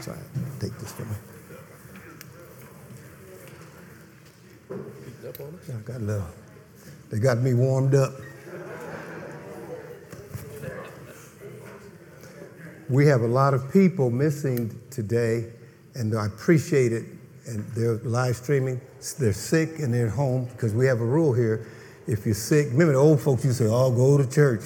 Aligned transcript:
Sorry, 0.00 0.18
take 0.58 0.76
this 0.78 0.92
for 0.92 1.04
me. 1.04 1.14
I 5.68 5.72
got 5.84 6.00
little, 6.00 6.26
they 7.10 7.18
got 7.18 7.38
me 7.38 7.54
warmed 7.54 7.94
up. 7.94 8.12
We 12.88 13.06
have 13.06 13.20
a 13.20 13.28
lot 13.28 13.54
of 13.54 13.70
people 13.72 14.10
missing 14.10 14.80
today, 14.90 15.52
and 15.94 16.16
I 16.16 16.26
appreciate 16.26 16.92
it. 16.92 17.04
And 17.46 17.64
they're 17.74 17.96
live 17.98 18.36
streaming. 18.36 18.80
They're 19.18 19.32
sick 19.32 19.80
and 19.80 19.92
they're 19.92 20.08
home 20.08 20.46
because 20.46 20.72
we 20.74 20.86
have 20.86 21.00
a 21.00 21.04
rule 21.04 21.32
here. 21.32 21.66
If 22.06 22.24
you're 22.24 22.34
sick, 22.34 22.68
remember 22.70 22.92
the 22.92 22.98
old 22.98 23.20
folks 23.20 23.44
used 23.44 23.58
to 23.58 23.64
say, 23.64 23.70
"Oh, 23.70 23.90
go 23.90 24.16
to 24.16 24.26
church." 24.28 24.62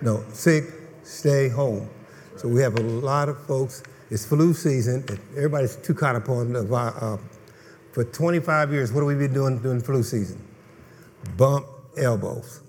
No, 0.00 0.24
sick, 0.32 0.64
stay 1.02 1.48
home. 1.48 1.88
So 2.36 2.48
we 2.48 2.60
have 2.62 2.76
a 2.78 2.82
lot 2.82 3.28
of 3.28 3.38
folks. 3.46 3.82
It's 4.12 4.26
flu 4.26 4.52
season. 4.52 5.06
Everybody's 5.34 5.76
too 5.76 5.94
caught 5.94 6.16
up 6.16 6.28
on. 6.28 6.54
Uh, 6.54 7.16
for 7.92 8.04
25 8.04 8.70
years, 8.70 8.92
what 8.92 9.00
have 9.00 9.08
we 9.08 9.14
been 9.14 9.32
doing 9.32 9.58
during 9.60 9.80
flu 9.80 10.02
season? 10.02 10.38
Bump 11.38 11.66
elbows. 11.96 12.60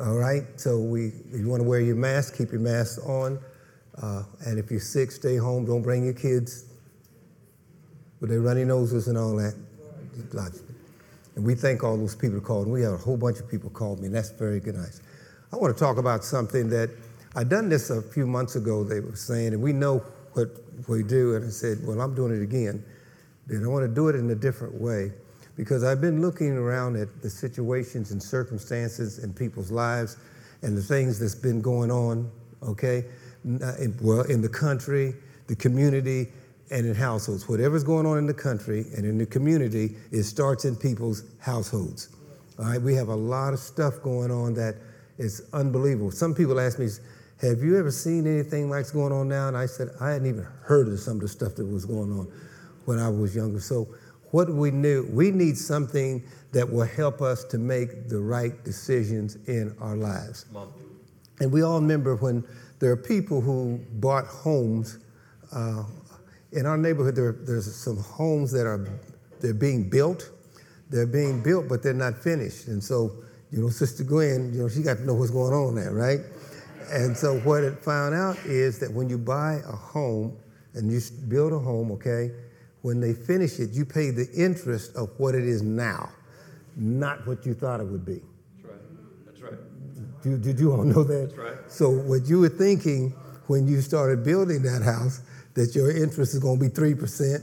All 0.00 0.14
right. 0.14 0.44
So 0.56 0.80
we, 0.80 1.08
if 1.30 1.40
you 1.40 1.46
want 1.46 1.60
to 1.60 1.68
wear 1.68 1.80
your 1.80 1.94
mask, 1.94 2.38
keep 2.38 2.52
your 2.52 2.62
mask 2.62 3.06
on. 3.06 3.38
Uh, 4.00 4.22
and 4.46 4.58
if 4.58 4.70
you're 4.70 4.80
sick, 4.80 5.12
stay 5.12 5.36
home. 5.36 5.66
Don't 5.66 5.82
bring 5.82 6.06
your 6.06 6.14
kids 6.14 6.64
with 8.20 8.30
their 8.30 8.40
runny 8.40 8.64
noses 8.64 9.08
and 9.08 9.18
all 9.18 9.36
that. 9.36 9.54
And 11.36 11.44
we 11.44 11.54
thank 11.54 11.84
all 11.84 11.98
those 11.98 12.14
people 12.14 12.36
who 12.36 12.40
called. 12.40 12.64
And 12.64 12.72
we 12.72 12.80
have 12.80 12.94
a 12.94 12.96
whole 12.96 13.18
bunch 13.18 13.40
of 13.40 13.50
people 13.50 13.68
called 13.68 14.00
me, 14.00 14.06
and 14.06 14.14
that's 14.14 14.30
very 14.30 14.58
good, 14.58 14.76
nice. 14.76 15.02
I 15.52 15.56
want 15.56 15.76
to 15.76 15.78
talk 15.78 15.98
about 15.98 16.24
something 16.24 16.70
that 16.70 16.88
I 17.36 17.44
done 17.44 17.68
this 17.68 17.90
a 17.90 18.00
few 18.00 18.26
months 18.26 18.56
ago. 18.56 18.84
They 18.84 19.00
were 19.00 19.16
saying, 19.16 19.48
and 19.48 19.62
we 19.62 19.74
know 19.74 20.02
what 20.34 20.48
we 20.88 21.02
do. 21.02 21.36
And 21.36 21.46
I 21.46 21.50
said, 21.50 21.78
well, 21.84 22.00
I'm 22.00 22.14
doing 22.14 22.32
it 22.38 22.42
again. 22.42 22.82
And 23.48 23.64
I 23.64 23.68
want 23.68 23.88
to 23.88 23.94
do 23.94 24.08
it 24.08 24.14
in 24.14 24.30
a 24.30 24.34
different 24.34 24.80
way 24.80 25.12
because 25.56 25.82
I've 25.82 26.00
been 26.00 26.20
looking 26.20 26.52
around 26.52 26.96
at 26.96 27.22
the 27.22 27.30
situations 27.30 28.12
and 28.12 28.22
circumstances 28.22 29.18
in 29.18 29.32
people's 29.32 29.70
lives 29.70 30.16
and 30.62 30.76
the 30.76 30.82
things 30.82 31.18
that's 31.18 31.34
been 31.34 31.60
going 31.60 31.90
on, 31.90 32.30
okay? 32.62 33.04
Uh, 33.44 33.74
in, 33.76 33.96
well, 34.00 34.22
in 34.22 34.40
the 34.40 34.48
country, 34.48 35.14
the 35.46 35.56
community, 35.56 36.28
and 36.70 36.86
in 36.86 36.94
households. 36.94 37.48
Whatever's 37.48 37.84
going 37.84 38.06
on 38.06 38.18
in 38.18 38.26
the 38.26 38.34
country 38.34 38.84
and 38.96 39.04
in 39.06 39.18
the 39.18 39.26
community, 39.26 39.96
it 40.12 40.24
starts 40.24 40.64
in 40.64 40.76
people's 40.76 41.24
households. 41.40 42.10
All 42.58 42.66
right, 42.66 42.80
we 42.80 42.94
have 42.94 43.08
a 43.08 43.14
lot 43.14 43.52
of 43.52 43.58
stuff 43.58 44.02
going 44.02 44.30
on 44.30 44.54
that 44.54 44.76
is 45.16 45.48
unbelievable. 45.52 46.10
Some 46.10 46.34
people 46.34 46.60
ask 46.60 46.78
me, 46.78 46.88
Have 47.40 47.62
you 47.62 47.78
ever 47.78 47.92
seen 47.92 48.26
anything 48.26 48.68
like's 48.68 48.90
going 48.90 49.12
on 49.12 49.28
now? 49.28 49.46
And 49.46 49.56
I 49.56 49.66
said, 49.66 49.90
I 50.00 50.10
hadn't 50.10 50.26
even 50.28 50.46
heard 50.62 50.88
of 50.88 50.98
some 50.98 51.16
of 51.16 51.20
the 51.20 51.28
stuff 51.28 51.54
that 51.54 51.64
was 51.64 51.84
going 51.84 52.10
on 52.10 52.26
when 52.84 52.98
I 52.98 53.08
was 53.08 53.34
younger. 53.36 53.60
So, 53.60 53.86
what 54.30 54.50
we 54.50 54.70
knew, 54.70 55.08
we 55.10 55.30
need 55.30 55.56
something 55.56 56.22
that 56.52 56.70
will 56.70 56.84
help 56.84 57.22
us 57.22 57.44
to 57.44 57.58
make 57.58 58.08
the 58.08 58.18
right 58.18 58.62
decisions 58.64 59.36
in 59.46 59.74
our 59.80 59.96
lives. 59.96 60.46
And 61.40 61.52
we 61.52 61.62
all 61.62 61.80
remember 61.80 62.16
when 62.16 62.44
there 62.78 62.90
are 62.90 62.96
people 62.96 63.40
who 63.40 63.80
bought 63.94 64.26
homes. 64.26 64.98
Uh, 65.52 65.84
in 66.52 66.66
our 66.66 66.76
neighborhood, 66.76 67.14
there, 67.14 67.32
there's 67.32 67.72
some 67.74 67.98
homes 67.98 68.50
that 68.52 68.66
are 68.66 69.00
they're 69.40 69.54
being 69.54 69.88
built. 69.88 70.30
They're 70.90 71.06
being 71.06 71.42
built, 71.42 71.68
but 71.68 71.82
they're 71.82 71.94
not 71.94 72.18
finished. 72.18 72.66
And 72.66 72.82
so, 72.82 73.12
you 73.50 73.60
know, 73.60 73.68
Sister 73.68 74.02
Gwen, 74.02 74.52
you 74.52 74.62
know, 74.62 74.68
she 74.68 74.82
got 74.82 74.96
to 74.98 75.04
know 75.04 75.14
what's 75.14 75.30
going 75.30 75.54
on 75.54 75.74
there, 75.74 75.92
right? 75.92 76.20
And 76.90 77.16
so, 77.16 77.38
what 77.40 77.64
it 77.64 77.78
found 77.84 78.14
out 78.14 78.36
is 78.44 78.78
that 78.78 78.92
when 78.92 79.08
you 79.08 79.18
buy 79.18 79.60
a 79.66 79.76
home 79.76 80.36
and 80.74 80.90
you 80.90 81.00
build 81.28 81.52
a 81.52 81.58
home, 81.58 81.90
okay, 81.92 82.30
when 82.82 83.00
they 83.00 83.12
finish 83.12 83.58
it, 83.58 83.70
you 83.70 83.84
pay 83.84 84.10
the 84.10 84.28
interest 84.32 84.94
of 84.96 85.10
what 85.18 85.34
it 85.34 85.44
is 85.44 85.62
now, 85.62 86.10
not 86.76 87.26
what 87.26 87.44
you 87.44 87.54
thought 87.54 87.80
it 87.80 87.86
would 87.86 88.04
be. 88.04 88.20
That's 88.54 88.64
right. 88.64 89.26
That's 89.26 89.40
right. 89.42 90.22
Did, 90.22 90.42
did 90.42 90.60
you 90.60 90.72
all 90.72 90.84
know 90.84 91.04
that? 91.04 91.30
That's 91.30 91.38
right. 91.38 91.70
So, 91.70 91.90
what 91.90 92.26
you 92.26 92.40
were 92.40 92.48
thinking 92.48 93.14
when 93.48 93.66
you 93.66 93.80
started 93.80 94.24
building 94.24 94.62
that 94.62 94.82
house, 94.82 95.20
that 95.54 95.74
your 95.74 95.90
interest 95.90 96.34
is 96.34 96.40
going 96.40 96.58
to 96.58 96.64
be 96.64 96.70
3%. 96.70 97.42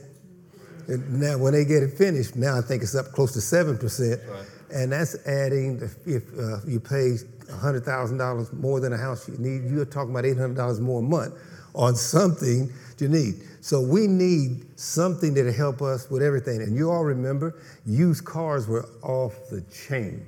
And 0.87 1.19
now, 1.19 1.37
when 1.37 1.53
they 1.53 1.65
get 1.65 1.83
it 1.83 1.97
finished, 1.97 2.35
now 2.35 2.57
I 2.57 2.61
think 2.61 2.83
it's 2.83 2.95
up 2.95 3.07
close 3.07 3.33
to 3.33 3.39
7%. 3.39 4.29
Right. 4.29 4.45
And 4.71 4.91
that's 4.91 5.15
adding, 5.27 5.81
if 6.05 6.23
uh, 6.37 6.59
you 6.67 6.79
pay 6.79 7.17
$100,000 7.47 8.53
more 8.53 8.79
than 8.79 8.93
a 8.93 8.97
house 8.97 9.27
you 9.27 9.37
need, 9.37 9.69
you're 9.69 9.85
talking 9.85 10.11
about 10.11 10.23
$800 10.23 10.79
more 10.79 10.99
a 10.99 11.03
month 11.03 11.33
on 11.73 11.95
something 11.95 12.71
you 12.99 13.07
need. 13.09 13.35
So 13.61 13.81
we 13.81 14.07
need 14.07 14.79
something 14.79 15.33
that'll 15.33 15.51
help 15.51 15.81
us 15.81 16.09
with 16.09 16.21
everything. 16.21 16.61
And 16.61 16.75
you 16.75 16.91
all 16.91 17.03
remember, 17.03 17.55
used 17.85 18.23
cars 18.25 18.67
were 18.67 18.87
off 19.01 19.33
the 19.49 19.61
chain. 19.87 20.25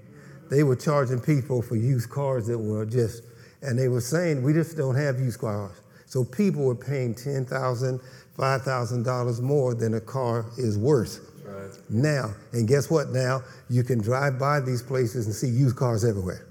They 0.49 0.63
were 0.63 0.75
charging 0.75 1.19
people 1.19 1.61
for 1.61 1.75
used 1.75 2.09
cars 2.09 2.47
that 2.47 2.57
were 2.57 2.85
just, 2.85 3.23
and 3.61 3.77
they 3.77 3.89
were 3.89 4.01
saying, 4.01 4.41
we 4.41 4.53
just 4.53 4.75
don't 4.77 4.95
have 4.95 5.19
used 5.19 5.39
cars. 5.39 5.81
So 6.05 6.23
people 6.23 6.63
were 6.65 6.75
paying 6.75 7.13
$10,000, 7.13 8.01
$5,000 8.37 9.41
more 9.41 9.75
than 9.75 9.93
a 9.95 10.01
car 10.01 10.45
is 10.57 10.77
worth. 10.77 11.19
Right. 11.45 11.69
Now, 11.89 12.33
and 12.53 12.67
guess 12.67 12.89
what 12.89 13.09
now? 13.09 13.41
You 13.69 13.83
can 13.83 13.99
drive 13.99 14.39
by 14.39 14.61
these 14.61 14.81
places 14.81 15.25
and 15.25 15.35
see 15.35 15.47
used 15.47 15.75
cars 15.75 16.05
everywhere. 16.05 16.46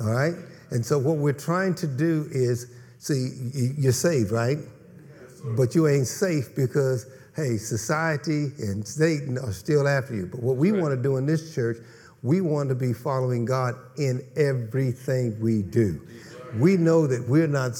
All 0.00 0.10
right? 0.10 0.34
And 0.70 0.84
so 0.84 0.98
what 0.98 1.16
we're 1.16 1.32
trying 1.32 1.74
to 1.76 1.86
do 1.86 2.28
is 2.30 2.66
see, 2.98 3.50
you're 3.78 3.92
saved, 3.92 4.32
right? 4.32 4.58
but 5.54 5.74
you 5.74 5.86
ain't 5.86 6.06
safe 6.06 6.54
because, 6.56 7.06
hey, 7.36 7.56
society 7.56 8.52
and 8.58 8.86
Satan 8.86 9.38
are 9.38 9.52
still 9.52 9.86
after 9.86 10.14
you. 10.14 10.26
But 10.26 10.42
what 10.42 10.56
we 10.56 10.72
right. 10.72 10.82
want 10.82 10.96
to 10.96 11.02
do 11.02 11.16
in 11.16 11.26
this 11.26 11.54
church, 11.54 11.78
we 12.22 12.40
want 12.40 12.68
to 12.70 12.74
be 12.74 12.92
following 12.92 13.44
God 13.44 13.74
in 13.98 14.24
everything 14.36 15.38
we 15.40 15.62
do. 15.62 16.00
We 16.58 16.76
know 16.76 17.06
that 17.06 17.28
we're 17.28 17.46
not, 17.46 17.72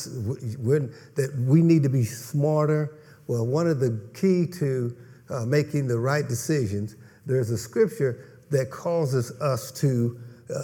we're, 0.59 0.91
that 1.15 1.35
we 1.47 1.63
need 1.63 1.83
to 1.83 1.89
be 1.89 2.05
smarter. 2.05 2.99
Well, 3.27 3.47
one 3.47 3.67
of 3.67 3.81
the 3.81 3.99
key 4.15 4.47
to 4.59 4.95
uh, 5.31 5.47
making 5.47 5.89
the 5.89 5.99
right 5.99 6.29
decisions, 6.29 6.95
there's 7.25 7.51
a 7.51 7.59
scripture 7.59 8.45
that 8.51 8.71
causes 8.71 9.33
us 9.41 9.73
to 9.81 10.21
uh, 10.55 10.63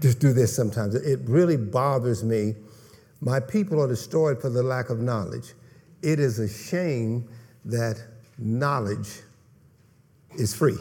just 0.00 0.18
do 0.18 0.32
this 0.32 0.54
sometimes. 0.54 0.94
It 0.94 1.20
really 1.24 1.56
bothers 1.56 2.24
me. 2.24 2.54
My 3.20 3.40
people 3.40 3.80
are 3.82 3.88
destroyed 3.88 4.40
for 4.40 4.50
the 4.50 4.62
lack 4.62 4.90
of 4.90 5.00
knowledge 5.00 5.54
it 6.04 6.20
is 6.20 6.38
a 6.38 6.48
shame 6.48 7.26
that 7.64 7.96
knowledge 8.38 9.22
is 10.38 10.54
free. 10.54 10.76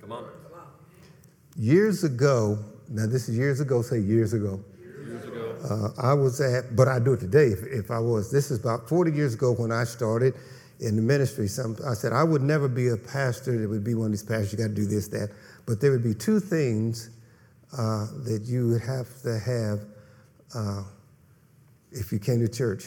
Come 0.00 0.12
on. 0.12 0.24
Years 1.56 2.04
ago, 2.04 2.58
now 2.88 3.06
this 3.06 3.28
is 3.28 3.36
years 3.36 3.60
ago, 3.60 3.82
say 3.82 3.98
years 3.98 4.32
ago. 4.32 4.64
Years 5.06 5.24
ago. 5.24 5.56
Uh, 5.68 6.00
I 6.00 6.14
was 6.14 6.40
at, 6.40 6.74
but 6.74 6.88
I 6.88 6.98
do 6.98 7.12
it 7.12 7.20
today 7.20 7.48
if, 7.48 7.62
if, 7.64 7.90
I 7.90 7.98
was. 7.98 8.30
This 8.30 8.50
is 8.50 8.60
about 8.60 8.88
40 8.88 9.12
years 9.12 9.34
ago 9.34 9.52
when 9.52 9.70
I 9.70 9.84
started 9.84 10.34
in 10.80 10.96
the 10.96 11.02
ministry. 11.02 11.46
Some, 11.46 11.76
I 11.86 11.92
said, 11.92 12.14
I 12.14 12.24
would 12.24 12.42
never 12.42 12.68
be 12.68 12.88
a 12.88 12.96
pastor 12.96 13.58
that 13.58 13.68
would 13.68 13.84
be 13.84 13.94
one 13.94 14.06
of 14.06 14.12
these 14.12 14.22
pastors, 14.22 14.52
you 14.52 14.58
got 14.58 14.68
to 14.68 14.74
do 14.74 14.86
this, 14.86 15.08
that. 15.08 15.30
But 15.66 15.82
there 15.82 15.90
would 15.90 16.04
be 16.04 16.14
two 16.14 16.40
things 16.40 17.10
uh, 17.72 18.06
that 18.24 18.42
you 18.46 18.68
would 18.68 18.82
have 18.82 19.08
to 19.22 19.38
have 19.38 19.80
uh, 20.54 20.82
if 21.92 22.12
you 22.12 22.18
came 22.18 22.40
to 22.40 22.48
church 22.48 22.86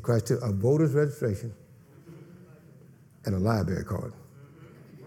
Christ 0.00 0.30
a 0.30 0.52
voter's 0.52 0.94
registration 0.94 1.52
and 3.24 3.34
a 3.34 3.38
library 3.38 3.84
card. 3.84 4.12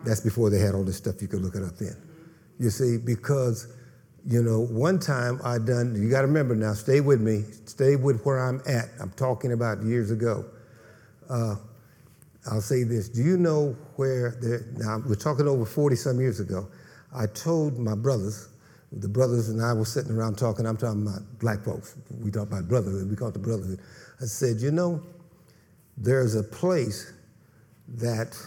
That's 0.04 0.22
before 0.22 0.50
they 0.50 0.60
had 0.60 0.76
all 0.76 0.84
this 0.84 0.98
stuff 0.98 1.22
you 1.22 1.28
could 1.28 1.42
look 1.42 1.56
it 1.56 1.64
up 1.64 1.80
in. 1.82 1.96
You 2.60 2.70
see, 2.70 2.98
because, 2.98 3.68
you 4.26 4.44
know, 4.44 4.62
one 4.62 5.00
time 5.00 5.42
I 5.44 5.58
done, 5.58 6.00
you 6.00 6.10
got 6.10 6.22
to 6.22 6.28
remember 6.28 6.56
now, 6.56 6.74
stay 6.74 7.02
with 7.02 7.22
me, 7.22 7.44
stay 7.66 7.96
with 7.96 8.22
where 8.24 8.40
I'm 8.40 8.62
at. 8.68 8.86
I'm 9.02 9.12
talking 9.12 9.54
about 9.54 9.82
years 9.84 10.12
ago. 10.12 10.46
Uh, 11.30 11.56
I'll 12.52 12.62
say 12.62 12.84
this. 12.84 13.10
Do 13.10 13.24
you 13.24 13.38
know 13.38 13.76
where, 13.96 14.36
now 14.78 15.02
we're 15.06 15.16
talking 15.16 15.48
over 15.48 15.66
40 15.66 15.96
some 15.96 16.20
years 16.20 16.40
ago. 16.40 16.68
I 17.14 17.26
told 17.26 17.80
my 17.80 17.96
brothers, 17.96 18.50
the 18.92 19.10
brothers 19.10 19.50
and 19.50 19.62
I 19.62 19.74
were 19.74 19.86
sitting 19.86 20.12
around 20.12 20.38
talking, 20.38 20.66
I'm 20.66 20.78
talking 20.78 21.02
about 21.02 21.22
black 21.40 21.64
folks. 21.64 21.96
We 22.22 22.32
talk 22.32 22.48
about 22.48 22.68
brotherhood, 22.68 23.10
we 23.10 23.16
call 23.16 23.30
it 23.30 23.34
the 23.34 23.40
brotherhood. 23.40 23.80
I 24.22 24.26
said, 24.26 24.62
you 24.62 24.72
know, 24.72 25.02
there's 25.98 26.36
a 26.36 26.44
place 26.44 27.14
that 27.98 28.38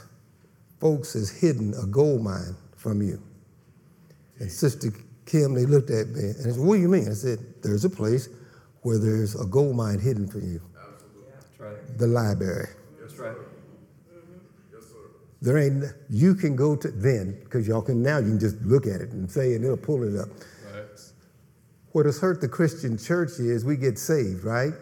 folks 0.80 1.12
has 1.14 1.30
hidden 1.30 1.74
a 1.82 1.86
gold 1.86 2.22
mine 2.22 2.56
from 2.76 3.02
you. 3.02 3.22
And 4.38 4.50
Sister 4.50 4.92
Kim, 5.26 5.54
they 5.54 5.66
looked 5.66 5.90
at 5.90 6.08
me 6.08 6.20
and 6.20 6.36
said, 6.36 6.56
what 6.56 6.76
do 6.76 6.80
you 6.80 6.88
mean? 6.88 7.08
I 7.08 7.14
said, 7.14 7.38
there's 7.62 7.84
a 7.84 7.90
place 7.90 8.28
where 8.82 8.98
there's 8.98 9.38
a 9.38 9.44
gold 9.44 9.76
mine 9.76 9.98
hidden 9.98 10.28
from 10.28 10.42
you. 10.42 10.62
Absolutely. 10.80 11.32
That's 11.32 11.60
right. 11.60 11.98
The 11.98 12.06
library. 12.06 12.68
There 15.40 15.58
ain't, 15.58 15.84
you 16.10 16.34
can 16.34 16.56
go 16.56 16.74
to, 16.76 16.88
then, 16.88 17.38
because 17.44 17.68
y'all 17.68 17.82
can, 17.82 18.02
now 18.02 18.18
you 18.18 18.30
can 18.30 18.40
just 18.40 18.60
look 18.62 18.86
at 18.86 19.00
it 19.00 19.10
and 19.10 19.30
say, 19.30 19.54
and 19.54 19.64
it'll 19.64 19.76
pull 19.76 20.02
it 20.02 20.18
up. 20.18 20.28
Right. 20.74 20.84
What 21.92 22.06
has 22.06 22.18
hurt 22.18 22.40
the 22.40 22.48
Christian 22.48 22.98
church 22.98 23.38
is 23.38 23.64
we 23.64 23.76
get 23.76 23.98
saved, 23.98 24.44
right? 24.44 24.72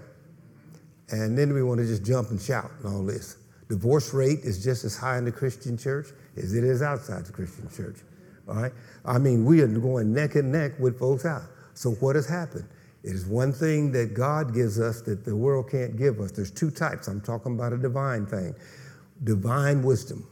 and 1.10 1.38
then 1.38 1.52
we 1.52 1.62
want 1.62 1.80
to 1.80 1.86
just 1.86 2.04
jump 2.04 2.30
and 2.30 2.40
shout 2.40 2.70
and 2.82 2.92
all 2.92 3.04
this. 3.04 3.36
Divorce 3.68 4.12
rate 4.14 4.40
is 4.42 4.62
just 4.62 4.84
as 4.84 4.96
high 4.96 5.18
in 5.18 5.24
the 5.24 5.32
Christian 5.32 5.76
church 5.76 6.08
as 6.36 6.54
it 6.54 6.64
is 6.64 6.82
outside 6.82 7.24
the 7.24 7.32
Christian 7.32 7.68
church. 7.74 7.98
All 8.48 8.54
right? 8.54 8.72
I 9.04 9.18
mean, 9.18 9.44
we 9.44 9.60
are 9.60 9.66
going 9.66 10.12
neck 10.12 10.34
and 10.36 10.52
neck 10.52 10.78
with 10.78 10.98
folks 10.98 11.24
out. 11.24 11.42
So 11.74 11.92
what 11.92 12.16
has 12.16 12.26
happened? 12.26 12.68
It 13.02 13.12
is 13.12 13.26
one 13.26 13.52
thing 13.52 13.92
that 13.92 14.14
God 14.14 14.54
gives 14.54 14.80
us 14.80 15.00
that 15.02 15.24
the 15.24 15.34
world 15.34 15.70
can't 15.70 15.96
give 15.96 16.20
us. 16.20 16.32
There's 16.32 16.50
two 16.50 16.70
types. 16.70 17.08
I'm 17.08 17.20
talking 17.20 17.54
about 17.54 17.72
a 17.72 17.76
divine 17.76 18.26
thing. 18.26 18.54
Divine 19.24 19.82
wisdom. 19.82 20.26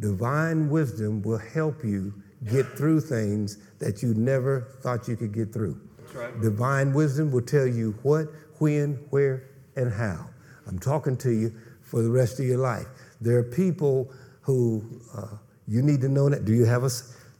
Divine 0.00 0.68
wisdom 0.68 1.22
will 1.22 1.38
help 1.38 1.84
you 1.84 2.12
get 2.44 2.66
through 2.76 3.00
things 3.00 3.58
that 3.78 4.02
you 4.02 4.14
never 4.14 4.68
thought 4.82 5.08
you 5.08 5.16
could 5.16 5.32
get 5.32 5.52
through. 5.52 5.80
That's 5.98 6.14
right. 6.14 6.40
Divine 6.40 6.92
wisdom 6.92 7.32
will 7.32 7.42
tell 7.42 7.66
you 7.66 7.92
what, 8.02 8.26
when, 8.58 8.94
where, 9.10 9.48
and 9.76 9.92
how. 9.92 10.26
I'm 10.66 10.78
talking 10.78 11.16
to 11.18 11.30
you 11.30 11.54
for 11.80 12.02
the 12.02 12.10
rest 12.10 12.40
of 12.40 12.46
your 12.46 12.58
life. 12.58 12.86
There 13.20 13.38
are 13.38 13.42
people 13.42 14.12
who 14.42 15.00
uh, 15.14 15.36
you 15.66 15.82
need 15.82 16.00
to 16.02 16.08
know 16.08 16.28
that. 16.28 16.44
Do 16.44 16.52
you 16.52 16.64
have 16.64 16.84
a 16.84 16.90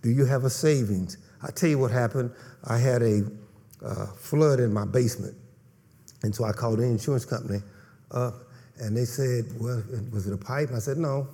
Do 0.03 0.11
you 0.11 0.25
have 0.25 0.44
a 0.44 0.50
savings? 0.50 1.19
I 1.43 1.50
tell 1.50 1.69
you 1.69 1.79
what 1.79 1.91
happened. 1.91 2.32
I 2.64 2.79
had 2.79 3.03
a 3.03 3.23
uh, 3.85 4.06
flood 4.17 4.61
in 4.61 4.73
my 4.73 4.85
basement, 4.85 5.37
and 6.23 6.35
so 6.35 6.44
I 6.44 6.53
called 6.53 6.79
the 6.79 6.85
insurance 6.85 7.25
company 7.25 7.61
up, 8.11 8.35
and 8.79 8.97
they 8.97 9.05
said, 9.05 9.44
"Well, 9.61 9.82
was 10.11 10.26
it 10.26 10.32
a 10.32 10.38
pipe?" 10.38 10.70
I 10.75 10.79
said, 10.79 10.97
"No, 10.97 11.29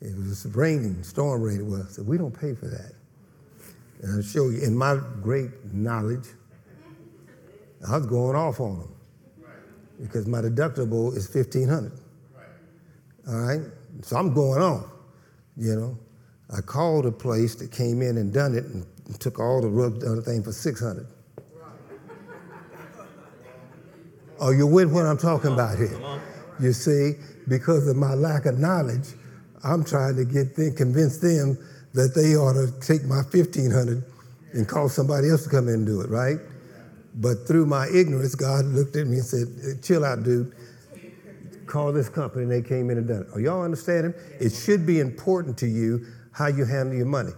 it 0.00 0.16
was 0.16 0.46
raining, 0.54 1.02
storm 1.02 1.42
rain. 1.42 1.70
Well, 1.70 1.84
I 1.88 1.90
said, 1.90 2.06
"We 2.06 2.18
don't 2.18 2.38
pay 2.38 2.54
for 2.54 2.66
that." 2.66 2.92
And 4.02 4.14
I'll 4.14 4.22
show 4.22 4.50
you 4.50 4.60
in 4.60 4.76
my 4.76 5.00
great 5.22 5.50
knowledge, 5.72 6.28
I 7.88 7.96
was 7.96 8.06
going 8.06 8.36
off 8.36 8.60
on 8.60 8.78
them 8.78 8.94
because 10.00 10.26
my 10.26 10.40
deductible 10.40 11.16
is 11.16 11.26
fifteen 11.26 11.68
hundred. 11.68 11.98
All 13.28 13.40
right, 13.40 13.62
so 14.02 14.16
I'm 14.16 14.34
going 14.34 14.62
on. 14.62 14.90
You 15.56 15.74
know, 15.76 15.98
I 16.50 16.60
called 16.60 17.06
a 17.06 17.12
place 17.12 17.54
that 17.56 17.72
came 17.72 18.02
in 18.02 18.18
and 18.18 18.32
done 18.32 18.54
it 18.54 18.64
and 18.64 18.86
took 19.18 19.40
all 19.40 19.60
the 19.60 19.68
rub 19.68 20.02
other 20.02 20.20
thing 20.20 20.42
for 20.42 20.52
six 20.52 20.80
hundred. 20.80 21.06
Are 24.38 24.52
you 24.52 24.66
with 24.66 24.92
what 24.92 25.06
I'm 25.06 25.16
talking 25.16 25.52
about 25.52 25.78
here? 25.78 25.98
You 26.60 26.72
see, 26.72 27.14
because 27.48 27.88
of 27.88 27.96
my 27.96 28.14
lack 28.14 28.44
of 28.44 28.58
knowledge, 28.58 29.14
I'm 29.66 29.84
trying 29.84 30.16
to 30.16 30.24
get 30.24 30.54
them, 30.54 30.74
convince 30.74 31.18
them 31.18 31.58
that 31.94 32.14
they 32.14 32.36
ought 32.36 32.54
to 32.54 32.72
take 32.80 33.04
my 33.04 33.16
1500 33.16 34.04
and 34.52 34.68
call 34.68 34.88
somebody 34.88 35.28
else 35.28 35.44
to 35.44 35.50
come 35.50 35.68
in 35.68 35.74
and 35.74 35.86
do 35.86 36.00
it, 36.00 36.08
right? 36.08 36.38
But 37.16 37.46
through 37.46 37.66
my 37.66 37.88
ignorance, 37.88 38.34
God 38.34 38.64
looked 38.66 38.94
at 38.96 39.06
me 39.06 39.16
and 39.16 39.24
said, 39.24 39.82
chill 39.82 40.04
out, 40.04 40.22
dude. 40.22 40.52
Call 41.66 41.92
this 41.92 42.08
company, 42.08 42.44
and 42.44 42.52
they 42.52 42.62
came 42.62 42.90
in 42.90 42.98
and 42.98 43.08
done 43.08 43.22
it. 43.22 43.28
Are 43.34 43.40
y'all 43.40 43.62
understanding? 43.62 44.14
It 44.38 44.50
should 44.50 44.86
be 44.86 45.00
important 45.00 45.58
to 45.58 45.66
you 45.66 46.06
how 46.30 46.46
you 46.46 46.64
handle 46.64 46.94
your 46.94 47.06
money. 47.06 47.32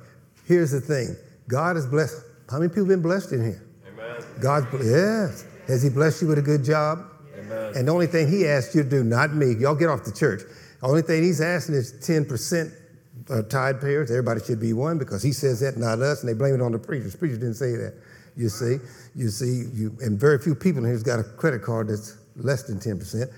Here's 0.45 0.71
the 0.71 0.81
thing 0.81 1.17
God 1.49 1.77
has 1.77 1.87
blessed. 1.87 2.23
How 2.51 2.59
many 2.59 2.69
people 2.69 2.87
been 2.87 3.01
blessed 3.01 3.33
in 3.33 3.43
here? 3.43 3.63
Amen. 3.87 4.23
God's, 4.41 4.67
yes. 4.85 5.47
Has 5.67 5.83
He 5.83 5.89
blessed 5.89 6.23
you 6.23 6.29
with 6.29 6.39
a 6.39 6.43
good 6.43 6.63
job? 6.63 7.07
Amen. 7.39 7.73
And 7.77 7.89
the 7.89 7.93
only 7.93 8.07
thing 8.07 8.29
He 8.29 8.47
asked 8.47 8.75
you 8.75 8.83
to 8.83 8.89
do, 8.89 9.03
not 9.03 9.35
me, 9.35 9.55
y'all 9.55 9.75
get 9.75 9.89
off 9.89 10.05
the 10.05 10.13
church. 10.13 10.43
The 10.81 10.87
only 10.87 11.03
thing 11.03 11.23
He's 11.23 11.41
asking 11.41 11.75
is 11.75 11.93
10% 11.93 12.73
uh, 13.31 13.43
tithe 13.43 13.81
payers. 13.81 14.11
Everybody 14.11 14.41
should 14.45 14.61
be 14.61 14.73
one 14.73 14.99
because 14.99 15.23
He 15.23 15.33
says 15.33 15.61
that, 15.61 15.77
not 15.77 16.01
us, 16.01 16.23
and 16.23 16.29
they 16.29 16.35
blame 16.35 16.55
it 16.55 16.61
on 16.61 16.73
the 16.73 16.79
preachers. 16.79 17.17
Preachers 17.17 17.39
didn't 17.39 17.55
say 17.55 17.73
that. 17.73 17.95
You 18.37 18.49
see, 18.49 18.77
you 19.17 19.31
see, 19.31 19.65
you, 19.75 19.97
and 20.01 20.19
very 20.19 20.39
few 20.39 20.55
people 20.55 20.85
in 20.85 20.89
here's 20.89 21.03
got 21.03 21.19
a 21.19 21.25
credit 21.25 21.63
card 21.63 21.89
that's 21.89 22.17
less 22.37 22.63
than 22.63 22.79
10% 22.79 23.29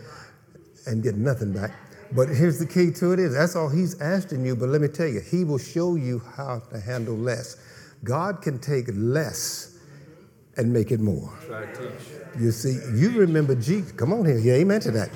and 0.86 1.02
get 1.02 1.14
nothing 1.16 1.52
back. 1.52 1.72
But 2.12 2.28
here's 2.28 2.58
the 2.58 2.66
key 2.66 2.90
to 2.92 3.12
it 3.12 3.18
is 3.18 3.34
that's 3.34 3.56
all 3.56 3.68
he's 3.68 4.00
asking 4.00 4.44
you. 4.44 4.56
But 4.56 4.68
let 4.68 4.80
me 4.80 4.88
tell 4.88 5.06
you, 5.06 5.20
he 5.20 5.44
will 5.44 5.58
show 5.58 5.94
you 5.94 6.20
how 6.36 6.60
to 6.70 6.80
handle 6.80 7.16
less. 7.16 7.56
God 8.04 8.42
can 8.42 8.58
take 8.58 8.86
less 8.92 9.78
and 10.56 10.72
make 10.72 10.90
it 10.90 11.00
more. 11.00 11.32
Try 11.46 11.66
to 11.66 11.76
teach. 11.76 12.08
You 12.38 12.50
see, 12.50 12.78
you 12.94 13.18
remember 13.18 13.54
Jesus. 13.54 13.92
Come 13.92 14.12
on 14.12 14.24
here. 14.24 14.38
Yeah, 14.38 14.54
amen 14.54 14.80
to 14.80 14.90
that. 14.92 15.10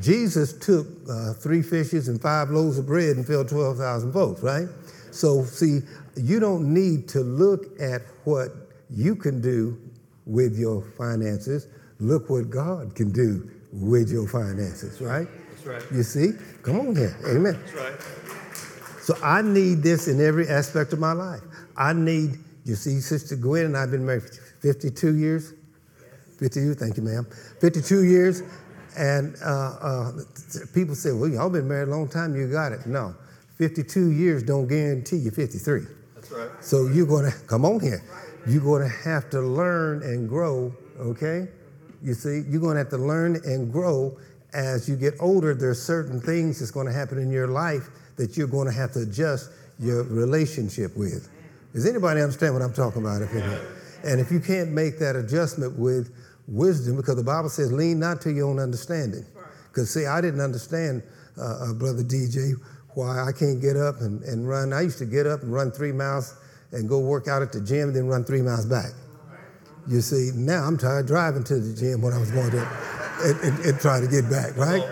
Jesus 0.00 0.52
took 0.52 0.86
uh, 1.08 1.34
three 1.34 1.62
fishes 1.62 2.08
and 2.08 2.20
five 2.20 2.50
loaves 2.50 2.78
of 2.78 2.86
bread 2.86 3.16
and 3.16 3.26
filled 3.26 3.48
12,000 3.48 4.12
folks, 4.12 4.42
right? 4.42 4.68
So, 5.10 5.44
see, 5.44 5.80
you 6.16 6.40
don't 6.40 6.72
need 6.72 7.08
to 7.10 7.20
look 7.20 7.80
at 7.80 8.02
what 8.24 8.50
you 8.88 9.16
can 9.16 9.40
do 9.40 9.78
with 10.26 10.58
your 10.58 10.82
finances. 10.96 11.68
Look 11.98 12.30
what 12.30 12.50
God 12.50 12.94
can 12.94 13.12
do 13.12 13.50
with 13.72 14.10
your 14.10 14.26
finances, 14.28 15.00
right? 15.00 15.28
That's 15.50 15.66
right. 15.66 15.92
You 15.92 16.02
see? 16.02 16.32
Come 16.62 16.80
on 16.80 16.96
here. 16.96 17.16
Amen. 17.28 17.58
That's 17.60 17.74
right. 17.74 18.20
So 19.02 19.16
I 19.22 19.42
need 19.42 19.82
this 19.82 20.08
in 20.08 20.20
every 20.20 20.48
aspect 20.48 20.92
of 20.92 20.98
my 20.98 21.12
life. 21.12 21.40
I 21.76 21.92
need, 21.92 22.38
you 22.64 22.74
see, 22.74 23.00
Sister 23.00 23.36
Gwen 23.36 23.66
and 23.66 23.76
I 23.76 23.80
have 23.80 23.90
been 23.90 24.06
married 24.06 24.22
52 24.60 25.16
years. 25.16 25.54
52, 26.38 26.74
thank 26.74 26.96
you, 26.96 27.02
ma'am. 27.02 27.26
52 27.60 28.04
years. 28.04 28.42
And 28.96 29.36
uh, 29.44 29.76
uh, 29.80 30.12
people 30.74 30.94
say, 30.94 31.12
well, 31.12 31.28
y'all 31.28 31.50
been 31.50 31.68
married 31.68 31.88
a 31.88 31.90
long 31.90 32.08
time, 32.08 32.34
you 32.34 32.50
got 32.50 32.72
it. 32.72 32.86
No, 32.86 33.14
52 33.56 34.10
years 34.10 34.42
don't 34.42 34.66
guarantee 34.66 35.16
you 35.16 35.30
53. 35.30 35.82
That's 36.14 36.30
right. 36.30 36.48
So 36.60 36.86
you're 36.88 37.06
going 37.06 37.30
to, 37.30 37.38
come 37.46 37.64
on 37.64 37.80
here, 37.80 38.02
you're 38.46 38.62
going 38.62 38.82
to 38.82 38.88
have 38.88 39.30
to 39.30 39.40
learn 39.40 40.02
and 40.02 40.28
grow, 40.28 40.74
okay? 40.98 41.48
You 42.02 42.14
see, 42.14 42.42
you're 42.48 42.60
going 42.60 42.74
to 42.74 42.78
have 42.78 42.90
to 42.90 42.98
learn 42.98 43.36
and 43.44 43.70
grow 43.72 44.16
as 44.52 44.88
you 44.88 44.96
get 44.96 45.14
older. 45.20 45.54
There 45.54 45.70
are 45.70 45.74
certain 45.74 46.20
things 46.20 46.58
that's 46.58 46.70
going 46.70 46.86
to 46.86 46.92
happen 46.92 47.18
in 47.18 47.30
your 47.30 47.48
life 47.48 47.88
that 48.16 48.36
you're 48.36 48.48
going 48.48 48.66
to 48.66 48.72
have 48.72 48.92
to 48.92 49.02
adjust 49.02 49.50
your 49.78 50.02
relationship 50.04 50.96
with. 50.96 51.30
Does 51.72 51.86
anybody 51.86 52.20
understand 52.20 52.54
what 52.54 52.62
I'm 52.62 52.72
talking 52.72 53.02
about? 53.02 53.22
If 53.22 53.30
and 54.02 54.20
if 54.20 54.30
you 54.30 54.40
can't 54.40 54.70
make 54.70 54.98
that 54.98 55.16
adjustment 55.16 55.78
with 55.78 56.12
wisdom, 56.46 56.96
because 56.96 57.16
the 57.16 57.24
Bible 57.24 57.48
says, 57.48 57.72
lean 57.72 57.98
not 57.98 58.20
to 58.22 58.32
your 58.32 58.48
own 58.48 58.58
understanding. 58.58 59.24
Because, 59.68 59.92
see, 59.92 60.06
I 60.06 60.20
didn't 60.20 60.40
understand, 60.40 61.02
uh, 61.38 61.70
uh, 61.70 61.72
Brother 61.74 62.02
DJ, 62.02 62.54
why 62.94 63.22
I 63.22 63.32
can't 63.32 63.60
get 63.60 63.76
up 63.76 64.00
and, 64.00 64.22
and 64.24 64.48
run. 64.48 64.72
I 64.72 64.82
used 64.82 64.98
to 64.98 65.06
get 65.06 65.26
up 65.26 65.42
and 65.42 65.52
run 65.52 65.70
three 65.70 65.92
miles 65.92 66.34
and 66.72 66.88
go 66.88 66.98
work 66.98 67.28
out 67.28 67.42
at 67.42 67.52
the 67.52 67.60
gym 67.60 67.88
and 67.88 67.96
then 67.96 68.06
run 68.06 68.24
three 68.24 68.42
miles 68.42 68.66
back. 68.66 68.90
You 69.86 70.00
see, 70.00 70.30
now 70.34 70.64
I'm 70.64 70.76
tired 70.76 71.06
driving 71.06 71.44
to 71.44 71.58
the 71.58 71.74
gym 71.74 72.02
when 72.02 72.12
I 72.12 72.18
was 72.18 72.30
going 72.30 72.50
to 72.50 72.68
and, 73.22 73.40
and, 73.40 73.58
and 73.64 73.80
trying 73.80 74.02
to 74.02 74.08
get 74.08 74.28
back, 74.30 74.56
right? 74.56 74.82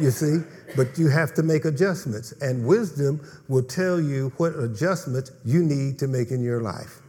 You 0.00 0.10
see, 0.10 0.38
but 0.76 0.98
you 0.98 1.08
have 1.08 1.34
to 1.34 1.42
make 1.42 1.64
adjustments, 1.64 2.32
and 2.40 2.66
wisdom 2.66 3.20
will 3.48 3.62
tell 3.62 4.00
you 4.00 4.32
what 4.36 4.54
adjustments 4.58 5.32
you 5.44 5.62
need 5.62 5.98
to 5.98 6.08
make 6.08 6.30
in 6.30 6.42
your 6.42 6.60
life. 6.60 7.00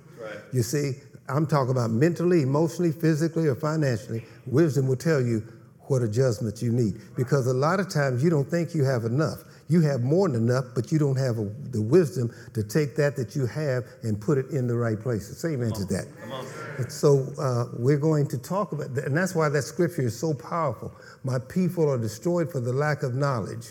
You 0.54 0.64
see, 0.64 0.94
I'm 1.28 1.48
talking 1.48 1.72
about 1.72 1.92
mentally, 1.92 2.42
emotionally, 2.44 2.92
physically, 2.92 3.48
or 3.48 3.56
financially. 3.56 4.24
Wisdom 4.46 4.88
will 4.88 4.96
tell 4.96 5.22
you 5.22 5.44
what 5.88 6.02
adjustments 6.02 6.62
you 6.62 6.72
need 6.72 7.00
because 7.16 7.48
a 7.48 7.54
lot 7.54 7.80
of 7.80 7.90
times 7.90 8.24
you 8.24 8.30
don't 8.30 8.50
think 8.50 8.74
you 8.74 8.84
have 8.84 9.04
enough. 9.06 9.40
You 9.68 9.82
have 9.82 10.02
more 10.02 10.30
than 10.30 10.48
enough, 10.48 10.66
but 10.76 10.92
you 10.92 11.00
don't 11.00 11.16
have 11.18 11.40
a, 11.40 11.46
the 11.72 11.82
wisdom 11.82 12.32
to 12.54 12.64
take 12.64 12.96
that 12.98 13.16
that 13.16 13.36
you 13.36 13.48
have 13.48 13.84
and 14.04 14.20
put 14.20 14.38
it 14.38 14.52
in 14.52 14.68
the 14.68 14.76
right 14.76 15.00
places. 15.00 15.40
Say 15.40 15.54
amen 15.54 15.72
to 15.74 15.86
that. 15.86 16.06
And 16.78 16.92
so 16.92 17.28
uh, 17.40 17.66
we're 17.80 17.98
going 17.98 18.28
to 18.28 18.38
talk 18.38 18.74
about 18.74 18.94
that, 18.94 19.06
and 19.06 19.18
that's 19.18 19.34
why 19.34 19.50
that 19.50 19.64
scripture 19.64 20.04
is 20.04 20.18
so 20.18 20.34
powerful. 20.36 20.92
My 21.24 21.40
people 21.40 21.90
are 21.90 21.98
destroyed 21.98 22.52
for 22.52 22.60
the 22.60 22.74
lack 22.74 23.02
of 23.02 23.16
knowledge. 23.16 23.70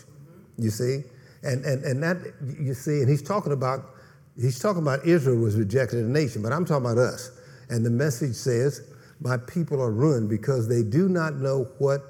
You 0.58 0.70
see, 0.70 1.02
and 1.44 1.64
and 1.64 1.84
and 1.84 2.02
that 2.02 2.16
you 2.58 2.74
see, 2.74 3.00
and 3.00 3.08
he's 3.08 3.22
talking 3.22 3.52
about 3.52 3.94
he's 4.40 4.58
talking 4.58 4.82
about 4.82 5.06
Israel 5.06 5.38
was 5.38 5.56
rejected 5.56 6.00
as 6.00 6.06
a 6.06 6.08
nation, 6.08 6.42
but 6.42 6.52
I'm 6.52 6.64
talking 6.64 6.86
about 6.86 6.98
us. 6.98 7.30
And 7.68 7.84
the 7.84 7.90
message 7.90 8.34
says, 8.34 8.82
"My 9.20 9.36
people 9.36 9.80
are 9.80 9.90
ruined 9.90 10.28
because 10.28 10.68
they 10.68 10.82
do 10.82 11.08
not 11.08 11.38
know 11.40 11.68
what 11.78 12.02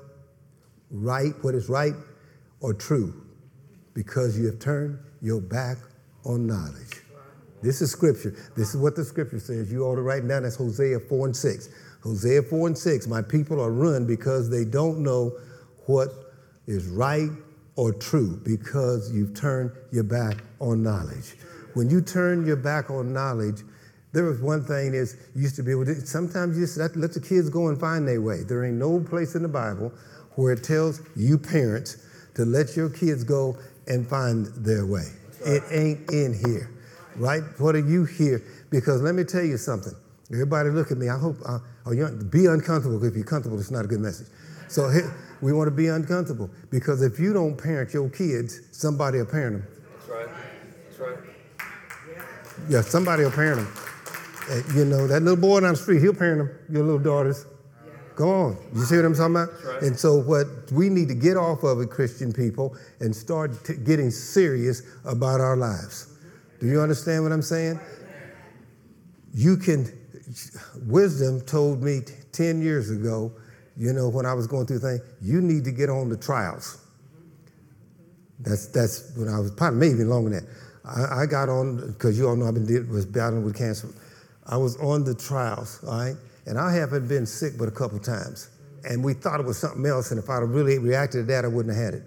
right, 0.91 1.35
what 1.43 1.55
is 1.55 1.69
right 1.69 1.95
or 2.61 2.75
true, 2.75 3.15
because 3.95 4.39
you 4.39 4.47
have 4.47 4.59
turned 4.59 4.99
your 5.21 5.41
back 5.41 5.79
on 6.25 6.47
knowledge." 6.47 7.03
This 7.63 7.81
is 7.81 7.91
scripture. 7.91 8.35
This 8.57 8.75
is 8.75 8.77
what 8.77 8.95
the 8.95 9.05
scripture 9.05 9.39
says. 9.39 9.73
You 9.73 9.85
ought 9.85 9.97
to 9.97 10.03
write 10.03 10.29
down. 10.29 10.43
That's 10.43 10.57
Hosea 10.57 11.01
4 11.01 11.27
and 11.27 11.37
6. 11.37 11.69
Hosea 12.03 12.43
4 12.43 12.67
and 12.67 12.77
6. 12.77 13.07
My 13.07 13.23
people 13.23 13.59
are 13.59 13.71
ruined 13.71 14.07
because 14.07 14.51
they 14.51 14.67
don't 14.67 14.99
know 14.99 15.33
what 15.87 16.13
is 16.67 16.87
right 16.87 17.31
or 17.77 17.93
true 17.93 18.39
because 18.45 19.11
you've 19.13 19.35
turned 19.35 19.71
your 19.91 20.05
back 20.05 20.45
on 20.61 20.83
knowledge. 20.83 21.39
When 21.73 21.89
you 21.89 22.03
turn 22.03 22.47
your 22.47 22.57
back 22.57 22.91
on 22.91 23.13
knowledge, 23.15 23.65
there 24.15 24.25
was 24.25 24.41
one 24.41 24.65
thing 24.65 24.95
is 24.95 25.17
you 25.35 25.43
used 25.43 25.57
to 25.57 25.63
be 25.63 25.73
able 25.73 25.85
to, 25.85 26.07
sometimes 26.07 26.57
you 26.57 26.65
just 26.65 26.79
let, 26.79 26.97
let 26.97 27.13
the 27.13 27.21
kids 27.21 27.51
go 27.51 27.69
and 27.69 27.79
find 27.79 28.09
their 28.09 28.23
way. 28.23 28.43
There 28.43 28.65
ain't 28.65 28.79
no 28.79 29.01
place 29.01 29.35
in 29.35 29.43
the 29.43 29.49
Bible 29.49 29.93
where 30.37 30.53
it 30.53 30.65
tells 30.65 31.03
you 31.17 31.37
parents 31.37 32.07
to 32.35 32.45
let 32.45 32.77
your 32.77 32.89
kids 32.89 33.25
go 33.25 33.59
and 33.87 34.09
find 34.09 34.47
their 34.57 34.87
way. 34.87 35.09
It 35.45 35.63
ain't 35.71 36.11
in 36.11 36.33
here 36.47 36.71
right? 37.17 37.43
What 37.59 37.75
are 37.75 37.87
you 37.87 38.05
here? 38.05 38.43
Because 38.71 39.03
let 39.03 39.15
me 39.15 39.25
tell 39.25 39.45
you 39.45 39.57
something. 39.57 39.93
Everybody 40.33 40.71
look 40.71 40.91
at 40.91 40.99
me. 40.99 41.09
I 41.09 41.19
hope, 41.19 41.37
uh, 41.47 41.59
oh, 41.87 41.93
you 41.93 42.09
be 42.31 42.47
uncomfortable. 42.47 43.03
If 43.05 43.15
you're 43.15 43.25
comfortable, 43.25 43.59
it's 43.61 43.71
not 43.71 43.85
a 43.85 43.89
good 43.89 44.01
message. 44.01 44.29
So 44.69 44.91
we 45.43 45.53
want 45.53 45.69
to 45.69 45.75
be 45.75 45.89
uncomfortable 45.89 46.51
because 46.71 47.03
if 47.03 47.19
you 47.19 47.33
don't 47.33 47.57
parent 47.57 47.93
your 47.93 48.09
kids, 48.09 48.61
somebody 48.73 49.19
will 49.19 49.27
parent 49.27 49.59
them. 49.59 49.67
That's 49.93 50.09
right. 50.09 50.29
That's 50.89 50.99
right. 50.99 51.19
Yeah, 52.69 52.81
somebody 52.81 53.25
will 53.25 53.31
parent 53.31 53.61
them. 53.61 53.84
And, 54.51 54.75
you 54.75 54.85
know, 54.85 55.07
that 55.07 55.23
little 55.23 55.41
boy 55.41 55.61
down 55.61 55.73
the 55.73 55.77
street, 55.77 56.01
he'll 56.01 56.15
parent 56.15 56.49
them, 56.49 56.75
your 56.75 56.85
little 56.85 56.99
daughters. 56.99 57.47
Go 58.17 58.31
on. 58.31 58.57
You 58.75 58.83
see 58.83 58.97
what 58.97 59.05
I'm 59.07 59.15
talking 59.15 59.35
about? 59.35 59.49
Right. 59.65 59.83
And 59.83 59.99
so, 59.99 60.17
what 60.17 60.47
we 60.71 60.89
need 60.89 61.09
to 61.09 61.15
get 61.15 61.37
off 61.37 61.65
of 61.65 61.81
it, 61.81 61.91
Christian 61.91 62.33
people, 62.33 62.77
and 63.01 63.15
start 63.15 63.65
t- 63.65 63.75
getting 63.75 64.11
serious 64.11 64.83
about 65.05 65.41
our 65.41 65.57
lives. 65.57 66.15
Do 66.61 66.69
you 66.69 66.81
understand 66.81 67.25
what 67.25 67.33
I'm 67.33 67.43
saying? 67.43 67.81
You 69.33 69.57
can, 69.57 69.87
wisdom 70.87 71.41
told 71.41 71.83
me 71.83 72.03
t- 72.03 72.13
10 72.31 72.63
years 72.63 72.91
ago, 72.91 73.33
you 73.77 73.93
know, 73.93 74.09
when 74.09 74.27
I 74.27 74.33
was 74.33 74.47
going 74.47 74.67
through 74.67 74.79
things, 74.79 75.01
you 75.21 75.41
need 75.41 75.65
to 75.65 75.73
get 75.73 75.91
on 75.91 76.09
the 76.09 76.17
trials. 76.17 76.79
That's, 78.39 78.67
that's 78.67 79.13
when 79.17 79.29
I 79.29 79.41
was, 79.41 79.51
probably 79.51 79.89
maybe 79.89 80.05
longer 80.05 80.31
than 80.31 80.45
that. 80.45 80.53
I, 80.85 81.23
I 81.23 81.27
got 81.27 81.49
on, 81.49 81.93
because 81.93 82.17
you 82.17 82.29
all 82.29 82.37
know 82.37 82.47
I've 82.47 82.55
been 82.55 82.89
was 82.91 83.07
battling 83.07 83.45
with 83.45 83.57
cancer. 83.57 83.89
I 84.47 84.57
was 84.57 84.77
on 84.77 85.05
the 85.05 85.15
trials, 85.15 85.83
all 85.87 85.99
right? 85.99 86.17
And 86.47 86.59
I 86.59 86.75
haven't 86.75 87.09
been 87.09 87.27
sick 87.27 87.55
but 87.59 87.69
a 87.69 87.71
couple 87.71 87.99
times. 87.99 88.51
And 88.89 89.03
we 89.03 89.15
thought 89.15 89.41
it 89.41 89.47
was 89.47 89.57
something 89.59 89.85
else, 89.87 90.11
and 90.11 90.19
if 90.23 90.29
I'd 90.29 90.39
really 90.43 90.79
reacted 90.79 91.27
to 91.27 91.33
that, 91.33 91.45
I 91.45 91.49
wouldn't 91.49 91.75
have 91.75 91.85
had 91.85 91.95
it. 91.95 92.03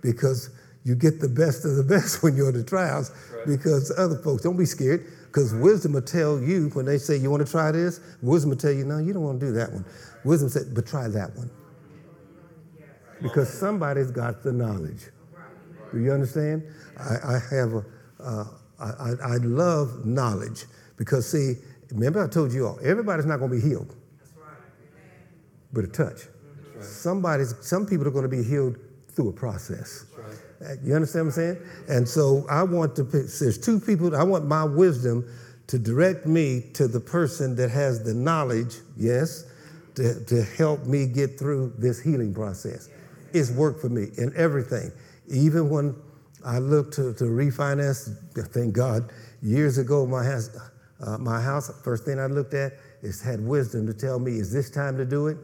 Because 0.00 0.48
you 0.84 0.94
get 0.94 1.20
the 1.20 1.28
best 1.28 1.64
of 1.64 1.76
the 1.76 1.82
best 1.94 2.22
when 2.22 2.34
you're 2.36 2.48
on 2.48 2.54
the 2.54 2.64
trials, 2.64 3.10
Right. 3.36 3.46
because 3.46 3.92
other 3.98 4.16
folks, 4.16 4.42
don't 4.42 4.56
be 4.56 4.64
scared, 4.64 5.06
because 5.26 5.52
wisdom 5.54 5.92
will 5.92 6.02
tell 6.02 6.40
you 6.40 6.70
when 6.72 6.86
they 6.86 6.98
say, 6.98 7.16
You 7.16 7.30
want 7.30 7.44
to 7.44 7.50
try 7.50 7.70
this? 7.70 8.00
Wisdom 8.22 8.50
will 8.50 8.56
tell 8.56 8.72
you, 8.72 8.84
No, 8.84 8.98
you 8.98 9.12
don't 9.12 9.22
want 9.22 9.40
to 9.40 9.46
do 9.46 9.52
that 9.52 9.72
one. 9.72 9.84
Wisdom 10.24 10.48
said, 10.48 10.74
But 10.74 10.86
try 10.86 11.08
that 11.08 11.36
one. 11.36 11.50
Because 13.20 13.52
somebody's 13.52 14.10
got 14.10 14.42
the 14.42 14.52
knowledge. 14.52 15.04
Do 15.92 16.00
you 16.00 16.12
understand? 16.12 16.64
I, 16.98 17.34
I 17.36 17.38
have 17.50 17.74
a, 17.74 17.84
uh, 18.20 18.44
I, 18.80 18.84
I 18.90 19.10
I 19.34 19.36
love 19.36 20.04
knowledge 20.06 20.64
because, 20.96 21.30
see, 21.30 21.54
remember 21.92 22.22
I 22.24 22.28
told 22.28 22.52
you 22.52 22.66
all, 22.66 22.78
everybody's 22.82 23.26
not 23.26 23.38
going 23.38 23.50
to 23.50 23.56
be 23.56 23.62
healed, 23.62 23.94
That's 24.18 24.32
Right. 24.36 24.56
but 25.72 25.84
a 25.84 25.88
touch. 25.88 26.26
Right. 26.74 26.84
Somebody's, 26.84 27.54
some 27.60 27.86
people 27.86 28.06
are 28.06 28.10
going 28.10 28.28
to 28.28 28.28
be 28.36 28.42
healed 28.42 28.76
through 29.08 29.28
a 29.28 29.32
process. 29.32 30.06
That's 30.16 30.40
right. 30.60 30.78
You 30.84 30.94
understand 30.94 31.26
what 31.26 31.30
I'm 31.30 31.34
saying? 31.34 31.58
And 31.88 32.08
so 32.08 32.46
I 32.48 32.62
want 32.62 32.96
to 32.96 33.04
pick, 33.04 33.26
there's 33.40 33.58
two 33.58 33.78
people, 33.80 34.14
I 34.16 34.22
want 34.22 34.46
my 34.46 34.64
wisdom 34.64 35.24
to 35.68 35.78
direct 35.78 36.26
me 36.26 36.64
to 36.74 36.88
the 36.88 37.00
person 37.00 37.56
that 37.56 37.70
has 37.70 38.02
the 38.02 38.14
knowledge, 38.14 38.76
yes, 38.96 39.44
to, 39.94 40.24
to 40.24 40.42
help 40.42 40.86
me 40.86 41.06
get 41.06 41.38
through 41.38 41.74
this 41.78 42.00
healing 42.00 42.32
process. 42.34 42.88
It's 43.32 43.50
worked 43.50 43.80
for 43.80 43.88
me 43.88 44.06
in 44.18 44.32
everything. 44.36 44.90
Even 45.28 45.68
when 45.70 45.94
I 46.44 46.58
looked 46.58 46.94
to, 46.94 47.14
to 47.14 47.24
refinance, 47.24 48.14
thank 48.52 48.74
God, 48.74 49.12
years 49.42 49.78
ago, 49.78 50.06
my 50.06 50.24
house, 50.24 50.50
uh, 51.02 51.18
my 51.18 51.40
house, 51.40 51.70
first 51.82 52.04
thing 52.04 52.18
I 52.18 52.26
looked 52.26 52.54
at 52.54 52.74
is 53.02 53.20
had 53.20 53.44
wisdom 53.44 53.86
to 53.86 53.94
tell 53.94 54.18
me, 54.18 54.32
is 54.32 54.52
this 54.52 54.70
time 54.70 54.96
to 54.98 55.04
do 55.04 55.26
it? 55.26 55.36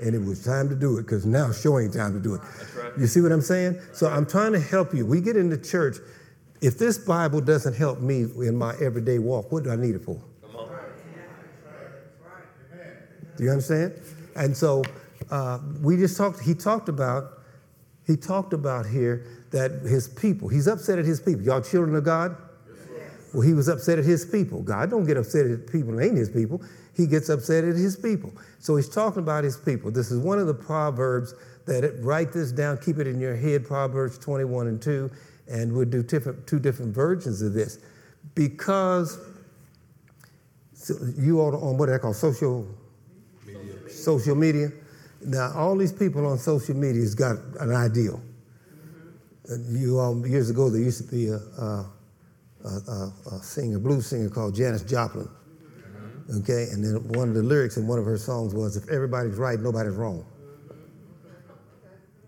And 0.00 0.14
it 0.14 0.18
was 0.18 0.44
time 0.44 0.68
to 0.68 0.74
do 0.74 0.98
it 0.98 1.02
because 1.02 1.24
now 1.24 1.52
sure 1.52 1.80
ain't 1.80 1.94
time 1.94 2.12
to 2.12 2.20
do 2.20 2.34
it. 2.34 2.40
Right. 2.76 2.92
You 2.98 3.06
see 3.06 3.22
what 3.22 3.32
I'm 3.32 3.40
saying? 3.40 3.80
So 3.94 4.08
I'm 4.08 4.26
trying 4.26 4.52
to 4.52 4.60
help 4.60 4.92
you. 4.92 5.06
We 5.06 5.22
get 5.22 5.36
into 5.36 5.56
church. 5.56 5.96
If 6.60 6.76
this 6.78 6.98
Bible 6.98 7.40
doesn't 7.40 7.74
help 7.74 8.00
me 8.00 8.26
in 8.46 8.56
my 8.56 8.74
everyday 8.80 9.18
walk, 9.18 9.52
what 9.52 9.64
do 9.64 9.70
I 9.70 9.76
need 9.76 9.94
it 9.94 10.02
for? 10.02 10.22
Come 10.42 10.56
on. 10.56 10.68
Do 13.36 13.44
you 13.44 13.50
understand? 13.50 13.94
And 14.34 14.54
so 14.56 14.82
uh, 15.30 15.60
we 15.80 15.96
just 15.96 16.16
talked. 16.16 16.40
He 16.40 16.54
talked 16.54 16.88
about. 16.88 17.32
He 18.06 18.16
talked 18.16 18.52
about 18.52 18.86
here 18.86 19.26
that 19.50 19.82
his 19.82 20.08
people. 20.08 20.48
He's 20.48 20.68
upset 20.68 20.98
at 20.98 21.04
his 21.04 21.20
people. 21.20 21.42
Y'all 21.42 21.60
children 21.60 21.96
of 21.96 22.04
God. 22.04 22.36
Well, 23.36 23.46
he 23.46 23.52
was 23.52 23.68
upset 23.68 23.98
at 23.98 24.06
his 24.06 24.24
people. 24.24 24.62
God 24.62 24.88
don't 24.88 25.04
get 25.04 25.18
upset 25.18 25.44
at 25.44 25.70
people 25.70 25.92
who 25.92 26.00
ain't 26.00 26.16
his 26.16 26.30
people. 26.30 26.62
He 26.94 27.06
gets 27.06 27.28
upset 27.28 27.64
at 27.64 27.76
his 27.76 27.94
people. 27.94 28.32
So 28.60 28.76
he's 28.76 28.88
talking 28.88 29.22
about 29.22 29.44
his 29.44 29.58
people. 29.58 29.90
This 29.90 30.10
is 30.10 30.18
one 30.18 30.38
of 30.38 30.46
the 30.46 30.54
proverbs 30.54 31.34
that 31.66 31.84
it, 31.84 31.96
write 32.02 32.32
this 32.32 32.50
down, 32.50 32.78
keep 32.78 32.96
it 32.96 33.06
in 33.06 33.20
your 33.20 33.36
head. 33.36 33.66
Proverbs 33.66 34.16
21 34.16 34.68
and 34.68 34.80
2, 34.80 35.10
and 35.48 35.70
we'll 35.70 35.84
do 35.84 36.02
different, 36.02 36.46
two 36.46 36.58
different 36.58 36.94
versions 36.94 37.42
of 37.42 37.52
this 37.52 37.78
because 38.34 39.18
you 41.18 41.38
are 41.42 41.54
on 41.56 41.76
what 41.76 41.90
I 41.90 41.98
call 41.98 42.14
social 42.14 42.66
media. 43.46 43.90
social 43.90 44.34
media. 44.34 44.70
Now, 45.20 45.52
all 45.54 45.76
these 45.76 45.92
people 45.92 46.26
on 46.26 46.38
social 46.38 46.74
media 46.74 47.02
has 47.02 47.14
got 47.14 47.36
an 47.60 47.74
ideal. 47.74 48.18
Mm-hmm. 48.72 49.52
And 49.52 49.78
You 49.78 49.98
all, 49.98 50.26
years 50.26 50.48
ago, 50.48 50.70
there 50.70 50.80
used 50.80 51.06
to 51.06 51.14
be 51.14 51.28
a, 51.28 51.36
a, 51.36 51.92
a, 52.66 52.90
a, 52.90 53.12
a 53.36 53.42
singer, 53.42 53.78
blues 53.78 54.06
singer 54.06 54.28
called 54.28 54.54
Janis 54.54 54.82
Joplin. 54.82 55.28
Okay, 56.40 56.66
and 56.72 56.82
then 56.84 57.06
one 57.08 57.28
of 57.28 57.34
the 57.34 57.42
lyrics 57.42 57.76
in 57.76 57.86
one 57.86 58.00
of 58.00 58.04
her 58.04 58.18
songs 58.18 58.52
was, 58.52 58.76
"If 58.76 58.88
everybody's 58.88 59.36
right, 59.36 59.60
nobody's 59.60 59.94
wrong." 59.94 60.26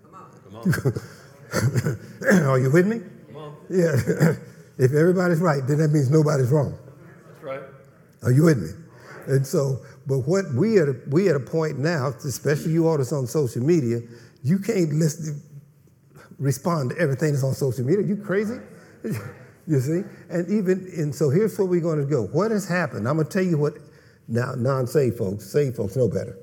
Come 0.04 0.56
on. 0.56 0.72
Come 0.72 0.92
on. 2.32 2.42
Are 2.44 2.58
you 2.58 2.70
with 2.70 2.86
me? 2.86 3.00
Come 3.26 3.36
on. 3.36 3.56
Yeah. 3.68 3.96
if 4.78 4.92
everybody's 4.92 5.40
right, 5.40 5.66
then 5.66 5.78
that 5.78 5.88
means 5.88 6.10
nobody's 6.10 6.50
wrong. 6.50 6.78
That's 7.26 7.42
right. 7.42 7.60
Are 8.22 8.30
you 8.30 8.44
with 8.44 8.58
me? 8.58 8.70
And 9.26 9.46
so, 9.46 9.80
but 10.06 10.20
what 10.20 10.44
we 10.54 10.78
at 10.78 10.88
a, 10.88 10.96
we 11.10 11.28
at 11.28 11.34
a 11.36 11.40
point 11.40 11.78
now, 11.78 12.14
especially 12.24 12.72
you 12.72 12.86
all 12.86 12.96
that's 12.96 13.12
on 13.12 13.26
social 13.26 13.62
media, 13.62 14.00
you 14.44 14.58
can't 14.60 14.92
listen, 14.92 15.42
respond 16.38 16.90
to 16.90 16.98
everything 16.98 17.32
that's 17.32 17.44
on 17.44 17.54
social 17.54 17.84
media. 17.84 18.06
You 18.06 18.16
crazy? 18.16 18.58
you 19.68 19.80
see? 19.80 20.02
And 20.30 20.48
even 20.50 20.90
and 20.96 21.14
so 21.14 21.30
here's 21.30 21.56
where 21.58 21.68
we're 21.68 21.80
going 21.80 22.00
to 22.00 22.06
go. 22.06 22.24
What 22.28 22.50
has 22.50 22.66
happened? 22.66 23.06
I'm 23.06 23.16
going 23.16 23.28
to 23.28 23.32
tell 23.32 23.44
you 23.44 23.58
what. 23.58 23.74
Now, 24.30 24.52
non-saved 24.54 25.16
folks, 25.16 25.50
saved 25.50 25.76
folks 25.76 25.96
know 25.96 26.08
better. 26.08 26.36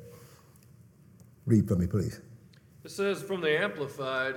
Read 1.46 1.67
for 1.67 1.75
me, 1.75 1.86
please. 1.86 2.20
It 2.84 2.89
says 2.89 3.22
from 3.22 3.41
the 3.41 3.60
Amplified, 3.62 4.36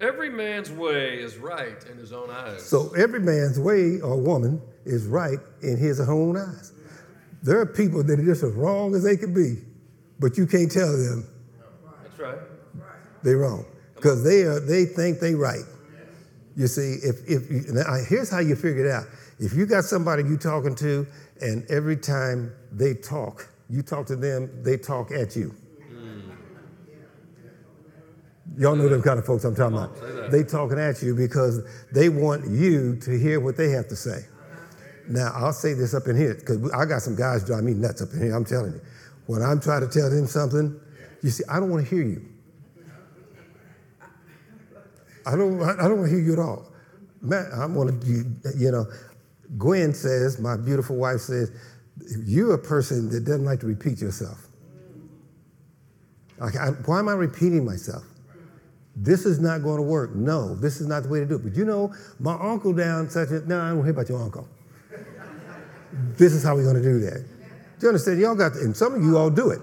every 0.00 0.30
man's 0.30 0.70
way 0.70 1.14
is 1.18 1.38
right 1.38 1.84
in 1.90 1.98
his 1.98 2.12
own 2.12 2.30
eyes. 2.30 2.62
So 2.62 2.92
every 2.96 3.18
man's 3.18 3.58
way 3.58 4.00
or 4.00 4.16
woman 4.16 4.62
is 4.84 5.06
right 5.06 5.38
in 5.62 5.76
his 5.76 5.98
own 6.00 6.36
eyes. 6.36 6.72
There 7.42 7.58
are 7.60 7.66
people 7.66 8.04
that 8.04 8.20
are 8.20 8.24
just 8.24 8.44
as 8.44 8.52
wrong 8.52 8.94
as 8.94 9.02
they 9.02 9.16
can 9.16 9.34
be, 9.34 9.56
but 10.20 10.38
you 10.38 10.46
can't 10.46 10.70
tell 10.70 10.92
them 10.92 11.26
That's 12.04 12.18
right. 12.20 12.38
they're 13.24 13.38
wrong 13.38 13.64
because 13.96 14.22
they 14.22 14.42
are 14.42 14.60
they 14.60 14.84
think 14.84 15.18
they 15.18 15.34
right. 15.34 15.64
You 16.58 16.66
see, 16.66 16.94
if 17.04 17.24
if 17.28 17.48
you, 17.52 17.84
here's 18.08 18.28
how 18.28 18.40
you 18.40 18.56
figure 18.56 18.84
it 18.84 18.90
out. 18.90 19.04
If 19.38 19.54
you 19.54 19.64
got 19.64 19.84
somebody 19.84 20.24
you 20.24 20.36
talking 20.36 20.74
to, 20.74 21.06
and 21.40 21.64
every 21.70 21.96
time 21.96 22.52
they 22.72 22.94
talk, 22.94 23.48
you 23.70 23.80
talk 23.80 24.06
to 24.06 24.16
them, 24.16 24.50
they 24.64 24.76
talk 24.76 25.12
at 25.12 25.36
you. 25.36 25.54
Mm. 25.88 26.22
Y'all 28.58 28.74
know 28.74 28.88
them 28.88 29.02
kind 29.02 29.20
of 29.20 29.24
folks 29.24 29.44
I'm 29.44 29.54
talking 29.54 29.78
on, 29.78 29.84
about. 29.84 30.32
They 30.32 30.42
talking 30.42 30.80
at 30.80 31.00
you 31.00 31.14
because 31.14 31.60
they 31.92 32.08
want 32.08 32.50
you 32.50 32.96
to 33.02 33.16
hear 33.16 33.38
what 33.38 33.56
they 33.56 33.70
have 33.70 33.86
to 33.86 33.96
say. 33.96 34.26
Now 35.08 35.30
I'll 35.36 35.52
say 35.52 35.74
this 35.74 35.94
up 35.94 36.08
in 36.08 36.16
here 36.16 36.34
because 36.34 36.72
I 36.72 36.86
got 36.86 37.02
some 37.02 37.14
guys 37.14 37.44
drive 37.44 37.62
me 37.62 37.74
nuts 37.74 38.02
up 38.02 38.12
in 38.14 38.20
here. 38.20 38.34
I'm 38.34 38.44
telling 38.44 38.72
you, 38.72 38.80
when 39.26 39.42
I'm 39.42 39.60
trying 39.60 39.82
to 39.82 39.88
tell 39.88 40.10
them 40.10 40.26
something, 40.26 40.80
you 41.22 41.30
see, 41.30 41.44
I 41.48 41.60
don't 41.60 41.70
want 41.70 41.88
to 41.88 41.94
hear 41.94 42.04
you. 42.04 42.28
I 45.26 45.36
don't. 45.36 45.62
I 45.62 45.88
don't 45.88 45.98
want 45.98 46.10
to 46.10 46.16
hear 46.16 46.24
you 46.24 46.32
at 46.32 46.38
all. 46.38 46.66
Man, 47.20 47.46
I 47.54 47.66
want 47.66 48.00
to. 48.00 48.06
You, 48.56 48.70
know, 48.70 48.86
Gwen 49.56 49.94
says, 49.94 50.38
my 50.38 50.56
beautiful 50.56 50.96
wife 50.96 51.20
says, 51.20 51.50
you're 52.24 52.54
a 52.54 52.58
person 52.58 53.08
that 53.10 53.24
doesn't 53.24 53.44
like 53.44 53.60
to 53.60 53.66
repeat 53.66 54.00
yourself. 54.00 54.46
Like, 56.38 56.56
I, 56.56 56.68
why 56.86 57.00
am 57.00 57.08
I 57.08 57.14
repeating 57.14 57.64
myself? 57.64 58.04
This 58.94 59.26
is 59.26 59.38
not 59.40 59.62
going 59.62 59.76
to 59.76 59.82
work. 59.82 60.14
No, 60.14 60.54
this 60.54 60.80
is 60.80 60.86
not 60.86 61.04
the 61.04 61.08
way 61.08 61.20
to 61.20 61.26
do 61.26 61.36
it. 61.36 61.42
But 61.44 61.54
you 61.56 61.64
know, 61.64 61.92
my 62.18 62.34
uncle 62.34 62.72
down 62.72 63.08
such 63.10 63.30
a. 63.30 63.40
No, 63.40 63.60
I 63.60 63.70
don't 63.70 63.82
hear 63.82 63.92
about 63.92 64.08
your 64.08 64.22
uncle. 64.22 64.48
This 66.16 66.32
is 66.32 66.42
how 66.44 66.54
we're 66.54 66.64
going 66.64 66.76
to 66.76 66.82
do 66.82 67.00
that. 67.00 67.24
Do 67.78 67.86
you 67.86 67.88
understand? 67.88 68.20
Y'all 68.20 68.34
got, 68.34 68.52
and 68.56 68.76
some 68.76 68.94
of 68.94 69.02
you 69.02 69.16
all 69.16 69.30
do 69.30 69.50
it. 69.50 69.60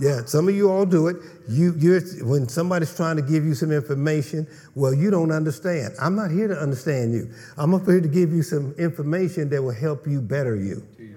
Yeah, 0.00 0.24
some 0.24 0.48
of 0.48 0.54
you 0.54 0.70
all 0.70 0.86
do 0.86 1.08
it. 1.08 1.16
You, 1.48 1.74
you're 1.76 2.00
when 2.22 2.48
somebody's 2.48 2.94
trying 2.94 3.16
to 3.16 3.22
give 3.22 3.44
you 3.44 3.54
some 3.54 3.72
information. 3.72 4.46
Well, 4.74 4.94
you 4.94 5.10
don't 5.10 5.32
understand. 5.32 5.94
I'm 6.00 6.14
not 6.14 6.30
here 6.30 6.48
to 6.48 6.56
understand 6.56 7.12
you. 7.12 7.32
I'm 7.56 7.74
up 7.74 7.84
here 7.84 8.00
to 8.00 8.08
give 8.08 8.32
you 8.32 8.42
some 8.42 8.74
information 8.78 9.48
that 9.50 9.62
will 9.62 9.74
help 9.74 10.06
you 10.06 10.20
better 10.20 10.56
you. 10.56 10.86
Teach. 10.96 11.08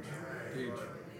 Teach. 0.56 0.70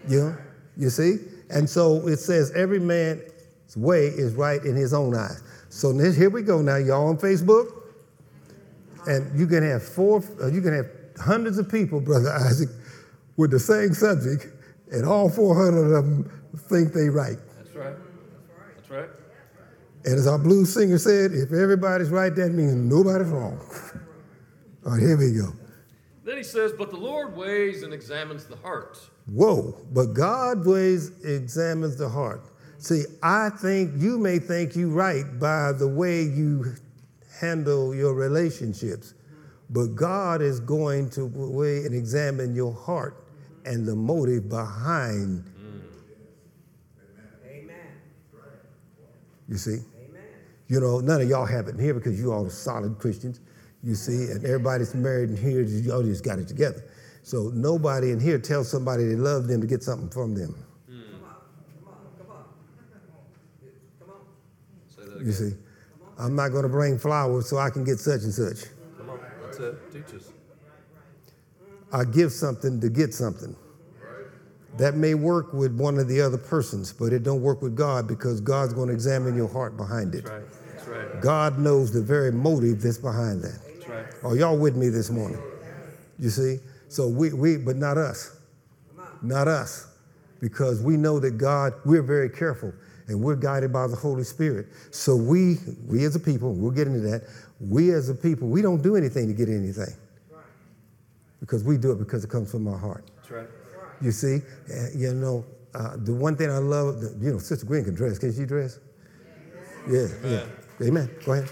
You 0.08 0.20
know, 0.20 0.36
you 0.76 0.90
see? 0.90 1.16
And 1.50 1.68
so 1.68 2.08
it 2.08 2.18
says 2.18 2.50
every 2.52 2.80
man's 2.80 3.76
way 3.76 4.06
is 4.06 4.34
right 4.34 4.62
in 4.64 4.74
his 4.74 4.92
own 4.92 5.14
eyes. 5.14 5.42
So 5.68 5.92
this, 5.92 6.16
here 6.16 6.30
we 6.30 6.42
go 6.42 6.60
now, 6.60 6.76
y'all 6.76 7.08
on 7.08 7.18
Facebook. 7.18 7.82
And 9.06 9.38
you 9.38 9.46
can 9.46 9.62
have 9.62 9.82
four, 9.82 10.22
uh, 10.40 10.46
you 10.46 10.60
can 10.62 10.74
have 10.74 10.86
hundreds 11.20 11.58
of 11.58 11.68
people, 11.70 12.00
Brother 12.00 12.30
Isaac, 12.30 12.68
with 13.36 13.50
the 13.50 13.58
same 13.58 13.94
subject, 13.94 14.46
and 14.92 15.04
all 15.04 15.28
400 15.28 15.96
of 15.96 16.04
them 16.04 16.42
think 16.68 16.92
they 16.92 17.08
right. 17.08 17.38
That's 18.92 19.08
right. 19.08 19.18
That's 19.18 19.58
right. 19.58 20.06
And 20.06 20.18
as 20.18 20.26
our 20.26 20.38
blues 20.38 20.74
singer 20.74 20.98
said, 20.98 21.32
if 21.32 21.52
everybody's 21.52 22.10
right, 22.10 22.34
that 22.34 22.50
means 22.50 22.74
nobody's 22.74 23.28
wrong. 23.28 23.58
All 24.86 24.92
right, 24.92 25.00
here 25.00 25.16
we 25.16 25.32
go. 25.32 25.52
Then 26.24 26.36
he 26.36 26.42
says, 26.42 26.72
But 26.72 26.90
the 26.90 26.96
Lord 26.96 27.36
weighs 27.36 27.82
and 27.82 27.94
examines 27.94 28.44
the 28.44 28.56
heart. 28.56 28.98
Whoa, 29.26 29.80
but 29.92 30.12
God 30.12 30.66
weighs, 30.66 31.10
examines 31.24 31.96
the 31.96 32.08
heart. 32.08 32.42
See, 32.78 33.04
I 33.22 33.50
think 33.50 33.92
you 33.96 34.18
may 34.18 34.38
think 34.38 34.76
you 34.76 34.90
right 34.90 35.24
by 35.38 35.72
the 35.72 35.88
way 35.88 36.22
you 36.22 36.74
handle 37.40 37.94
your 37.94 38.14
relationships, 38.14 39.14
but 39.70 39.94
God 39.94 40.42
is 40.42 40.60
going 40.60 41.08
to 41.10 41.26
weigh 41.26 41.86
and 41.86 41.94
examine 41.94 42.54
your 42.54 42.72
heart 42.72 43.24
and 43.64 43.86
the 43.86 43.94
motive 43.94 44.48
behind. 44.48 45.44
You 49.52 49.58
see? 49.58 49.70
Amen. 49.72 50.22
You 50.68 50.80
know, 50.80 51.00
none 51.00 51.20
of 51.20 51.28
y'all 51.28 51.44
have 51.44 51.68
it 51.68 51.74
in 51.74 51.78
here 51.78 51.92
because 51.92 52.18
you 52.18 52.32
all 52.32 52.46
are 52.46 52.50
solid 52.50 52.98
Christians, 52.98 53.40
you 53.82 53.94
see, 53.94 54.32
and 54.32 54.42
everybody's 54.46 54.94
married 54.94 55.28
in 55.28 55.36
here, 55.36 55.60
y'all 55.60 56.02
just 56.02 56.24
got 56.24 56.38
it 56.38 56.48
together. 56.48 56.82
So 57.22 57.50
nobody 57.52 58.12
in 58.12 58.18
here 58.18 58.38
tells 58.38 58.70
somebody 58.70 59.04
they 59.04 59.14
love 59.14 59.48
them 59.48 59.60
to 59.60 59.66
get 59.66 59.82
something 59.82 60.08
from 60.08 60.34
them. 60.34 60.54
Come 60.88 60.96
on. 61.22 61.34
Come 62.18 62.30
on. 62.30 62.44
Come 64.00 64.08
on. 64.08 64.16
Come 64.96 65.18
on. 65.18 65.26
You 65.26 65.32
see, 65.32 65.52
I'm 66.18 66.34
not 66.34 66.48
going 66.48 66.62
to 66.62 66.70
bring 66.70 66.98
flowers 66.98 67.46
so 67.46 67.58
I 67.58 67.68
can 67.68 67.84
get 67.84 67.98
such 67.98 68.22
and 68.22 68.32
such. 68.32 68.70
Come 68.96 69.10
on. 69.10 69.20
That's 69.42 69.58
it. 69.58 69.92
Teach 69.92 70.14
us. 70.18 70.32
I 71.92 72.04
give 72.04 72.32
something 72.32 72.80
to 72.80 72.88
get 72.88 73.12
something. 73.12 73.54
That 74.78 74.94
may 74.94 75.14
work 75.14 75.52
with 75.52 75.76
one 75.76 75.98
of 75.98 76.08
the 76.08 76.20
other 76.20 76.38
persons, 76.38 76.92
but 76.92 77.12
it 77.12 77.22
don't 77.22 77.42
work 77.42 77.60
with 77.60 77.76
God 77.76 78.08
because 78.08 78.40
God's 78.40 78.72
going 78.72 78.88
to 78.88 78.94
examine 78.94 79.36
your 79.36 79.48
heart 79.48 79.76
behind 79.76 80.14
it. 80.14 80.24
That's 80.24 80.30
right. 80.30 80.74
That's 80.74 80.88
right. 80.88 81.20
God 81.20 81.58
knows 81.58 81.92
the 81.92 82.02
very 82.02 82.32
motive 82.32 82.80
that's 82.80 82.98
behind 82.98 83.42
that. 83.42 83.58
That's 83.64 83.88
right. 83.88 84.06
Are 84.24 84.36
y'all 84.36 84.58
with 84.58 84.76
me 84.76 84.88
this 84.88 85.10
morning? 85.10 85.40
You 86.18 86.30
see? 86.30 86.58
So 86.88 87.08
we, 87.08 87.32
we 87.32 87.56
but 87.56 87.76
not 87.76 87.98
us. 87.98 88.38
Not 89.22 89.48
us. 89.48 89.88
Because 90.40 90.82
we 90.82 90.96
know 90.96 91.20
that 91.20 91.32
God, 91.38 91.74
we're 91.84 92.02
very 92.02 92.28
careful 92.28 92.72
and 93.08 93.22
we're 93.22 93.36
guided 93.36 93.72
by 93.72 93.86
the 93.86 93.96
Holy 93.96 94.24
Spirit. 94.24 94.66
So 94.90 95.14
we, 95.14 95.56
we 95.86 96.04
as 96.04 96.16
a 96.16 96.20
people, 96.20 96.54
we'll 96.54 96.70
get 96.70 96.86
into 96.86 97.00
that, 97.00 97.22
we 97.60 97.92
as 97.92 98.08
a 98.08 98.14
people, 98.14 98.48
we 98.48 98.62
don't 98.62 98.82
do 98.82 98.96
anything 98.96 99.28
to 99.28 99.34
get 99.34 99.48
anything. 99.48 99.94
Because 101.40 101.64
we 101.64 101.76
do 101.76 101.90
it 101.92 101.98
because 101.98 102.24
it 102.24 102.30
comes 102.30 102.50
from 102.50 102.68
our 102.68 102.78
heart. 102.78 103.04
That's 103.16 103.30
right. 103.30 103.48
You 104.02 104.10
see? 104.12 104.42
You 104.94 105.14
know, 105.14 105.44
uh, 105.74 105.96
the 105.96 106.12
one 106.12 106.36
thing 106.36 106.50
I 106.50 106.58
love, 106.58 107.02
you 107.20 107.32
know, 107.32 107.38
Sister 107.38 107.64
Gwen 107.64 107.84
can 107.84 107.94
dress. 107.94 108.18
Can 108.18 108.34
she 108.34 108.44
dress? 108.44 108.78
Yeah, 109.88 110.06
yeah. 110.24 110.44
Amen. 110.82 111.10
Go 111.24 111.32
ahead. 111.32 111.48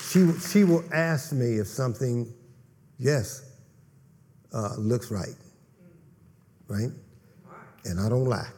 She, 0.00 0.30
she 0.40 0.64
will 0.64 0.84
ask 0.92 1.32
me 1.32 1.58
if 1.58 1.66
something, 1.66 2.32
yes, 2.98 3.50
uh, 4.52 4.74
looks 4.76 5.10
right. 5.10 5.34
Right? 6.68 6.90
And 7.84 8.00
I 8.00 8.08
don't 8.08 8.24
lie. 8.24 8.48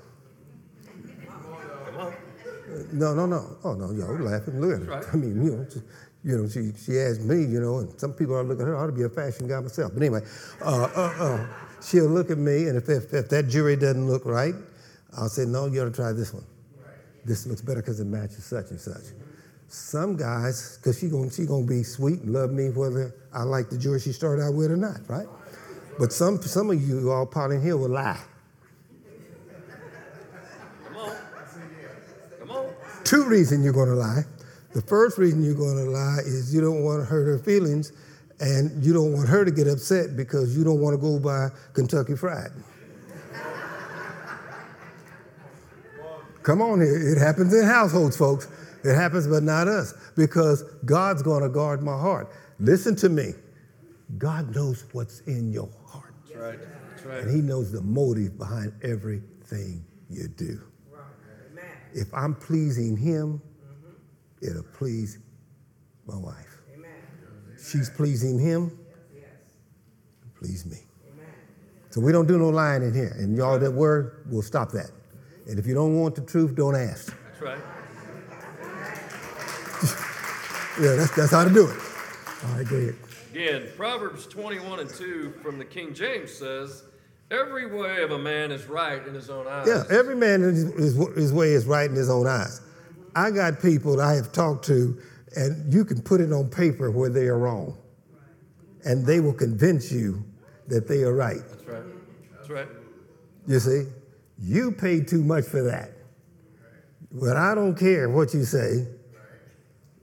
No, 2.92 3.14
no, 3.14 3.26
no. 3.26 3.56
Oh 3.62 3.74
no, 3.74 3.92
y'all 3.92 4.18
laughing. 4.18 4.60
Look 4.60 4.72
at 4.74 4.86
her. 4.86 4.92
Right. 4.96 5.04
I 5.12 5.16
mean, 5.16 5.44
you 5.44 5.56
know, 5.56 5.64
just, 5.64 5.84
you 6.24 6.36
know, 6.36 6.48
she 6.48 6.72
she 6.76 6.98
asked 6.98 7.20
me, 7.20 7.44
you 7.44 7.60
know, 7.60 7.78
and 7.78 8.00
some 8.00 8.12
people 8.12 8.34
are 8.34 8.42
looking 8.42 8.62
at 8.62 8.68
her. 8.68 8.76
I 8.76 8.82
ought 8.82 8.86
to 8.86 8.92
be 8.92 9.02
a 9.02 9.08
fashion 9.08 9.46
guy 9.46 9.60
myself. 9.60 9.92
But 9.94 10.02
anyway, 10.02 10.22
uh, 10.60 10.88
uh, 10.94 11.14
uh, 11.18 11.46
she'll 11.84 12.06
look 12.06 12.30
at 12.30 12.38
me, 12.38 12.68
and 12.68 12.76
if, 12.76 12.88
if 12.88 13.12
if 13.12 13.28
that 13.28 13.48
jury 13.48 13.76
doesn't 13.76 14.06
look 14.06 14.24
right, 14.24 14.54
I'll 15.16 15.28
say, 15.28 15.44
no, 15.44 15.66
you 15.66 15.82
ought 15.82 15.86
to 15.86 15.90
try 15.92 16.12
this 16.12 16.32
one. 16.32 16.44
This 17.24 17.46
looks 17.46 17.60
better 17.60 17.80
because 17.80 18.00
it 18.00 18.06
matches 18.06 18.44
such 18.44 18.70
and 18.70 18.80
such. 18.80 19.04
Some 19.68 20.16
guys, 20.16 20.78
because 20.78 20.98
she 20.98 21.08
gonna 21.08 21.30
she 21.30 21.46
gonna 21.46 21.66
be 21.66 21.82
sweet 21.82 22.20
and 22.20 22.32
love 22.32 22.50
me 22.50 22.70
whether 22.70 23.14
I 23.32 23.42
like 23.42 23.70
the 23.70 23.78
jury 23.78 23.98
she 23.98 24.12
started 24.12 24.42
out 24.42 24.54
with 24.54 24.70
or 24.70 24.76
not, 24.76 25.00
right? 25.08 25.26
But 25.98 26.12
some 26.12 26.40
some 26.42 26.70
of 26.70 26.80
you 26.80 27.10
all 27.10 27.26
probably 27.26 27.60
here 27.60 27.76
will 27.76 27.90
lie. 27.90 28.20
Come 30.86 30.96
on. 30.96 31.16
Come 32.40 32.50
on. 32.50 32.66
two 33.04 33.24
reasons 33.24 33.64
you're 33.64 33.72
going 33.72 33.88
to 33.88 33.94
lie. 33.94 34.22
The 34.74 34.82
first 34.82 35.18
reason 35.18 35.42
you're 35.44 35.54
going 35.54 35.76
to 35.76 35.90
lie 35.90 36.18
is 36.24 36.52
you 36.54 36.60
don't 36.60 36.82
want 36.82 37.00
to 37.00 37.04
hurt 37.04 37.26
her 37.26 37.38
feelings 37.38 37.92
and 38.44 38.84
you 38.84 38.92
don't 38.92 39.14
want 39.14 39.26
her 39.26 39.42
to 39.42 39.50
get 39.50 39.66
upset 39.66 40.16
because 40.16 40.54
you 40.56 40.64
don't 40.64 40.78
want 40.78 40.92
to 40.92 40.98
go 41.00 41.18
buy 41.18 41.48
Kentucky 41.72 42.14
Fried. 42.14 42.50
Come 46.42 46.60
on 46.60 46.78
here. 46.82 47.12
It 47.16 47.18
happens 47.18 47.54
in 47.54 47.64
households, 47.64 48.18
folks. 48.18 48.48
It 48.84 48.94
happens, 48.94 49.26
but 49.26 49.42
not 49.42 49.66
us 49.66 49.94
because 50.14 50.62
God's 50.84 51.22
going 51.22 51.42
to 51.42 51.48
guard 51.48 51.82
my 51.82 51.98
heart. 51.98 52.30
Listen 52.60 52.94
to 52.96 53.08
me. 53.08 53.32
God 54.18 54.54
knows 54.54 54.84
what's 54.92 55.20
in 55.20 55.50
your 55.50 55.70
heart, 55.86 56.12
That's 56.28 56.38
right. 56.38 56.58
That's 56.90 57.04
right. 57.06 57.22
and 57.22 57.34
He 57.34 57.40
knows 57.40 57.72
the 57.72 57.80
motive 57.80 58.36
behind 58.36 58.74
everything 58.82 59.82
you 60.10 60.28
do. 60.28 60.60
Amen. 61.50 61.64
If 61.94 62.12
I'm 62.12 62.34
pleasing 62.34 62.94
him, 62.98 63.40
it'll 64.42 64.62
please 64.74 65.18
my 66.06 66.18
wife. 66.18 66.53
She's 67.64 67.88
pleasing 67.90 68.38
him, 68.38 68.78
please 70.38 70.66
me. 70.66 70.78
So 71.90 72.00
we 72.00 72.12
don't 72.12 72.26
do 72.26 72.38
no 72.38 72.48
lying 72.48 72.82
in 72.82 72.92
here. 72.92 73.14
And 73.18 73.36
y'all 73.36 73.58
that 73.58 73.70
were, 73.70 74.24
we'll 74.26 74.42
stop 74.42 74.70
that. 74.72 74.90
And 75.48 75.58
if 75.58 75.66
you 75.66 75.74
don't 75.74 75.98
want 75.98 76.16
the 76.16 76.22
truth, 76.22 76.54
don't 76.54 76.74
ask. 76.74 77.16
That's 77.26 77.40
right. 77.40 77.58
Yeah, 80.80 80.96
that's, 80.96 81.14
that's 81.14 81.30
how 81.30 81.44
to 81.44 81.50
do 81.50 81.68
it. 81.68 81.76
All 82.44 82.56
right, 82.56 82.66
go 82.66 82.76
ahead. 82.76 82.96
Again, 83.30 83.68
Proverbs 83.76 84.26
21 84.26 84.80
and 84.80 84.90
2 84.90 85.34
from 85.40 85.58
the 85.58 85.64
King 85.64 85.94
James 85.94 86.32
says, 86.32 86.82
Every 87.30 87.66
way 87.66 88.02
of 88.02 88.10
a 88.10 88.18
man 88.18 88.50
is 88.50 88.66
right 88.66 89.06
in 89.06 89.14
his 89.14 89.30
own 89.30 89.46
eyes. 89.46 89.68
Yeah, 89.68 89.84
every 89.96 90.16
man 90.16 90.42
his, 90.42 90.64
his, 90.74 90.96
his 91.14 91.32
way 91.32 91.52
is 91.52 91.64
right 91.64 91.88
in 91.88 91.96
his 91.96 92.10
own 92.10 92.26
eyes. 92.26 92.60
I 93.14 93.30
got 93.30 93.62
people 93.62 93.96
that 93.96 94.04
I 94.04 94.14
have 94.14 94.32
talked 94.32 94.64
to, 94.66 95.00
and 95.36 95.72
you 95.72 95.84
can 95.84 96.00
put 96.02 96.20
it 96.20 96.32
on 96.32 96.48
paper 96.48 96.90
where 96.90 97.10
they 97.10 97.26
are 97.26 97.38
wrong. 97.38 97.76
And 98.84 99.06
they 99.06 99.20
will 99.20 99.32
convince 99.32 99.90
you 99.90 100.24
that 100.68 100.86
they 100.86 101.02
are 101.02 101.14
right. 101.14 101.40
That's 101.50 101.64
right. 101.64 101.82
That's 102.36 102.50
right. 102.50 102.68
You 103.46 103.58
see, 103.58 103.84
you 104.38 104.72
paid 104.72 105.08
too 105.08 105.22
much 105.22 105.44
for 105.44 105.62
that. 105.62 105.90
But 107.12 107.36
I 107.36 107.54
don't 107.54 107.78
care 107.78 108.08
what 108.08 108.34
you 108.34 108.44
say, 108.44 108.86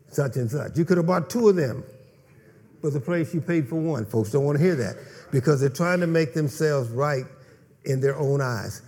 such 0.07 0.37
and 0.37 0.49
such. 0.49 0.77
You 0.77 0.85
could 0.85 0.97
have 0.97 1.05
bought 1.05 1.29
two 1.29 1.49
of 1.49 1.55
them 1.55 1.83
for 2.79 2.89
the 2.89 2.99
price 2.99 3.33
you 3.33 3.41
paid 3.41 3.67
for 3.67 3.75
one. 3.75 4.05
Folks 4.05 4.31
don't 4.31 4.45
want 4.45 4.57
to 4.57 4.63
hear 4.63 4.75
that 4.75 4.95
because 5.31 5.59
they're 5.59 5.69
trying 5.69 5.99
to 5.99 6.07
make 6.07 6.33
themselves 6.33 6.89
right 6.89 7.25
in 7.85 7.99
their 7.99 8.17
own 8.17 8.41
eyes. 8.41 8.81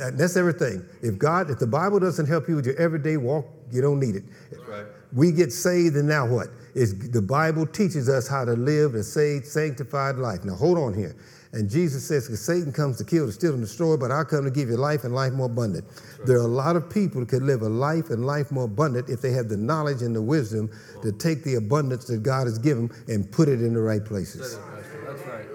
Uh, 0.00 0.10
That's 0.12 0.36
everything. 0.36 0.84
If 1.02 1.18
God, 1.18 1.50
if 1.50 1.58
the 1.58 1.66
Bible 1.66 1.98
doesn't 2.00 2.26
help 2.26 2.48
you 2.48 2.56
with 2.56 2.66
your 2.66 2.76
everyday 2.76 3.16
walk, 3.16 3.46
you 3.70 3.80
don't 3.82 4.00
need 4.00 4.16
it. 4.16 4.24
That's 4.50 4.64
right. 4.64 4.86
We 5.14 5.32
get 5.32 5.52
saved, 5.52 5.96
and 5.96 6.08
now 6.08 6.26
what? 6.26 6.48
Is 6.74 7.10
the 7.10 7.22
Bible 7.22 7.66
teaches 7.66 8.08
us 8.08 8.26
how 8.26 8.44
to 8.44 8.52
live 8.52 8.94
a 8.94 9.02
saved, 9.02 9.46
sanctified 9.46 10.16
life. 10.16 10.44
Now 10.44 10.54
hold 10.54 10.76
on 10.76 10.92
here. 10.92 11.14
And 11.52 11.70
Jesus 11.70 12.04
says, 12.04 12.26
because 12.26 12.44
Satan 12.44 12.72
comes 12.72 12.98
to 12.98 13.04
kill, 13.04 13.26
to 13.26 13.32
steal, 13.32 13.52
and 13.52 13.62
destroy, 13.62 13.96
but 13.96 14.10
I 14.10 14.24
come 14.24 14.42
to 14.42 14.50
give 14.50 14.68
you 14.68 14.76
life 14.76 15.04
and 15.04 15.14
life 15.14 15.32
more 15.32 15.46
abundant. 15.46 15.84
There 16.26 16.36
are 16.36 16.44
a 16.44 16.48
lot 16.48 16.74
of 16.74 16.90
people 16.90 17.20
that 17.20 17.28
could 17.28 17.44
live 17.44 17.62
a 17.62 17.68
life 17.68 18.10
and 18.10 18.26
life 18.26 18.50
more 18.50 18.64
abundant 18.64 19.08
if 19.08 19.20
they 19.20 19.30
have 19.30 19.48
the 19.48 19.56
knowledge 19.56 20.02
and 20.02 20.16
the 20.16 20.20
wisdom 20.20 20.68
to 21.02 21.12
take 21.12 21.44
the 21.44 21.54
abundance 21.54 22.06
that 22.06 22.24
God 22.24 22.48
has 22.48 22.58
given 22.58 22.90
and 23.06 23.30
put 23.30 23.48
it 23.48 23.62
in 23.62 23.72
the 23.72 23.80
right 23.80 24.04
places. 24.04 24.58
That's 25.06 25.26
right. 25.26 25.46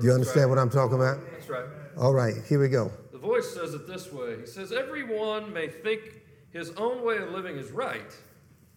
Do 0.00 0.06
you 0.06 0.14
understand 0.14 0.48
what 0.48 0.58
I'm 0.58 0.70
talking 0.70 0.96
about? 0.96 1.18
That's 1.32 1.50
right. 1.50 1.66
All 1.98 2.14
right, 2.14 2.34
here 2.48 2.58
we 2.58 2.68
go. 2.68 2.90
The 3.12 3.18
voice 3.18 3.52
says 3.52 3.74
it 3.74 3.86
this 3.86 4.10
way 4.10 4.40
He 4.40 4.46
says, 4.46 4.72
Everyone 4.72 5.52
may 5.52 5.68
think 5.68 6.22
his 6.50 6.70
own 6.78 7.04
way 7.04 7.18
of 7.18 7.28
living 7.28 7.56
is 7.56 7.70
right, 7.70 8.10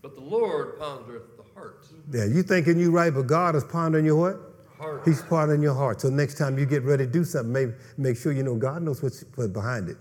but 0.06 0.14
the 0.14 0.22
Lord 0.22 0.78
pondereth 0.78 1.36
the 1.36 1.44
heart. 1.56 1.88
Yeah, 2.14 2.26
you 2.26 2.44
thinking 2.44 2.78
you 2.80 2.92
right, 2.92 3.12
but 3.12 3.26
God 3.26 3.56
is 3.56 3.64
pondering 3.64 4.06
your 4.06 4.16
what? 4.16 4.38
Heart. 4.78 5.02
He's 5.04 5.24
pondering 5.24 5.64
your 5.64 5.74
heart. 5.74 6.00
So 6.00 6.10
next 6.10 6.38
time 6.38 6.60
you 6.60 6.68
get 6.68 6.84
ready 6.84 7.08
to 7.08 7.12
do 7.12 7.24
something, 7.24 7.52
maybe 7.52 7.72
make 7.98 8.16
sure 8.16 8.32
you 8.32 8.44
know 8.44 8.56
God 8.56 8.84
knows 8.84 9.02
what's 9.02 9.24
behind 9.24 9.90
it. 9.90 9.98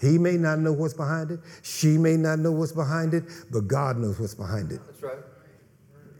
He 0.00 0.18
may 0.18 0.36
not 0.36 0.58
know 0.58 0.72
what's 0.72 0.94
behind 0.94 1.30
it. 1.30 1.38
She 1.62 1.96
may 1.96 2.16
not 2.16 2.40
know 2.40 2.50
what's 2.50 2.72
behind 2.72 3.14
it, 3.14 3.22
but 3.52 3.68
God 3.68 3.96
knows 3.96 4.18
what's 4.18 4.34
behind 4.34 4.72
it. 4.72 4.80
That's 4.86 5.02
right. 5.04 5.18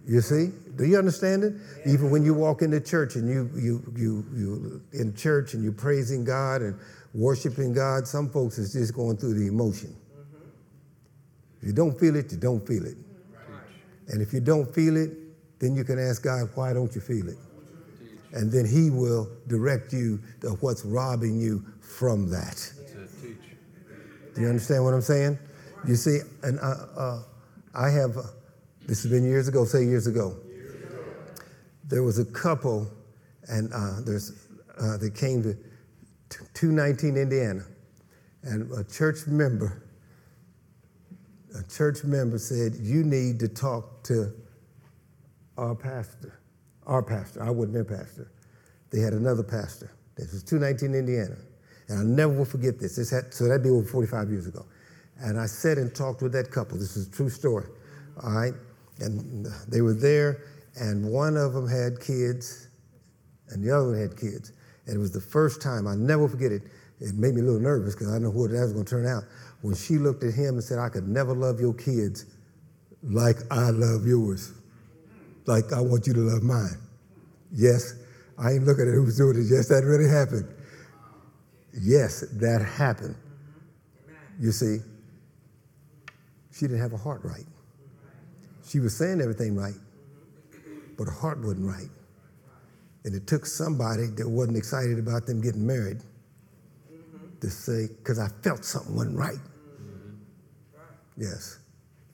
You 0.07 0.21
see? 0.21 0.51
Do 0.77 0.85
you 0.85 0.97
understand 0.97 1.43
it? 1.43 1.55
Even 1.87 2.13
when 2.13 2.25
you 2.25 2.35
walk 2.35 2.63
into 2.63 2.81
church 2.81 3.17
and 3.17 3.29
you 3.29 3.51
you 3.57 3.83
you 3.97 4.25
you 4.37 4.83
in 4.93 5.13
church 5.17 5.55
and 5.55 5.65
you're 5.65 5.73
praising 5.73 6.25
God 6.25 6.63
and 6.63 6.79
worshiping 7.15 7.73
God, 7.73 8.07
some 8.07 8.31
folks 8.31 8.59
is 8.59 8.75
just 8.75 8.95
going 8.95 9.17
through 9.17 9.35
the 9.35 9.49
emotion. 9.49 9.97
If 11.61 11.67
you 11.69 11.73
don't 11.73 11.99
feel 11.99 12.15
it, 12.15 12.31
you 12.31 12.39
don't 12.39 12.65
feel 12.65 12.87
it. 12.87 12.97
And 14.09 14.21
if 14.21 14.33
you 14.33 14.41
don't 14.41 14.73
feel 14.75 14.97
it, 14.97 15.11
then 15.59 15.75
you 15.75 15.85
can 15.85 15.99
ask 15.99 16.23
God, 16.23 16.49
why 16.55 16.73
don't 16.73 16.95
you 16.95 17.01
feel 17.01 17.29
it? 17.29 17.39
And 18.33 18.51
then 18.51 18.67
He 18.67 18.91
will 18.91 19.31
direct 19.47 19.93
you 19.93 20.21
to 20.41 20.51
what's 20.61 20.85
robbing 20.85 21.41
you 21.41 21.65
from 21.81 22.29
that. 22.31 22.73
Do 24.35 24.41
you 24.41 24.49
understand 24.49 24.85
what 24.85 24.95
I'm 24.95 25.01
saying? 25.01 25.39
You 25.87 25.95
see, 25.95 26.19
and 26.43 26.59
uh, 26.59 26.75
uh, 26.97 27.23
I 27.75 27.91
have, 27.91 28.17
uh, 28.17 28.23
this 28.87 29.03
has 29.03 29.11
been 29.11 29.25
years 29.25 29.49
ago, 29.49 29.65
say 29.65 29.85
years 29.85 30.07
ago. 30.07 30.37
There 31.85 32.03
was 32.03 32.19
a 32.19 32.25
couple, 32.25 32.91
and 33.49 33.73
uh, 33.73 34.01
there's, 34.05 34.49
uh, 34.81 34.97
they 34.97 35.11
came 35.11 35.43
to 35.43 35.57
219 36.55 37.17
Indiana, 37.17 37.63
and 38.43 38.71
a 38.73 38.83
church 38.85 39.27
member, 39.27 39.84
a 41.55 41.63
church 41.65 42.05
member 42.05 42.39
said, 42.39 42.75
You 42.77 43.05
need 43.05 43.39
to 43.41 43.49
talk 43.49 44.03
to 44.05 44.33
our 45.57 45.75
pastor. 45.75 46.41
Our 46.87 47.03
pastor, 47.03 47.43
I 47.43 47.51
wasn't 47.51 47.75
their 47.75 47.85
pastor. 47.85 48.31
They 48.91 49.01
had 49.01 49.13
another 49.13 49.43
pastor. 49.43 49.93
This 50.17 50.33
was 50.33 50.43
219 50.43 50.95
Indiana. 50.95 51.37
And 51.89 51.99
I'll 51.99 52.05
never 52.05 52.33
will 52.33 52.45
forget 52.45 52.79
this. 52.79 52.97
this 52.97 53.11
had, 53.11 53.33
so 53.33 53.45
that'd 53.45 53.63
be 53.63 53.71
over 53.71 53.87
45 53.87 54.31
years 54.31 54.47
ago. 54.47 54.65
And 55.19 55.39
I 55.39 55.47
sat 55.47 55.79
and 55.79 55.95
talked 55.95 56.23
with 56.23 56.33
that 56.33 56.51
couple. 56.51 56.79
This 56.79 56.97
is 56.97 57.09
a 57.09 57.11
true 57.11 57.29
story. 57.29 57.67
All 58.23 58.33
right. 58.33 58.55
And 59.01 59.47
they 59.69 59.81
were 59.81 59.95
there, 59.95 60.45
and 60.77 61.05
one 61.11 61.37
of 61.37 61.53
them 61.53 61.69
had 61.69 62.01
kids, 62.01 62.69
and 63.49 63.63
the 63.63 63.77
other 63.77 63.91
one 63.91 64.01
had 64.01 64.17
kids. 64.17 64.53
And 64.87 64.97
it 64.97 64.99
was 64.99 65.13
the 65.13 65.21
first 65.21 65.61
time, 65.61 65.87
I'll 65.87 65.97
never 65.97 66.29
forget 66.29 66.53
it. 66.53 66.63
It 67.01 67.15
made 67.17 67.35
me 67.35 67.41
a 67.41 67.45
little 67.45 67.61
nervous 67.61 67.95
because 67.95 68.13
I 68.13 68.19
know 68.19 68.31
what 68.31 68.53
that 68.53 68.61
was 68.61 68.73
going 68.73 68.85
to 68.85 68.91
turn 68.91 69.07
out. 69.07 69.25
When 69.65 69.75
she 69.75 69.97
looked 69.97 70.23
at 70.25 70.35
him 70.35 70.57
and 70.57 70.63
said, 70.63 70.79
I 70.79 70.91
could 70.91 71.09
never 71.09 71.33
love 71.33 71.59
your 71.59 71.73
kids 71.73 72.27
like 73.03 73.37
I 73.51 73.71
love 73.71 74.07
yours, 74.07 74.53
like 75.47 75.73
I 75.73 75.81
want 75.81 76.07
you 76.07 76.13
to 76.13 76.21
love 76.21 76.43
mine. 76.43 76.77
Yes, 77.51 77.95
I 78.37 78.53
ain't 78.53 78.65
looking 78.65 78.87
at 78.87 78.93
who's 78.93 79.17
doing 79.17 79.39
it. 79.39 79.47
Yes, 79.49 79.69
that 79.69 79.83
really 79.85 80.07
happened. 80.07 80.47
Yes, 81.81 82.27
that 82.35 82.61
happened. 82.61 83.15
You 84.39 84.53
see, 84.53 84.81
she 86.53 86.67
didn't 86.67 86.81
have 86.81 86.93
a 86.93 86.99
heart 86.99 87.23
right. 87.25 87.47
She 88.67 88.81
was 88.81 88.95
saying 88.95 89.23
everything 89.23 89.57
right, 89.57 89.81
but 90.99 91.05
her 91.05 91.11
heart 91.11 91.39
wasn't 91.39 91.67
right. 91.67 91.89
And 93.05 93.15
it 93.15 93.27
took 93.27 93.47
somebody 93.47 94.09
that 94.17 94.29
wasn't 94.29 94.59
excited 94.59 94.99
about 94.99 95.25
them 95.25 95.41
getting 95.41 95.67
married 95.67 96.03
to 97.41 97.49
say, 97.49 97.87
because 97.97 98.19
I 98.19 98.29
felt 98.43 98.63
something 98.67 98.95
wasn't 98.95 99.17
right. 99.17 99.39
Yes. 101.17 101.59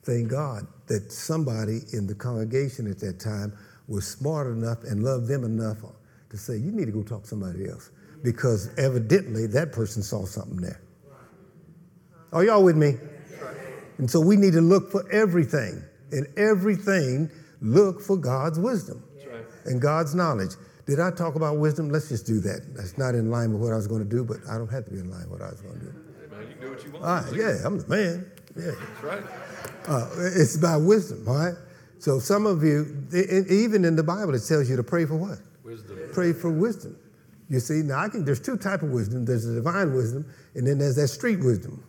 Thank 0.03 0.29
God 0.29 0.65
that 0.87 1.11
somebody 1.11 1.81
in 1.93 2.07
the 2.07 2.15
congregation 2.15 2.89
at 2.89 2.99
that 2.99 3.19
time 3.19 3.57
was 3.87 4.07
smart 4.07 4.47
enough 4.47 4.83
and 4.83 5.03
loved 5.03 5.27
them 5.27 5.43
enough 5.43 5.77
to 6.29 6.37
say, 6.37 6.57
you 6.57 6.71
need 6.71 6.85
to 6.85 6.91
go 6.91 7.03
talk 7.03 7.23
to 7.23 7.27
somebody 7.27 7.69
else. 7.69 7.91
Because 8.23 8.69
evidently 8.77 9.47
that 9.47 9.71
person 9.71 10.01
saw 10.01 10.25
something 10.25 10.57
there. 10.57 10.81
Are 12.33 12.43
y'all 12.43 12.63
with 12.63 12.77
me? 12.77 12.95
And 13.97 14.09
so 14.09 14.19
we 14.19 14.35
need 14.35 14.53
to 14.53 14.61
look 14.61 14.91
for 14.91 15.11
everything. 15.11 15.83
In 16.11 16.25
everything, 16.37 17.29
look 17.61 18.01
for 18.01 18.17
God's 18.17 18.59
wisdom 18.59 19.03
and 19.65 19.81
God's 19.81 20.15
knowledge. 20.15 20.51
Did 20.87 20.99
I 20.99 21.11
talk 21.11 21.35
about 21.35 21.57
wisdom? 21.57 21.89
Let's 21.89 22.09
just 22.09 22.25
do 22.25 22.39
that. 22.41 22.75
That's 22.75 22.97
not 22.97 23.13
in 23.13 23.29
line 23.29 23.53
with 23.53 23.61
what 23.61 23.73
I 23.73 23.75
was 23.75 23.87
going 23.87 24.03
to 24.03 24.09
do, 24.09 24.23
but 24.23 24.37
I 24.49 24.57
don't 24.57 24.71
have 24.71 24.85
to 24.85 24.91
be 24.91 24.99
in 24.99 25.09
line 25.09 25.29
with 25.29 25.39
what 25.39 25.47
I 25.47 25.51
was 25.51 25.61
going 25.61 25.79
to 25.79 25.85
do. 25.85 25.93
Hey, 26.19 26.35
man, 26.35 26.47
you 26.47 26.55
can 26.55 26.61
do 26.61 26.71
what 26.71 26.83
you 26.83 26.91
want. 26.91 27.05
All 27.05 27.21
right, 27.21 27.33
yeah, 27.35 27.65
I'm 27.65 27.77
the 27.77 27.87
man. 27.87 28.31
Yeah. 28.55 28.71
That's 28.71 29.03
right. 29.03 29.23
Uh, 29.87 30.09
it's 30.17 30.55
about 30.55 30.81
wisdom, 30.81 31.27
all 31.27 31.35
right? 31.35 31.55
So 31.99 32.19
some 32.19 32.45
of 32.45 32.63
you, 32.63 33.07
even 33.49 33.85
in 33.85 33.95
the 33.95 34.03
Bible, 34.03 34.33
it 34.35 34.43
tells 34.47 34.69
you 34.69 34.75
to 34.75 34.83
pray 34.83 35.05
for 35.05 35.15
what? 35.15 35.39
Wisdom. 35.63 35.99
Pray 36.13 36.33
for 36.33 36.49
wisdom. 36.49 36.97
You 37.49 37.59
see, 37.59 37.81
now 37.83 37.99
I 37.99 38.09
can, 38.09 38.25
there's 38.25 38.39
two 38.39 38.57
type 38.57 38.81
of 38.81 38.89
wisdom. 38.89 39.25
There's 39.25 39.45
the 39.45 39.55
divine 39.55 39.93
wisdom, 39.93 40.25
and 40.55 40.65
then 40.65 40.77
there's 40.77 40.95
that 40.95 41.09
street 41.09 41.39
wisdom. 41.39 41.83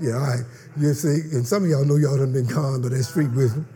Yeah, 0.00 0.14
all 0.14 0.20
right. 0.20 0.44
You 0.78 0.94
see, 0.94 1.36
and 1.36 1.44
some 1.46 1.64
of 1.64 1.70
y'all 1.70 1.84
know 1.84 1.96
y'all 1.96 2.16
done 2.16 2.32
been 2.32 2.46
conned 2.46 2.84
by 2.84 2.90
that 2.90 3.02
street 3.02 3.32
wisdom. 3.32 3.66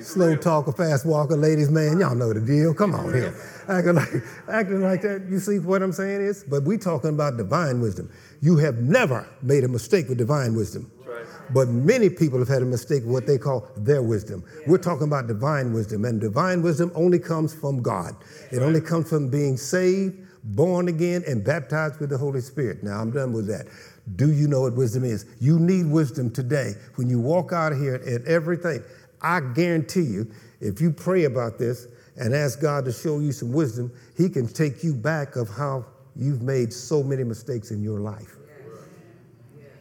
Slow 0.00 0.36
talker, 0.36 0.72
fast 0.72 1.06
walker, 1.06 1.36
ladies, 1.36 1.70
man, 1.70 1.98
y'all 1.98 2.14
know 2.14 2.32
the 2.32 2.40
deal. 2.40 2.74
Come 2.74 2.94
on 2.94 3.14
here. 3.14 3.34
Acting 3.68 3.94
like, 3.94 4.12
acting 4.48 4.82
like 4.82 5.00
that. 5.02 5.26
You 5.30 5.38
see 5.38 5.58
what 5.58 5.82
I'm 5.82 5.92
saying 5.92 6.20
is? 6.20 6.44
But 6.44 6.64
we 6.64 6.76
talking 6.76 7.10
about 7.10 7.38
divine 7.38 7.80
wisdom. 7.80 8.10
You 8.42 8.58
have 8.58 8.76
never 8.76 9.26
made 9.42 9.64
a 9.64 9.68
mistake 9.68 10.08
with 10.08 10.18
divine 10.18 10.54
wisdom. 10.54 10.90
Right. 11.06 11.24
But 11.54 11.68
many 11.68 12.10
people 12.10 12.38
have 12.38 12.48
had 12.48 12.60
a 12.60 12.66
mistake 12.66 13.04
with 13.04 13.12
what 13.12 13.26
they 13.26 13.38
call 13.38 13.68
their 13.76 14.02
wisdom. 14.02 14.44
We're 14.66 14.78
talking 14.78 15.06
about 15.06 15.28
divine 15.28 15.72
wisdom, 15.72 16.04
and 16.04 16.20
divine 16.20 16.60
wisdom 16.60 16.92
only 16.94 17.18
comes 17.18 17.54
from 17.54 17.80
God. 17.82 18.14
It 18.52 18.60
only 18.60 18.82
comes 18.82 19.08
from 19.08 19.30
being 19.30 19.56
saved, 19.56 20.14
born 20.44 20.88
again, 20.88 21.24
and 21.26 21.42
baptized 21.42 22.00
with 22.00 22.10
the 22.10 22.18
Holy 22.18 22.42
Spirit. 22.42 22.82
Now, 22.82 23.00
I'm 23.00 23.12
done 23.12 23.32
with 23.32 23.46
that. 23.46 23.66
Do 24.14 24.30
you 24.30 24.46
know 24.46 24.60
what 24.60 24.76
wisdom 24.76 25.04
is? 25.04 25.26
You 25.40 25.58
need 25.58 25.86
wisdom 25.86 26.30
today. 26.30 26.74
When 26.94 27.08
you 27.08 27.18
walk 27.18 27.52
out 27.52 27.72
of 27.72 27.80
here 27.80 27.96
at 28.06 28.24
everything, 28.26 28.82
I 29.26 29.40
guarantee 29.40 30.02
you, 30.02 30.30
if 30.60 30.80
you 30.80 30.92
pray 30.92 31.24
about 31.24 31.58
this 31.58 31.88
and 32.16 32.32
ask 32.32 32.60
God 32.60 32.84
to 32.84 32.92
show 32.92 33.18
you 33.18 33.32
some 33.32 33.52
wisdom, 33.52 33.92
He 34.16 34.28
can 34.28 34.46
take 34.46 34.84
you 34.84 34.94
back 34.94 35.34
of 35.34 35.48
how 35.48 35.84
you've 36.14 36.42
made 36.42 36.72
so 36.72 37.02
many 37.02 37.24
mistakes 37.24 37.72
in 37.72 37.82
your 37.82 37.98
life 37.98 38.36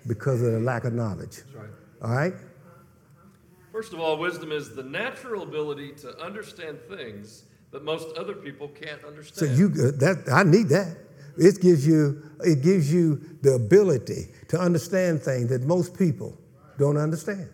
because 0.08 0.42
of 0.42 0.52
the 0.52 0.60
lack 0.60 0.84
of 0.84 0.94
knowledge. 0.94 1.42
right. 1.54 1.70
All 2.02 2.16
right? 2.16 2.34
First 3.72 3.94
of 3.94 4.00
all, 4.00 4.18
wisdom 4.18 4.52
is 4.52 4.74
the 4.74 4.84
natural 4.84 5.44
ability 5.44 5.92
to 6.02 6.18
understand 6.20 6.80
things 6.90 7.44
that 7.72 7.84
most 7.84 8.18
other 8.18 8.34
people 8.34 8.70
can't 8.70 9.04
understand. 9.04 9.38
So 9.38 9.46
understand. 9.46 10.04
you 10.04 10.10
uh, 10.10 10.14
that 10.14 10.34
I 10.34 10.44
need 10.44 10.70
that. 10.70 10.98
It 11.38 11.62
gives 11.62 11.86
you 11.86 12.22
it 12.40 12.64
gives 12.64 12.92
you 12.92 13.22
the 13.44 13.54
ability 13.54 14.30
to 14.48 14.60
understand 14.60 15.22
things 15.22 15.50
that 15.50 15.64
most 15.64 15.98
people 15.98 16.36
don't 16.80 16.98
understand. 16.98 17.50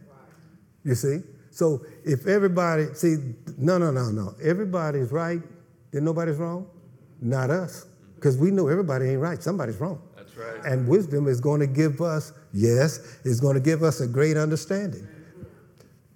You 0.86 0.96
see? 0.96 1.20
So 1.52 1.86
if 2.06 2.26
everybody 2.28 2.88
see 2.94 3.18
no 3.58 3.78
no 3.78 3.92
no 3.92 4.10
no 4.10 4.34
everybody's 4.42 5.12
right, 5.12 5.42
then 5.92 6.06
nobody's 6.06 6.38
wrong. 6.38 6.68
Not 7.22 7.50
us. 7.50 7.86
Because 8.16 8.38
we 8.38 8.52
know 8.52 8.68
everybody 8.68 9.10
ain't 9.10 9.20
right. 9.20 9.42
Somebody's 9.42 9.78
wrong. 9.78 10.02
That's 10.16 10.36
right. 10.38 10.64
And 10.66 10.88
wisdom 10.88 11.28
is 11.28 11.42
going 11.42 11.60
to 11.60 11.68
give 11.68 12.02
us, 12.02 12.34
yes, 12.54 13.20
is 13.24 13.40
going 13.42 13.56
to 13.56 13.60
give 13.60 13.84
us 13.84 14.00
a 14.00 14.08
great 14.08 14.38
understanding. 14.38 15.08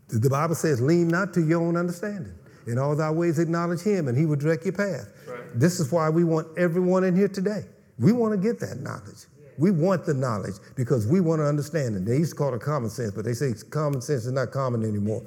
The 0.09 0.29
Bible 0.29 0.55
says, 0.55 0.79
lean 0.81 1.07
not 1.07 1.33
to 1.33 1.41
your 1.41 1.61
own 1.61 1.75
understanding. 1.75 2.33
In 2.67 2.77
all 2.77 2.95
thy 2.95 3.11
ways 3.11 3.39
acknowledge 3.39 3.81
him, 3.81 4.07
and 4.07 4.17
he 4.17 4.25
will 4.25 4.35
direct 4.35 4.65
your 4.65 4.73
path. 4.73 5.07
Right. 5.27 5.41
This 5.55 5.79
is 5.79 5.91
why 5.91 6.09
we 6.09 6.23
want 6.23 6.47
everyone 6.57 7.03
in 7.03 7.15
here 7.15 7.27
today. 7.27 7.65
We 7.99 8.11
want 8.11 8.33
to 8.33 8.37
get 8.37 8.59
that 8.59 8.79
knowledge. 8.79 9.25
We 9.57 9.71
want 9.71 10.05
the 10.05 10.13
knowledge 10.13 10.55
because 10.75 11.07
we 11.07 11.21
want 11.21 11.39
to 11.39 11.45
understand 11.45 11.95
it. 11.95 12.05
They 12.05 12.17
used 12.17 12.31
to 12.31 12.35
call 12.37 12.53
it 12.53 12.61
common 12.61 12.89
sense, 12.89 13.11
but 13.11 13.23
they 13.25 13.33
say 13.33 13.53
common 13.69 14.01
sense 14.01 14.25
is 14.25 14.31
not 14.31 14.51
common 14.51 14.83
anymore. 14.83 15.23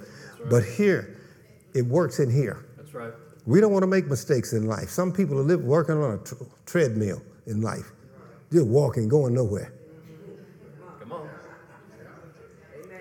But 0.50 0.64
here, 0.64 1.16
it 1.74 1.82
works 1.86 2.18
in 2.18 2.30
here. 2.30 2.66
That's 2.76 2.92
right. 2.94 3.12
We 3.46 3.60
don't 3.60 3.72
want 3.72 3.82
to 3.82 3.86
make 3.88 4.06
mistakes 4.06 4.52
in 4.52 4.66
life. 4.66 4.90
Some 4.90 5.12
people 5.12 5.38
are 5.38 5.42
live, 5.42 5.62
working 5.64 5.96
on 5.96 6.14
a 6.14 6.18
tr- 6.18 6.34
treadmill 6.66 7.22
in 7.46 7.62
life, 7.62 7.90
just 8.52 8.66
walking, 8.66 9.08
going 9.08 9.32
nowhere. 9.32 9.72
Come 11.00 11.12
on. 11.12 11.28
Amen. 12.84 12.98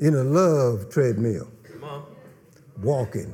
In 0.00 0.14
a 0.16 0.24
love 0.24 0.90
treadmill, 0.90 1.48
Come 1.62 1.84
on. 1.84 2.04
walking, 2.82 3.32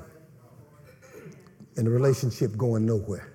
in 1.79 1.87
a 1.87 1.91
relationship 1.91 2.55
going 2.59 2.85
nowhere. 2.85 3.30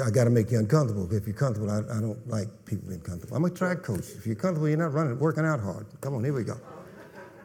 I 0.00 0.10
got 0.10 0.24
to 0.24 0.30
make 0.30 0.50
you 0.50 0.58
uncomfortable. 0.58 1.12
If 1.12 1.26
you're 1.26 1.36
comfortable, 1.36 1.70
I, 1.70 1.78
I 1.78 2.00
don't 2.00 2.26
like 2.28 2.48
people 2.64 2.88
being 2.88 3.00
comfortable. 3.00 3.36
I'm 3.36 3.44
a 3.44 3.50
track 3.50 3.82
coach. 3.82 4.04
If 4.16 4.26
you're 4.26 4.36
comfortable, 4.36 4.68
you're 4.68 4.78
not 4.78 4.94
running, 4.94 5.18
working 5.18 5.44
out 5.44 5.60
hard. 5.60 5.86
Come 6.00 6.14
on, 6.14 6.24
here 6.24 6.32
we 6.32 6.44
go. 6.44 6.58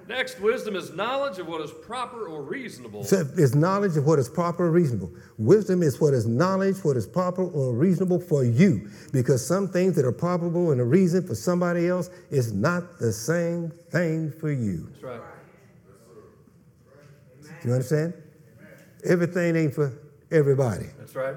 Next, 0.07 0.39
wisdom 0.39 0.77
is 0.77 0.93
knowledge 0.93 1.37
of 1.37 1.47
what 1.47 1.59
is 1.59 1.71
proper 1.71 2.27
or 2.27 2.41
reasonable. 2.41 3.03
So 3.03 3.27
it's 3.35 3.53
knowledge 3.53 3.97
of 3.97 4.05
what 4.05 4.19
is 4.19 4.29
proper 4.29 4.67
or 4.67 4.71
reasonable. 4.71 5.11
Wisdom 5.37 5.83
is 5.83 5.99
what 5.99 6.13
is 6.13 6.25
knowledge, 6.25 6.77
what 6.77 6.95
is 6.95 7.05
proper 7.05 7.43
or 7.43 7.73
reasonable 7.73 8.19
for 8.19 8.45
you. 8.45 8.89
Because 9.11 9.45
some 9.45 9.67
things 9.67 9.97
that 9.97 10.05
are 10.05 10.13
probable 10.13 10.71
and 10.71 10.79
a 10.79 10.85
reason 10.85 11.27
for 11.27 11.35
somebody 11.35 11.89
else 11.89 12.09
is 12.31 12.53
not 12.53 12.99
the 12.99 13.11
same 13.11 13.69
thing 13.91 14.31
for 14.31 14.49
you. 14.49 14.87
That's 14.91 15.03
right. 15.03 15.21
Do 17.61 17.67
you 17.67 17.73
understand? 17.73 18.13
Everything 19.03 19.57
ain't 19.57 19.73
for 19.73 19.91
everybody. 20.31 20.85
That's 20.97 21.15
right. 21.15 21.35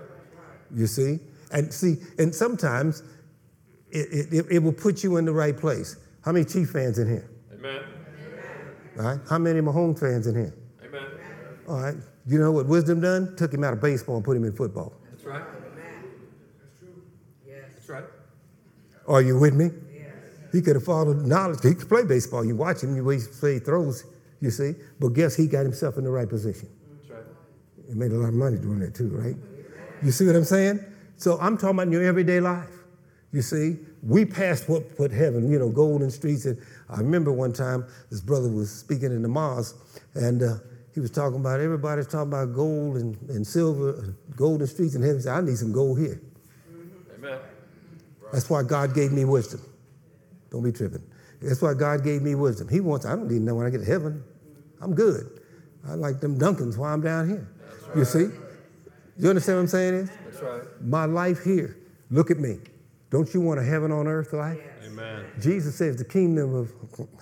You 0.75 0.87
see? 0.87 1.19
And 1.53 1.73
see, 1.73 1.97
and 2.19 2.35
sometimes 2.35 3.03
it, 3.91 4.33
it, 4.33 4.47
it 4.51 4.59
will 4.61 4.73
put 4.73 5.03
you 5.03 5.17
in 5.17 5.25
the 5.25 5.33
right 5.33 5.57
place. 5.57 5.97
How 6.25 6.33
many 6.33 6.45
Chief 6.45 6.71
fans 6.71 6.99
in 6.99 7.09
here? 7.09 7.31
Amen. 7.53 7.83
All 8.99 9.05
right. 9.05 9.21
How 9.29 9.39
many 9.39 9.61
Mahomes 9.61 9.99
fans 9.99 10.27
in 10.27 10.35
here? 10.35 10.55
Amen. 10.85 11.07
All 11.69 11.81
right. 11.81 11.97
You 12.27 12.39
know 12.39 12.53
what 12.53 12.67
wisdom 12.67 13.01
done? 13.01 13.35
Took 13.37 13.53
him 13.53 13.65
out 13.65 13.73
of 13.73 13.81
baseball 13.81 14.17
and 14.17 14.25
put 14.25 14.37
him 14.37 14.45
in 14.45 14.53
football. 14.53 14.93
That's 15.11 15.25
right. 15.25 15.43
That's 15.43 16.79
true. 16.79 17.03
Yes. 17.47 17.65
That's 17.75 17.89
right. 17.89 18.05
Are 19.09 19.23
you 19.23 19.39
with 19.39 19.55
me? 19.55 19.71
Yes. 19.93 20.13
He 20.53 20.61
could 20.61 20.77
have 20.77 20.85
followed 20.85 21.27
knowledge. 21.27 21.59
He 21.63 21.75
could 21.75 21.89
play 21.89 22.05
baseball. 22.05 22.45
You 22.45 22.55
watch 22.55 22.83
him, 22.83 22.95
you 22.95 23.05
way 23.05 23.19
he 23.19 23.59
throws, 23.59 24.05
you 24.41 24.51
see. 24.51 24.75
But 25.01 25.09
guess 25.15 25.35
he 25.35 25.47
got 25.47 25.63
himself 25.63 25.97
in 25.99 26.05
the 26.05 26.11
right 26.11 26.29
position. 26.29 26.69
That's 26.99 27.11
right. 27.11 27.25
He 27.89 27.95
made 27.95 28.13
a 28.13 28.17
lot 28.17 28.29
of 28.29 28.35
money 28.35 28.59
doing 28.59 28.79
that 28.81 28.95
too, 28.95 29.09
right? 29.09 29.35
You 30.03 30.11
see 30.11 30.27
what 30.27 30.37
I'm 30.37 30.45
saying? 30.45 30.85
So 31.17 31.39
I'm 31.41 31.57
talking 31.57 31.77
about 31.77 31.87
in 31.89 31.93
your 31.93 32.05
everyday 32.05 32.41
life. 32.41 32.71
You 33.33 33.43
see, 33.43 33.77
we 34.03 34.25
passed 34.25 34.69
what, 34.69 34.83
what 34.99 35.11
heaven, 35.11 35.51
you 35.51 35.59
know, 35.59 35.69
golden 35.69 36.11
streets. 36.11 36.47
And 36.47 36.59
I 36.89 36.99
remember 36.99 37.33
one 37.33 37.53
time 37.53 37.87
this 38.11 38.21
brother 38.21 38.49
was 38.49 38.71
speaking 38.71 39.13
in 39.13 39.23
the 39.23 39.29
mosque, 39.29 39.77
and 40.15 40.43
uh, 40.43 40.55
he 40.95 41.01
was 41.01 41.11
talking 41.11 41.39
about 41.39 41.61
everybody's 41.61 42.07
talking 42.07 42.29
about 42.29 42.55
gold 42.55 42.97
and, 42.97 43.17
and 43.29 43.47
silver, 43.47 44.17
golden 44.35 44.67
streets 44.67 44.95
in 44.95 45.03
heaven. 45.03 45.17
He 45.19 45.23
said, 45.23 45.35
I 45.35 45.41
need 45.43 45.57
some 45.57 45.73
gold 45.73 45.99
here. 45.99 46.21
Amen. 47.17 47.39
That's 48.33 48.49
why 48.49 48.63
God 48.63 48.95
gave 48.95 49.13
me 49.13 49.25
wisdom. 49.25 49.61
Don't 50.51 50.65
be 50.65 50.73
tripping. 50.73 51.03
That's 51.41 51.63
why 51.63 51.75
God 51.75 52.03
gave 52.03 52.23
me 52.23 52.35
wisdom. 52.35 52.69
He 52.69 52.81
wants, 52.81 53.07
I 53.07 53.11
don't 53.11 53.29
need 53.31 53.39
to 53.39 53.45
know 53.45 53.55
when 53.55 53.67
I 53.67 53.71
get 53.71 53.79
to 53.79 53.85
heaven. 53.85 54.25
I'm 54.81 54.95
good. 54.95 55.41
I 55.87 55.95
like 55.95 56.21
them 56.21 56.39
Dunkins 56.39 56.77
while 56.77 56.93
I'm 56.93 57.01
down 57.01 57.29
here. 57.29 57.49
You 57.95 58.05
see? 58.05 58.29
You 59.21 59.29
understand 59.29 59.59
what 59.59 59.63
I'm 59.63 59.69
saying? 59.69 59.95
Is? 59.95 60.11
That's 60.25 60.43
right. 60.43 60.63
My 60.83 61.05
life 61.05 61.45
here. 61.45 61.77
Look 62.11 62.31
at 62.31 62.39
me. 62.39 62.59
Don't 63.11 63.33
you 63.35 63.41
want 63.41 63.61
a 63.61 63.63
heaven 63.63 63.93
on 63.93 64.07
earth 64.07 64.33
life? 64.33 64.59
Amen. 64.85 65.27
Jesus 65.41 65.77
says 65.77 65.97
the 65.97 66.05
kingdom 66.05 66.55
of 66.55 66.73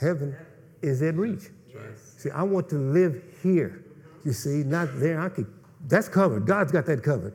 heaven 0.01 0.37
is 0.81 1.03
at 1.03 1.17
reach. 1.17 1.51
See, 2.17 2.31
I 2.31 2.43
want 2.43 2.69
to 2.71 2.77
live 2.77 3.23
here. 3.43 3.85
You 4.25 4.33
see, 4.33 4.65
not 4.65 4.89
there. 4.95 5.21
I 5.21 5.29
could. 5.29 5.47
That's 5.87 6.09
covered. 6.09 6.47
God's 6.47 6.73
got 6.73 6.87
that 6.87 7.03
covered. 7.03 7.35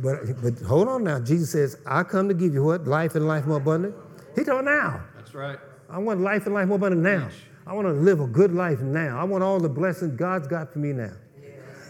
But 0.00 0.42
but 0.42 0.58
hold 0.66 0.88
on 0.88 1.04
now. 1.04 1.20
Jesus 1.20 1.50
says, 1.52 1.76
"I 1.86 2.02
come 2.02 2.28
to 2.28 2.34
give 2.34 2.52
you 2.52 2.64
what 2.64 2.86
life 2.86 3.14
and 3.14 3.28
life 3.28 3.46
more 3.46 3.58
abundant." 3.58 3.94
He 4.34 4.42
told 4.42 4.64
now. 4.64 5.00
That's 5.16 5.34
right. 5.34 5.58
I 5.88 5.98
want 5.98 6.20
life 6.20 6.46
and 6.46 6.54
life 6.54 6.66
more 6.66 6.76
abundant 6.76 7.02
now. 7.02 7.28
I 7.66 7.74
want 7.74 7.86
to 7.86 7.92
live 7.92 8.20
a 8.20 8.26
good 8.26 8.52
life 8.52 8.80
now. 8.80 9.18
I 9.18 9.24
want 9.24 9.44
all 9.44 9.60
the 9.60 9.68
blessings 9.68 10.16
God's 10.16 10.48
got 10.48 10.72
for 10.72 10.80
me 10.80 10.92
now. 10.92 11.12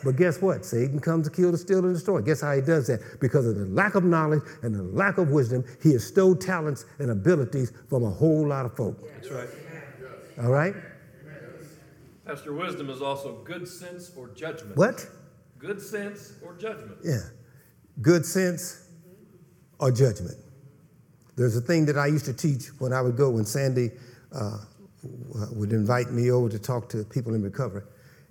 But 0.05 0.17
guess 0.17 0.41
what? 0.43 0.65
Satan 0.65 1.01
comes 1.01 1.29
to 1.29 1.35
kill, 1.35 1.51
to 1.51 1.57
steal, 1.57 1.85
and 1.85 1.95
destroy. 1.95 2.21
Guess 2.21 2.43
how 2.43 2.55
he 2.55 2.61
does 2.61 2.87
that? 2.89 3.01
Because 3.21 3.47
of 3.47 3.57
the 3.57 3.67
lack 3.67 3.95
of 3.95 4.05
knowledge 4.05 4.43
and 4.63 4.75
the 4.75 4.83
lack 4.83 5.19
of 5.19 5.31
wisdom, 5.31 5.65
he 5.83 5.93
has 5.93 6.07
stole 6.07 6.37
talents 6.37 6.85
and 6.99 7.11
abilities 7.11 7.73
from 7.89 8.05
a 8.05 8.11
whole 8.11 8.47
lot 8.47 8.67
of 8.67 8.77
folk. 8.77 8.99
That's 9.15 9.31
right. 9.31 9.49
All 10.43 10.51
right? 10.51 10.75
Pastor, 12.27 12.55
wisdom 12.55 12.91
is 12.91 13.03
also 13.03 13.43
good 13.45 13.69
sense 13.69 14.11
or 14.17 14.29
judgment. 14.29 14.77
What? 14.77 15.07
Good 15.59 15.81
sense 15.81 16.35
or 16.45 16.55
judgment. 16.55 16.99
Yeah. 17.05 17.21
Good 18.01 18.27
sense 18.27 18.89
or 19.79 19.91
judgment. 19.91 20.37
There's 21.37 21.57
a 21.57 21.61
thing 21.61 21.87
that 21.87 21.99
I 21.99 22.07
used 22.07 22.25
to 22.27 22.33
teach 22.33 22.69
when 22.79 22.93
I 22.93 23.01
would 23.01 23.17
go, 23.17 23.31
when 23.31 23.45
Sandy 23.45 23.91
uh, 24.33 24.59
would 25.53 25.73
invite 25.73 26.13
me 26.13 26.31
over 26.31 26.49
to 26.49 26.59
talk 26.59 26.89
to 26.91 27.05
people 27.05 27.35
in 27.35 27.43
recovery. 27.43 27.83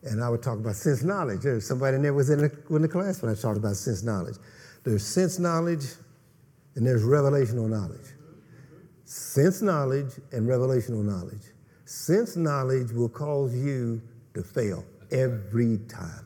And 0.05 0.23
I 0.23 0.29
would 0.29 0.43
talk 0.43 0.59
about 0.59 0.75
sense 0.75 1.03
knowledge. 1.03 1.41
There's 1.41 1.67
somebody 1.67 1.95
in 1.95 2.01
there 2.01 2.13
was 2.13 2.29
in 2.29 2.39
the, 2.39 2.51
in 2.69 2.81
the 2.81 2.87
class 2.87 3.21
when 3.21 3.31
I 3.31 3.35
talked 3.35 3.57
about 3.57 3.75
sense 3.75 4.03
knowledge. 4.03 4.35
There's 4.83 5.05
sense 5.05 5.39
knowledge 5.39 5.85
and 6.75 6.85
there's 6.85 7.03
revelational 7.03 7.69
knowledge. 7.69 8.07
Sense 9.05 9.61
knowledge 9.61 10.13
and 10.31 10.47
revelational 10.47 11.03
knowledge. 11.03 11.43
Sense 11.85 12.35
knowledge 12.35 12.91
will 12.91 13.09
cause 13.09 13.55
you 13.55 14.01
to 14.33 14.43
fail 14.43 14.83
every 15.11 15.77
time. 15.87 16.25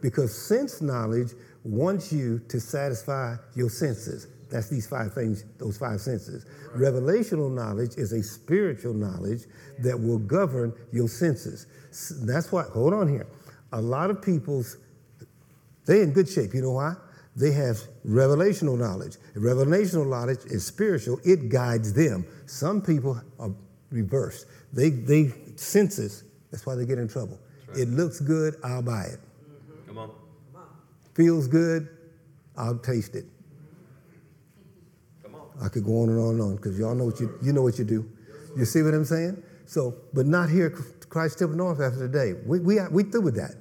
Because 0.00 0.36
sense 0.36 0.80
knowledge 0.80 1.32
wants 1.64 2.12
you 2.12 2.40
to 2.48 2.60
satisfy 2.60 3.36
your 3.54 3.68
senses. 3.68 4.28
That's 4.50 4.68
these 4.68 4.86
five 4.86 5.12
things, 5.12 5.44
those 5.58 5.76
five 5.76 6.00
senses. 6.00 6.46
Revelational 6.76 7.52
knowledge 7.52 7.96
is 7.96 8.12
a 8.12 8.22
spiritual 8.22 8.94
knowledge 8.94 9.42
that 9.80 10.00
will 10.00 10.18
govern 10.18 10.72
your 10.92 11.08
senses. 11.08 11.66
That's 12.22 12.52
why, 12.52 12.64
hold 12.64 12.94
on 12.94 13.08
here. 13.08 13.26
A 13.72 13.80
lot 13.80 14.10
of 14.10 14.22
people's, 14.22 14.76
they're 15.86 16.02
in 16.02 16.12
good 16.12 16.28
shape. 16.28 16.54
You 16.54 16.62
know 16.62 16.72
why? 16.72 16.94
They 17.36 17.52
have 17.52 17.78
revelational 18.06 18.78
knowledge. 18.78 19.16
Revelational 19.34 20.08
knowledge 20.08 20.40
is 20.46 20.64
spiritual, 20.66 21.20
it 21.24 21.48
guides 21.48 21.92
them. 21.92 22.26
Some 22.46 22.80
people 22.80 23.20
are 23.38 23.50
reversed. 23.90 24.46
They, 24.72 24.90
they 24.90 25.32
senses, 25.56 26.24
that's 26.50 26.64
why 26.64 26.74
they 26.74 26.86
get 26.86 26.98
in 26.98 27.08
trouble. 27.08 27.38
It 27.74 27.88
looks 27.88 28.20
good, 28.20 28.56
I'll 28.64 28.82
buy 28.82 29.04
it. 29.04 29.20
Mm-hmm. 29.20 29.88
Come 29.88 29.98
on. 29.98 30.10
Feels 31.14 31.46
good, 31.46 31.88
I'll 32.56 32.78
taste 32.78 33.14
it. 33.14 33.26
Come 35.22 35.34
on. 35.34 35.48
I 35.62 35.68
could 35.68 35.84
go 35.84 36.02
on 36.02 36.08
and 36.08 36.18
on 36.18 36.34
and 36.34 36.42
on 36.42 36.56
because 36.56 36.78
y'all 36.78 36.94
know 36.94 37.04
what 37.04 37.20
you 37.20 37.38
you 37.42 37.52
know 37.52 37.62
what 37.62 37.78
you 37.78 37.84
do. 37.84 38.10
You 38.56 38.64
see 38.64 38.82
what 38.82 38.94
I'm 38.94 39.04
saying? 39.04 39.42
So, 39.66 39.94
but 40.14 40.26
not 40.26 40.48
here 40.48 40.70
Christ 41.16 41.38
Temple 41.38 41.56
North 41.56 41.80
after 41.80 42.06
today. 42.06 42.38
We 42.44 42.60
we 42.60 42.78
we 42.90 43.02
through 43.02 43.22
with 43.22 43.36
that. 43.36 43.54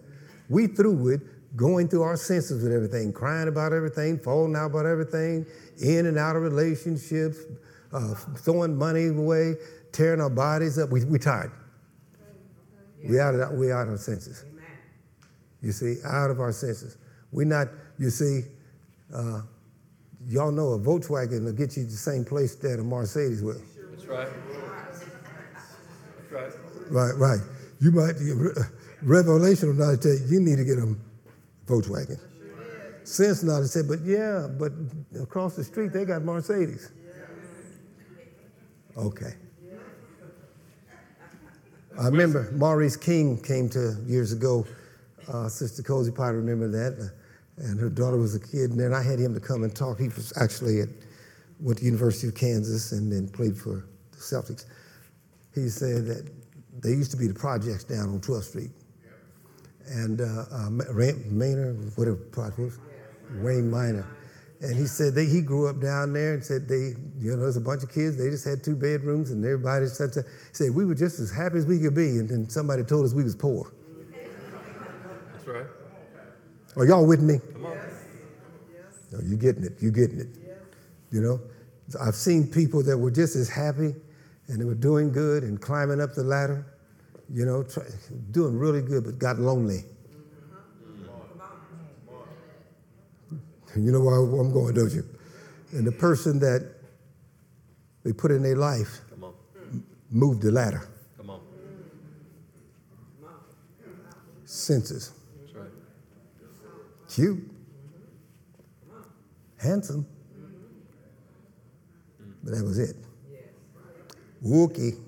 We 0.49 0.67
through 0.67 0.91
with 0.91 1.21
going 1.55 1.87
through 1.87 2.01
our 2.01 2.17
senses 2.17 2.61
with 2.61 2.73
everything, 2.73 3.13
crying 3.13 3.47
about 3.47 3.71
everything, 3.71 4.19
falling 4.19 4.57
out 4.57 4.71
about 4.71 4.85
everything, 4.85 5.45
in 5.81 6.05
and 6.05 6.17
out 6.17 6.35
of 6.35 6.41
relationships, 6.41 7.37
uh, 7.93 8.13
throwing 8.39 8.75
money 8.75 9.07
away, 9.07 9.53
tearing 9.93 10.19
our 10.19 10.29
bodies 10.29 10.77
up. 10.77 10.89
We 10.89 11.05
we 11.05 11.17
tired. 11.17 11.53
We 13.07 13.21
out 13.21 13.35
of 13.35 13.53
we 13.53 13.71
out 13.71 13.83
of 13.83 13.91
our 13.91 13.97
senses. 13.97 14.43
You 15.61 15.71
see, 15.71 15.95
out 16.05 16.29
of 16.29 16.41
our 16.41 16.51
senses. 16.51 16.97
We 17.31 17.45
not. 17.45 17.69
You 17.97 18.09
see. 18.09 18.41
Uh, 19.13 19.43
Y'all 20.27 20.51
know 20.51 20.69
a 20.69 20.79
Volkswagen 20.79 21.45
will 21.45 21.53
get 21.53 21.77
you 21.77 21.83
to 21.83 21.91
the 21.91 21.95
same 21.95 22.25
place 22.25 22.55
that 22.55 22.79
a 22.79 22.83
Mercedes 22.83 23.43
will. 23.43 23.61
That's 23.91 24.05
right. 24.05 24.27
That's 26.17 26.31
right. 26.31 26.64
Right, 26.89 27.13
right. 27.17 27.39
You 27.81 27.91
might, 27.91 28.15
revelational 29.03 29.75
knowledge 29.75 30.01
tell 30.01 30.13
you, 30.13 30.25
you 30.27 30.39
need 30.39 30.57
to 30.57 30.65
get 30.65 30.77
a 30.77 30.95
Volkswagen. 31.65 32.19
Sense 33.03 33.43
knowledge 33.43 33.69
said, 33.69 33.87
but 33.87 33.99
yeah, 34.01 34.47
but 34.59 34.71
across 35.21 35.55
the 35.55 35.63
street 35.63 35.93
they 35.93 36.05
got 36.05 36.23
Mercedes. 36.23 36.91
Okay. 38.97 39.33
I 41.99 42.05
remember 42.05 42.51
Maurice 42.53 42.97
King 42.97 43.41
came 43.41 43.69
to 43.69 43.95
years 44.05 44.33
ago. 44.33 44.65
Uh, 45.31 45.47
Sister 45.47 45.81
Cozy 45.81 46.11
probably 46.11 46.41
remember 46.41 46.67
that. 46.67 47.11
And 47.57 47.79
her 47.79 47.89
daughter 47.89 48.17
was 48.17 48.35
a 48.35 48.39
kid, 48.39 48.71
and 48.71 48.79
then 48.79 48.93
I 48.93 49.01
had 49.01 49.17
him 49.17 49.33
to 49.33 49.39
come 49.39 49.63
and 49.63 49.73
talk. 49.73 49.99
He 49.99 50.09
was 50.09 50.33
actually 50.35 50.81
at 50.81 50.89
went 51.59 51.79
to 51.79 51.85
University 51.85 52.27
of 52.27 52.35
Kansas 52.35 52.91
and 52.91 53.11
then 53.11 53.29
played 53.29 53.57
for 53.57 53.85
the 54.11 54.17
Celtics. 54.17 54.65
He 55.53 55.69
said 55.69 56.05
that 56.07 56.29
they 56.81 56.89
used 56.89 57.11
to 57.11 57.17
be 57.17 57.27
the 57.27 57.33
projects 57.33 57.83
down 57.83 58.09
on 58.09 58.19
12th 58.19 58.43
Street. 58.43 58.71
And 59.87 60.21
uh, 60.21 60.45
uh, 60.51 60.69
Ray- 60.91 61.21
Maynard, 61.29 61.91
whatever 61.95 62.17
project 62.17 62.59
was, 62.59 62.79
Wayne 63.35 63.69
Miner. 63.69 64.05
And 64.61 64.75
he 64.75 64.87
said 64.87 65.13
they, 65.13 65.25
he 65.25 65.41
grew 65.41 65.67
up 65.67 65.79
down 65.79 66.13
there 66.13 66.33
and 66.33 66.43
said 66.43 66.67
they, 66.67 66.95
you 67.19 67.31
know, 67.31 67.37
there's 67.37 67.57
a 67.57 67.61
bunch 67.61 67.83
of 67.83 67.91
kids, 67.91 68.17
they 68.17 68.29
just 68.29 68.45
had 68.45 68.63
two 68.63 68.75
bedrooms 68.75 69.31
and 69.31 69.43
everybody 69.45 69.85
said, 69.87 70.11
he 70.15 70.21
said 70.53 70.73
we 70.73 70.85
were 70.85 70.95
just 70.95 71.19
as 71.19 71.29
happy 71.29 71.57
as 71.57 71.65
we 71.65 71.79
could 71.79 71.93
be. 71.93 72.17
And 72.17 72.27
then 72.27 72.49
somebody 72.49 72.83
told 72.83 73.05
us 73.05 73.13
we 73.13 73.23
was 73.23 73.35
poor. 73.35 73.71
That's 75.33 75.47
right. 75.47 75.65
Are 76.77 76.85
y'all 76.85 77.05
with 77.05 77.21
me? 77.21 77.39
Come 77.53 77.65
on. 77.65 77.73
Yes. 77.73 78.83
No, 79.11 79.19
you're 79.23 79.37
getting 79.37 79.63
it. 79.63 79.73
You're 79.79 79.91
getting 79.91 80.19
it. 80.19 80.29
You 81.11 81.21
know, 81.21 81.39
I've 82.01 82.15
seen 82.15 82.47
people 82.47 82.81
that 82.83 82.97
were 82.97 83.11
just 83.11 83.35
as 83.35 83.47
happy 83.49 83.93
and 84.47 84.59
they 84.59 84.65
were 84.65 84.75
doing 84.75 85.11
good 85.11 85.43
and 85.43 85.59
climbing 85.59 85.99
up 86.01 86.13
the 86.13 86.23
ladder, 86.23 86.65
you 87.31 87.45
know, 87.45 87.63
try, 87.63 87.83
doing 88.31 88.57
really 88.57 88.81
good, 88.81 89.03
but 89.03 89.17
got 89.17 89.39
lonely. 89.39 89.83
You 93.75 93.91
know 93.91 93.99
where 93.99 94.15
I'm 94.15 94.53
going, 94.53 94.73
don't 94.73 94.93
you? 94.93 95.03
And 95.73 95.85
the 95.85 95.91
person 95.91 96.39
that 96.39 96.75
they 98.05 98.13
put 98.13 98.31
in 98.31 98.41
their 98.41 98.55
life 98.55 99.01
Come 99.09 99.25
on. 99.25 99.33
moved 100.09 100.43
the 100.43 100.51
ladder. 100.51 100.87
Come 101.17 101.31
on. 101.31 101.41
Senses. 104.45 105.11
That's 105.41 105.53
right. 105.55 105.71
Cute. 107.09 107.51
Handsome. 109.57 110.05
Mm-hmm. 112.21 112.31
But 112.43 112.53
that 112.53 112.63
was 112.63 112.79
it. 112.79 112.95
Wookie. 114.45 114.99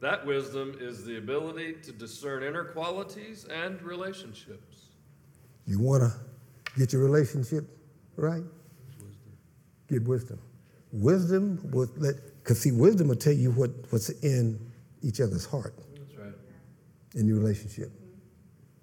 That 0.00 0.24
wisdom 0.24 0.76
is 0.80 1.04
the 1.04 1.18
ability 1.18 1.74
to 1.82 1.92
discern 1.92 2.44
inner 2.44 2.64
qualities 2.64 3.44
and 3.46 3.82
relationships. 3.82 4.90
You 5.66 5.80
want 5.80 6.04
to 6.04 6.12
get 6.78 6.92
your 6.92 7.02
relationship 7.02 7.64
right? 8.18 8.42
Get 9.88 10.02
wisdom. 10.04 10.38
Wisdom 10.92 11.60
will 11.70 11.88
let, 11.96 12.14
because 12.42 12.60
see, 12.60 12.72
wisdom 12.72 13.08
will 13.08 13.16
tell 13.16 13.32
you 13.32 13.52
what, 13.52 13.70
what's 13.90 14.10
in 14.22 14.58
each 15.02 15.20
other's 15.20 15.46
heart 15.46 15.74
That's 15.94 16.16
right. 16.16 16.34
in 17.14 17.26
your 17.26 17.38
relationship. 17.38 17.90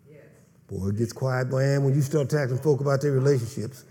Yes. 0.09 0.21
Boy, 0.67 0.87
it 0.87 0.97
gets 0.97 1.13
quiet, 1.13 1.49
man, 1.49 1.83
when 1.83 1.93
you 1.93 2.01
start 2.01 2.29
talking 2.29 2.57
to 2.57 2.63
folk 2.63 2.79
about 2.81 3.01
their 3.01 3.11
relationships. 3.11 3.83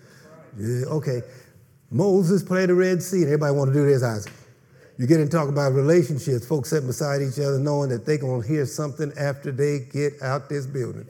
Yeah, 0.58 0.86
okay. 0.86 1.22
Moses 1.90 2.42
played 2.42 2.70
the 2.70 2.74
Red 2.74 3.02
Sea, 3.02 3.18
and 3.18 3.26
everybody 3.26 3.54
want 3.54 3.72
to 3.72 3.74
do 3.74 3.86
this, 3.86 4.02
Isaac. 4.02 4.32
You 4.96 5.06
get 5.08 5.18
and 5.18 5.30
talk 5.30 5.48
about 5.48 5.72
relationships, 5.72 6.46
folks 6.46 6.70
sitting 6.70 6.86
beside 6.86 7.20
each 7.20 7.38
other 7.40 7.58
knowing 7.58 7.90
that 7.90 8.06
they're 8.06 8.18
going 8.18 8.42
to 8.42 8.48
hear 8.48 8.64
something 8.64 9.12
after 9.18 9.50
they 9.50 9.80
get 9.80 10.22
out 10.22 10.48
this 10.48 10.66
building. 10.66 11.06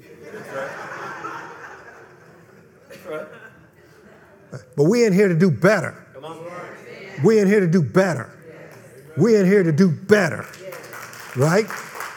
That's 2.88 3.06
right. 3.06 3.26
But 4.76 4.84
we 4.84 5.04
in 5.04 5.12
here 5.12 5.28
to 5.28 5.38
do 5.38 5.50
better. 5.50 6.06
Come 6.14 6.24
on. 6.24 6.38
We 7.24 7.38
in 7.38 7.46
here 7.46 7.60
to 7.60 7.66
do 7.66 7.82
better. 7.82 8.30
We 9.16 9.36
in 9.36 9.46
here 9.46 9.62
to 9.62 9.72
do 9.72 9.90
better. 9.90 10.46
Right? 11.36 11.68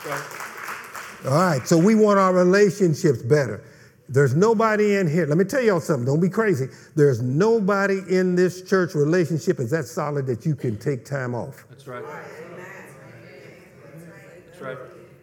Right. 0.06 0.24
All 1.26 1.32
right, 1.32 1.68
so 1.68 1.78
we 1.78 1.96
want 1.96 2.20
our 2.20 2.34
relationships 2.34 3.22
better. 3.22 3.62
There's 4.10 4.36
nobody 4.36 4.96
in 4.96 5.08
here. 5.10 5.26
Let 5.26 5.38
me 5.38 5.44
tell 5.44 5.62
y'all 5.62 5.82
something. 5.82 6.06
Don't 6.06 6.22
be 6.22 6.30
crazy. 6.30 6.68
There's 6.96 7.22
nobody 7.22 8.00
in 8.10 8.36
this 8.36 8.62
church 8.62 8.96
relationship 8.96 9.60
is 9.60 9.70
that 9.72 9.86
solid 9.86 10.26
that 10.28 10.46
you 10.46 10.56
can 10.56 10.78
take 10.78 11.04
time 11.04 11.36
off. 11.36 11.66
That's 11.70 11.88
right. 11.88 12.04
That's 14.46 14.62
right. 14.62 14.78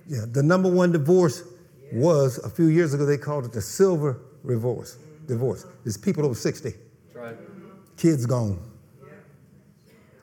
Yeah, 0.07 0.27
the 0.31 0.43
number 0.43 0.71
one 0.71 0.93
divorce 0.93 1.45
was 1.93 2.39
a 2.39 2.51
few 2.51 2.67
years 2.67 2.93
ago. 2.93 3.07
They 3.07 3.17
called 3.17 3.47
it 3.47 3.53
the 3.53 3.63
silver 3.63 4.21
divorce. 4.47 4.99
Divorce. 5.27 5.65
It's 5.87 5.97
people 5.97 6.27
over 6.27 6.35
sixty. 6.35 6.75
That's 7.07 7.17
right. 7.17 7.37
Kids 7.97 8.27
gone. 8.27 8.59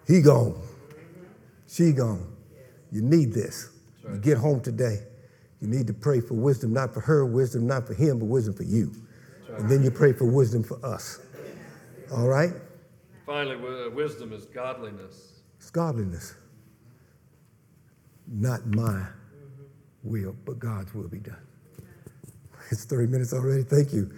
He 0.08 0.22
gone. 0.22 0.62
She 1.68 1.94
gone. 1.94 2.36
You 2.92 3.02
need 3.02 3.34
this. 3.34 3.70
You 4.04 4.18
get 4.18 4.38
home 4.38 4.62
today. 4.62 5.00
You 5.62 5.68
need 5.68 5.88
to 5.88 5.94
pray 5.94 6.22
for 6.22 6.34
wisdom, 6.34 6.74
not 6.74 6.94
for 6.94 7.02
her, 7.02 7.26
wisdom 7.26 7.68
not 7.68 7.86
for 7.86 7.94
him, 7.94 8.20
but 8.20 8.26
wisdom 8.26 8.56
for 8.56 8.64
you. 8.64 8.92
And 9.58 9.70
then 9.70 9.84
you 9.84 9.92
pray 9.92 10.12
for 10.12 10.26
wisdom 10.26 10.64
for 10.64 10.84
us. 10.84 11.20
All 12.12 12.28
right? 12.28 12.52
Finally, 13.26 13.58
uh, 13.58 13.90
wisdom 13.92 14.34
is 14.34 14.46
godliness. 14.46 15.42
It's 15.58 15.70
godliness. 15.70 16.34
Not 18.28 18.66
my 18.66 19.06
will, 20.04 20.36
but 20.46 20.58
God's 20.58 20.94
will 20.94 21.08
be 21.08 21.20
done. 21.20 21.38
It's 22.72 22.86
30 22.86 23.08
minutes 23.08 23.34
already. 23.34 23.64
Thank 23.64 23.94
you. 23.94 24.12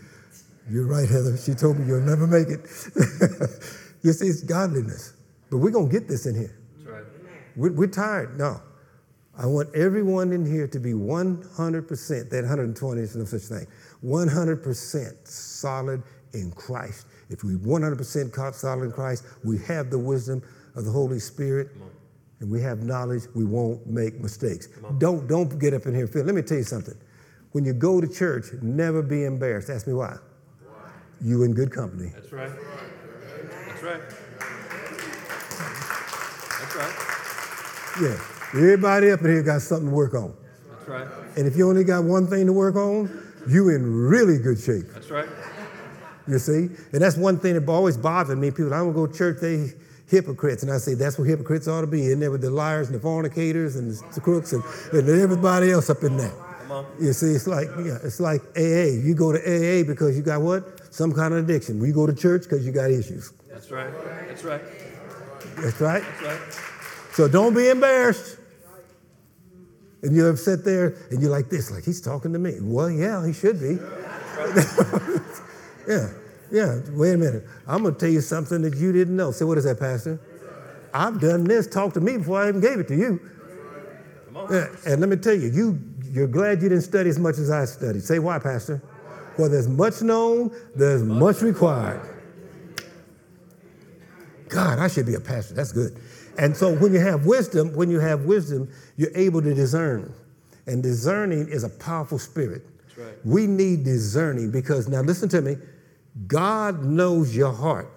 You're 0.70 0.88
right, 0.88 1.10
Heather. 1.10 1.36
She 1.38 1.54
told 1.54 1.80
me 1.80 1.88
you'll 1.88 2.02
never 2.02 2.26
make 2.28 2.48
it. 2.48 2.62
you 4.02 4.14
see, 4.14 4.28
it's 4.28 4.44
godliness. 4.44 5.14
But 5.50 5.58
we're 5.58 5.72
going 5.72 5.90
to 5.90 5.92
get 5.92 6.08
this 6.08 6.26
in 6.26 6.36
here. 6.36 6.56
That's 6.78 6.90
right. 6.90 7.04
We're, 7.56 7.74
we're 7.74 7.88
tired. 7.88 8.38
No. 8.38 8.62
I 9.38 9.48
want 9.48 9.74
everyone 9.74 10.32
in 10.32 10.46
here 10.46 10.68
to 10.68 10.80
be 10.80 10.94
100%, 10.94 12.30
that 12.30 12.44
120 12.44 13.02
is 13.02 13.16
no 13.16 13.26
such 13.26 13.42
thing, 13.42 13.68
100% 14.06 15.28
solid 15.28 16.04
in 16.34 16.52
Christ. 16.52 17.08
If 17.30 17.44
we 17.44 17.56
100% 17.56 18.32
co- 18.32 18.52
solid 18.52 18.86
in 18.86 18.92
Christ, 18.92 19.26
we 19.44 19.58
have 19.60 19.90
the 19.90 19.98
wisdom 19.98 20.44
of 20.76 20.86
the 20.86 20.92
Holy 20.92 21.20
Spirit 21.20 21.70
and 22.40 22.52
we 22.52 22.62
have 22.62 22.84
knowledge, 22.84 23.24
we 23.34 23.46
won't 23.46 23.88
make 23.88 24.20
mistakes. 24.20 24.68
Don't, 24.98 25.28
don't 25.28 25.58
get 25.60 25.74
up 25.74 25.86
in 25.86 25.94
here 25.94 26.04
and 26.04 26.14
feel. 26.14 26.26
Let 26.26 26.36
me 26.36 26.42
tell 26.42 26.58
you 26.58 26.64
something. 26.64 26.96
When 27.54 27.64
you 27.64 27.74
go 27.74 28.02
to 28.02 28.08
church, 28.08 28.48
never 28.62 29.02
be 29.02 29.24
embarrassed. 29.24 29.70
Ask 29.70 29.88
me 29.88 29.94
why. 29.94 30.18
why. 30.66 30.90
You 31.22 31.44
in 31.44 31.54
good 31.54 31.72
company. 31.72 32.12
That's 32.14 32.34
right. 32.34 32.52
That's 33.68 33.82
right. 33.82 34.02
That's 36.60 36.76
right. 36.76 38.02
Yeah. 38.02 38.33
Everybody 38.54 39.12
up 39.12 39.22
in 39.22 39.28
here 39.28 39.44
got 39.44 39.62
something 39.62 39.90
to 39.90 39.96
work 39.96 40.14
on. 40.14 40.34
That's 40.70 40.88
right. 40.88 41.08
And 41.38 41.48
if 41.48 41.58
you 41.58 41.68
only 41.68 41.84
got 41.84 42.04
one 42.04 42.28
thing 42.28 42.46
to 42.46 42.54
work 42.54 42.76
on, 42.76 43.10
you 43.48 43.70
in 43.70 43.84
really 43.84 44.38
good 44.38 44.60
shape. 44.60 44.86
That's 44.94 45.10
right. 45.10 45.28
You 46.28 46.40
see? 46.40 46.70
And 46.94 47.02
that's 47.02 47.18
one 47.18 47.40
thing 47.40 47.56
that 47.56 47.68
always 47.68 47.98
bothered 47.98 48.38
me. 48.38 48.52
People, 48.52 48.74
I 48.74 48.78
don't 48.78 48.94
go 48.94 49.08
to 49.08 49.14
church, 49.14 49.40
they 49.42 49.74
hypocrites. 50.08 50.64
And 50.64 50.72
I 50.72 50.78
say, 50.78 50.94
that's 50.94 51.18
what 51.18 51.28
hypocrites 51.28 51.68
ought 51.68 51.82
to 51.82 51.88
be. 51.88 52.12
In 52.12 52.20
there 52.20 52.32
with 52.32 52.42
the 52.42 52.52
liars 52.52 52.88
and 52.88 52.96
the 52.96 53.02
fornicators 53.02 53.76
and 53.76 53.92
the 54.14 54.22
crooks 54.22 54.54
and, 54.54 54.64
and 54.94 55.10
everybody 55.10 55.72
else 55.72 55.90
up 55.90 56.04
in 56.04 56.18
there. 56.18 56.34
You 57.00 57.14
see, 57.14 57.28
it's 57.28 57.46
like, 57.46 57.68
yeah, 57.84 57.98
it's 58.04 58.20
like 58.20 58.42
AA. 58.56 58.98
You 59.04 59.14
go 59.16 59.32
to 59.32 59.38
AA 59.38 59.84
because 59.84 60.18
you 60.18 60.24
got 60.24 60.42
what? 60.42 60.94
Some 60.94 61.12
kind 61.12 61.34
of 61.34 61.44
addiction. 61.44 61.80
We 61.80 61.92
go 61.92 62.08
to 62.08 62.14
church 62.14 62.44
because 62.44 62.66
you 62.66 62.72
got 62.72 62.90
issues. 62.90 63.32
That's 63.50 63.70
right. 63.70 63.92
That's 64.28 64.44
right. 64.44 64.62
That's 65.58 65.82
right. 65.82 66.04
That's 66.04 66.22
right. 66.24 66.40
So 67.14 67.28
don't 67.28 67.54
be 67.54 67.70
embarrassed. 67.70 68.38
And 70.04 70.16
you 70.16 70.28
ever 70.28 70.38
sit 70.38 70.66
there 70.66 70.96
and 71.10 71.22
you're 71.22 71.32
like 71.32 71.50
this, 71.50 71.72
like 71.72 71.86
he's 71.86 72.02
talking 72.02 72.34
to 72.34 72.40
me. 72.40 72.58
Well, 72.62 72.92
yeah, 72.92 73.26
he 73.26 73.32
should 73.32 73.60
be. 73.60 73.76
yeah, 75.88 76.10
yeah. 76.52 76.82
Wait 76.92 77.14
a 77.14 77.18
minute. 77.18 77.46
I'm 77.66 77.84
gonna 77.84 77.96
tell 77.96 78.10
you 78.10 78.20
something 78.20 78.62
that 78.64 78.76
you 78.76 78.92
didn't 78.92 79.16
know. 79.16 79.32
Say, 79.32 79.46
what 79.46 79.58
is 79.58 79.64
that, 79.64 79.80
Pastor? 79.80 80.20
I've 80.94 81.22
done 81.22 81.46
this. 81.46 81.68
Talk 81.68 81.94
to 81.94 82.02
me 82.02 82.18
before 82.18 82.44
I 82.44 82.50
even 82.50 82.60
gave 82.60 82.80
it 82.80 82.88
to 82.90 82.96
you. 82.96 83.22
Yeah, 84.52 84.68
and 84.86 85.00
let 85.00 85.10
me 85.10 85.16
tell 85.16 85.34
you, 85.34 85.50
you 85.50 85.80
you're 86.12 86.28
glad 86.28 86.62
you 86.62 86.70
didn't 86.70 86.84
study 86.84 87.10
as 87.10 87.18
much 87.18 87.38
as 87.38 87.50
I 87.50 87.66
studied. 87.66 88.04
Say 88.04 88.20
why, 88.20 88.40
Pastor? 88.40 88.84
Well, 89.38 89.50
there's 89.50 89.68
much 89.68 90.02
known, 90.02 90.52
there's 90.76 91.02
much 91.02 91.42
required. 91.42 92.02
God, 94.50 94.80
I 94.80 94.88
should 94.88 95.08
be 95.08 95.16
a 95.16 95.20
pastor. 95.20 95.56
That's 95.56 95.72
good. 95.72 95.98
And 96.38 96.56
so 96.56 96.76
when 96.76 96.94
you 96.94 97.00
have 97.00 97.26
wisdom, 97.26 97.74
when 97.74 97.90
you 97.90 98.00
have 98.00 98.26
wisdom, 98.26 98.70
you're 98.98 99.16
able 99.16 99.42
to 99.42 99.54
discern. 99.54 100.14
And 100.66 100.82
discerning 100.82 101.48
is 101.50 101.64
a 101.64 101.70
powerful 101.70 102.20
spirit. 102.20 102.64
That's 102.84 102.98
right. 102.98 103.26
We 103.26 103.48
need 103.48 103.84
discerning 103.84 104.52
because 104.52 104.88
now 104.88 105.02
listen 105.02 105.30
to 105.30 105.42
me. 105.42 105.58
God 106.28 106.84
knows 106.84 107.36
your 107.36 107.52
heart. 107.52 107.90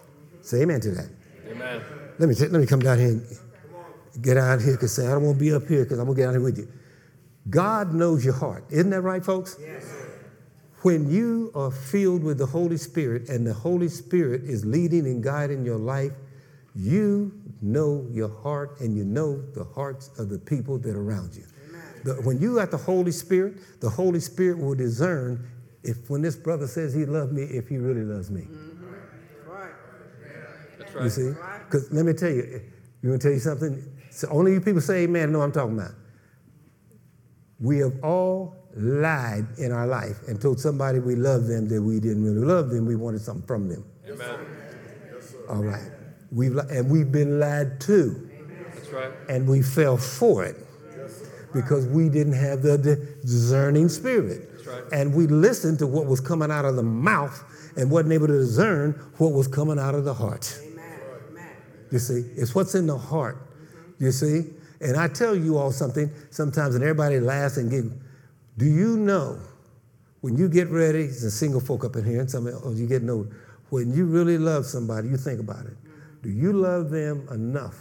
Say 0.43 0.63
amen 0.63 0.81
to 0.81 0.91
that. 0.93 1.09
Amen. 1.49 1.83
Let 2.19 2.29
me 2.29 2.35
let 2.35 2.53
me 2.53 2.67
come 2.67 2.81
down 2.81 2.99
here 2.99 3.09
and 3.09 3.39
get 4.23 4.37
out 4.37 4.61
here 4.61 4.73
because 4.73 4.95
say 4.95 5.07
I 5.07 5.11
don't 5.11 5.23
want 5.23 5.39
to 5.39 5.45
be 5.45 5.53
up 5.53 5.67
here 5.67 5.85
because 5.85 5.99
I'm 5.99 6.07
gonna 6.07 6.17
get 6.17 6.29
out 6.29 6.33
here 6.33 6.41
with 6.41 6.59
you. 6.59 6.69
God 7.51 7.93
knows 7.93 8.25
your 8.25 8.35
heart. 8.35 8.65
Isn't 8.71 8.91
that 8.91 9.03
right, 9.03 9.25
folks? 9.25 9.57
Yes. 9.61 9.85
When 10.83 11.11
you 11.11 11.51
are 11.55 11.71
filled 11.71 12.23
with 12.23 12.39
the 12.39 12.47
Holy 12.47 12.77
Spirit 12.77 13.29
and 13.29 13.47
the 13.47 13.55
Holy 13.55 13.89
Spirit 13.89 14.45
is 14.45 14.65
leading 14.65 15.07
and 15.07 15.23
guiding 15.23 15.65
your 15.65 15.79
life, 15.79 16.13
you 16.77 17.33
know 17.63 18.07
your 18.11 18.29
heart 18.29 18.81
and 18.81 18.97
you 18.97 19.05
know 19.05 19.41
the 19.55 19.65
hearts 19.65 20.11
of 20.19 20.29
the 20.29 20.39
people 20.39 20.79
that 20.79 20.95
are 20.95 21.03
around 21.03 21.35
you. 21.35 21.45
The- 22.05 22.15
when 22.23 22.39
you 22.39 22.57
got 22.57 22.71
the 22.71 22.77
Holy 22.77 23.11
Spirit, 23.11 23.81
the 23.81 23.89
Holy 23.89 24.21
Spirit 24.21 24.59
will 24.59 24.75
discern 24.75 25.45
if 25.83 26.11
when 26.11 26.21
this 26.21 26.37
brother 26.37 26.67
says 26.67 26.93
he 26.93 27.07
loves 27.07 27.33
me, 27.33 27.43
if 27.45 27.69
he 27.69 27.79
really 27.79 28.03
loves 28.03 28.31
me. 28.31 28.47
Right. 29.49 29.71
That's 30.79 30.95
right. 30.95 31.05
You 31.05 31.11
see? 31.11 31.33
Because 31.65 31.91
let 31.93 32.05
me 32.05 32.13
tell 32.13 32.31
you, 32.31 32.61
you 33.03 33.09
want 33.11 33.23
to 33.23 33.29
tell 33.29 33.35
you 33.35 33.41
something? 33.41 33.83
So 34.11 34.29
only 34.31 34.53
you 34.53 34.61
people 34.61 34.81
say 34.81 35.05
amen 35.05 35.33
know 35.33 35.39
what 35.39 35.47
I'm 35.47 35.53
talking 35.53 35.79
about. 35.79 35.93
We 37.59 37.79
have 37.79 37.95
all 38.05 38.55
lied 38.77 39.47
in 39.59 39.73
our 39.73 39.87
life 39.87 40.17
and 40.29 40.41
told 40.41 40.61
somebody 40.61 40.99
we 40.99 41.15
love 41.15 41.47
them 41.47 41.69
that 41.69 41.83
we 41.83 42.01
didn't 42.01 42.23
really 42.23 42.45
love 42.47 42.69
them. 42.71 42.85
We 42.85 42.97
wanted 42.97 43.23
something 43.23 43.47
from 43.47 43.69
them. 43.69 43.85
Amen. 44.07 44.47
All 45.49 45.63
right. 45.63 45.96
We've, 46.31 46.57
and 46.57 46.91
we've 46.91 47.11
been 47.11 47.39
lied 47.39 47.81
to, 47.83 48.31
That's 48.75 48.89
right. 48.91 49.11
and 49.29 49.49
we 49.49 49.63
fell 49.63 49.97
for 49.97 50.45
it 50.45 50.57
because 51.55 51.87
we 51.87 52.09
didn't 52.09 52.35
have 52.35 52.63
the 52.63 52.79
discerning 53.23 53.89
spirit. 53.89 54.51
That's 54.53 54.67
right. 54.67 54.83
And 54.93 55.15
we 55.15 55.27
listened 55.27 55.79
to 55.79 55.87
what 55.87 56.07
was 56.07 56.21
coming 56.21 56.51
out 56.51 56.65
of 56.65 56.77
the 56.77 56.83
mouth 56.83 57.43
and 57.77 57.91
wasn't 57.91 58.13
able 58.13 58.27
to 58.27 58.39
discern 58.39 58.93
what 59.19 59.33
was 59.33 59.49
coming 59.49 59.79
out 59.79 59.95
of 59.95 60.05
the 60.05 60.15
heart. 60.15 60.59
Amen. 60.63 61.01
Amen. 61.31 61.49
You 61.91 61.99
see, 61.99 62.25
it's 62.37 62.55
what's 62.55 62.75
in 62.75 62.87
the 62.87 62.99
heart. 62.99 63.39
You 63.99 64.13
see, 64.13 64.51
and 64.81 64.97
I 64.97 65.09
tell 65.09 65.35
you 65.35 65.57
all 65.57 65.73
something 65.73 66.11
sometimes, 66.31 66.75
and 66.75 66.85
everybody 66.85 67.21
laughs 67.21 67.57
and 67.57 67.71
giggles. 67.71 67.95
Do 68.59 68.67
you 68.67 68.97
know 68.97 69.39
when 70.21 70.37
you 70.37 70.49
get 70.49 70.69
ready? 70.69 71.05
It's 71.05 71.23
a 71.23 71.31
single 71.31 71.61
folk 71.61 71.85
up 71.85 71.97
in 71.97 72.05
here, 72.05 72.21
and 72.21 72.31
some 72.31 72.47
oh, 72.47 72.73
you 72.73 72.87
get 72.87 73.03
no. 73.03 73.27
When 73.71 73.93
you 73.95 74.07
really 74.07 74.39
love 74.39 74.67
somebody, 74.67 75.09
you 75.09 75.17
think 75.17 75.41
about 75.41 75.65
it. 75.67 75.77
Do 76.27 76.33
you 76.33 76.53
love 76.53 76.91
them 76.91 77.29
enough 77.31 77.77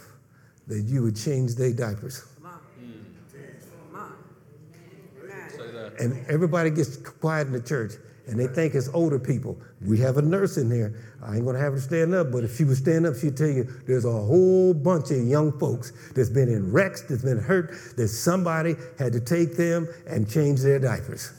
that 0.68 0.82
you 0.82 1.02
would 1.02 1.16
change 1.16 1.56
their 1.56 1.72
diapers? 1.72 2.24
And 5.98 6.24
everybody 6.28 6.70
gets 6.70 6.96
quiet 6.96 7.48
in 7.48 7.52
the 7.54 7.60
church 7.60 7.94
and 8.28 8.38
they 8.38 8.46
think 8.46 8.76
it's 8.76 8.88
older 8.94 9.18
people. 9.18 9.58
We 9.84 9.98
have 9.98 10.16
a 10.16 10.22
nurse 10.22 10.58
in 10.58 10.70
here. 10.70 10.94
I 11.24 11.34
ain't 11.34 11.44
gonna 11.44 11.58
have 11.58 11.72
her 11.72 11.80
stand 11.80 12.14
up, 12.14 12.30
but 12.30 12.44
if 12.44 12.56
she 12.56 12.62
would 12.62 12.76
stand 12.76 13.04
up, 13.04 13.16
she'd 13.16 13.36
tell 13.36 13.48
you 13.48 13.64
there's 13.84 14.04
a 14.04 14.12
whole 14.12 14.72
bunch 14.72 15.10
of 15.10 15.26
young 15.26 15.58
folks 15.58 15.92
that's 16.14 16.30
been 16.30 16.48
in 16.48 16.70
wrecks, 16.70 17.02
that's 17.02 17.24
been 17.24 17.40
hurt, 17.40 17.72
that 17.96 18.06
somebody 18.06 18.76
had 18.96 19.12
to 19.12 19.18
take 19.18 19.56
them 19.56 19.88
and 20.06 20.30
change 20.30 20.60
their 20.60 20.78
diapers. 20.78 21.32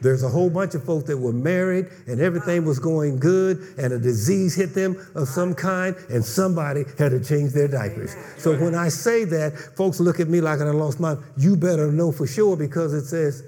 There's 0.00 0.22
a 0.22 0.28
whole 0.28 0.50
bunch 0.50 0.74
of 0.74 0.84
folks 0.84 1.04
that 1.08 1.16
were 1.16 1.32
married 1.32 1.86
and 2.06 2.20
everything 2.20 2.64
was 2.64 2.78
going 2.78 3.18
good 3.18 3.58
and 3.78 3.92
a 3.92 3.98
disease 3.98 4.54
hit 4.54 4.74
them 4.74 4.96
of 5.14 5.28
some 5.28 5.54
kind 5.54 5.96
and 6.10 6.24
somebody 6.24 6.84
had 6.98 7.10
to 7.10 7.22
change 7.22 7.52
their 7.52 7.68
diapers. 7.68 8.14
So 8.36 8.56
when 8.56 8.74
I 8.74 8.88
say 8.88 9.24
that, 9.24 9.56
folks 9.76 10.00
look 10.00 10.20
at 10.20 10.28
me 10.28 10.40
like 10.40 10.60
I 10.60 10.64
lost 10.64 11.00
my, 11.00 11.16
you 11.36 11.56
better 11.56 11.90
know 11.90 12.12
for 12.12 12.26
sure 12.26 12.56
because 12.56 12.94
it 12.94 13.06
says, 13.06 13.42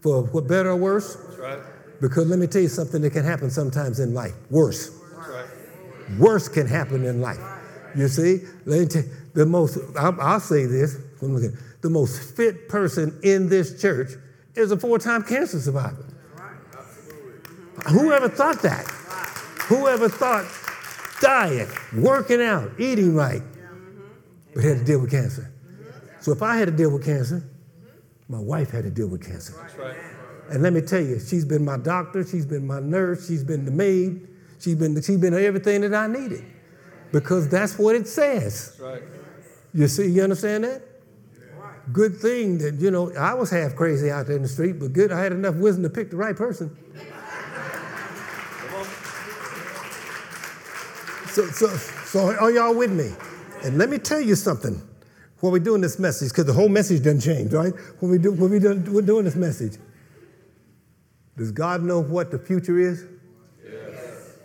for 0.00 0.22
what 0.24 0.48
better 0.48 0.70
or 0.70 0.76
worse? 0.76 1.14
That's 1.14 1.38
right. 1.38 1.58
Because 2.00 2.26
let 2.26 2.38
me 2.38 2.48
tell 2.48 2.62
you 2.62 2.68
something 2.68 3.00
that 3.02 3.10
can 3.10 3.24
happen 3.24 3.50
sometimes 3.50 4.00
in 4.00 4.12
life. 4.12 4.32
Worse. 4.50 4.90
Right. 5.14 5.46
Worse 6.18 6.48
can 6.48 6.66
happen 6.66 7.04
in 7.04 7.20
life. 7.20 7.38
You 7.94 8.08
see, 8.08 8.40
let 8.66 8.80
me 8.80 8.86
tell 8.86 9.02
you, 9.02 9.10
the 9.34 9.46
most, 9.46 9.78
I'll, 9.96 10.20
I'll 10.20 10.40
say 10.40 10.66
this, 10.66 10.96
the 11.20 11.90
most 11.90 12.36
fit 12.36 12.68
person 12.68 13.18
in 13.22 13.48
this 13.48 13.80
church 13.80 14.10
is 14.54 14.70
a 14.70 14.76
four 14.76 14.98
time 14.98 15.22
cancer 15.22 15.60
survivor. 15.60 16.04
Whoever 17.88 18.28
thought 18.28 18.62
that? 18.62 18.86
Whoever 19.68 20.08
thought 20.08 20.46
diet, 21.20 21.68
working 21.94 22.42
out, 22.42 22.70
eating 22.78 23.14
right, 23.14 23.42
but 24.54 24.64
had 24.64 24.78
to 24.78 24.84
deal 24.84 25.00
with 25.00 25.10
cancer. 25.10 25.50
So 26.20 26.32
if 26.32 26.42
I 26.42 26.56
had 26.56 26.66
to 26.66 26.72
deal 26.72 26.90
with 26.90 27.04
cancer, 27.04 27.42
my 28.28 28.38
wife 28.38 28.70
had 28.70 28.84
to 28.84 28.90
deal 28.90 29.08
with 29.08 29.24
cancer. 29.24 29.54
That's 29.60 29.76
right. 29.76 29.96
And 30.50 30.62
let 30.62 30.72
me 30.72 30.80
tell 30.80 31.00
you, 31.00 31.18
she's 31.18 31.44
been 31.44 31.64
my 31.64 31.78
doctor, 31.78 32.24
she's 32.26 32.44
been 32.44 32.66
my 32.66 32.80
nurse, 32.80 33.26
she's 33.26 33.44
been 33.44 33.64
the 33.64 33.70
maid, 33.70 34.28
she's 34.58 34.74
been, 34.74 35.00
she's 35.00 35.18
been 35.18 35.34
everything 35.34 35.80
that 35.82 35.94
I 35.94 36.06
needed. 36.06 36.44
Because 37.12 37.48
that's 37.48 37.78
what 37.78 37.94
it 37.94 38.08
says. 38.08 38.76
That's 38.78 38.80
right. 38.80 39.02
You 39.74 39.88
see, 39.88 40.08
you 40.08 40.22
understand 40.22 40.64
that? 40.64 40.82
Good 41.90 42.16
thing 42.16 42.58
that, 42.58 42.74
you 42.74 42.90
know, 42.90 43.12
I 43.14 43.34
was 43.34 43.50
half 43.50 43.74
crazy 43.74 44.10
out 44.10 44.26
there 44.26 44.36
in 44.36 44.42
the 44.42 44.48
street, 44.48 44.78
but 44.78 44.92
good, 44.92 45.10
I 45.10 45.20
had 45.20 45.32
enough 45.32 45.56
wisdom 45.56 45.82
to 45.82 45.90
pick 45.90 46.10
the 46.10 46.16
right 46.16 46.36
person. 46.36 46.76
So, 51.32 51.46
so, 51.46 51.66
so 51.68 52.36
are 52.36 52.50
y'all 52.50 52.74
with 52.74 52.92
me? 52.92 53.10
And 53.64 53.78
let 53.78 53.88
me 53.88 53.98
tell 53.98 54.20
you 54.20 54.34
something. 54.34 54.80
When 55.40 55.50
we're 55.50 55.58
doing 55.58 55.80
this 55.80 55.98
message, 55.98 56.28
because 56.28 56.44
the 56.44 56.52
whole 56.52 56.68
message 56.68 57.02
doesn't 57.02 57.20
change, 57.20 57.52
right? 57.52 57.72
When 57.98 58.12
we 58.12 58.18
do, 58.18 58.30
when 58.30 58.50
we 58.50 58.60
do, 58.60 58.80
we're 58.92 59.02
doing 59.02 59.24
this 59.24 59.34
message, 59.34 59.76
does 61.36 61.50
God 61.50 61.82
know 61.82 62.00
what 62.00 62.30
the 62.30 62.38
future 62.38 62.78
is? 62.78 63.06
Yes. 63.64 64.36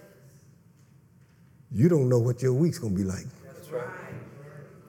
You 1.71 1.87
don't 1.87 2.09
know 2.09 2.17
what 2.17 2.41
your 2.41 2.53
week's 2.53 2.79
gonna 2.79 2.95
be 2.95 3.03
like. 3.03 3.25
That's 3.45 3.69
right. 3.69 3.87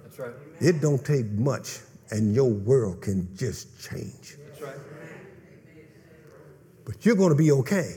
That's 0.02 0.18
right. 0.18 0.32
It 0.60 0.80
don't 0.80 1.04
take 1.04 1.26
much, 1.26 1.80
and 2.10 2.34
your 2.34 2.50
world 2.50 3.02
can 3.02 3.28
just 3.36 3.80
change. 3.88 4.36
That's 4.48 4.62
right. 4.62 4.76
But 6.84 7.04
you're 7.04 7.16
going 7.16 7.30
to 7.30 7.36
be 7.36 7.52
okay 7.52 7.96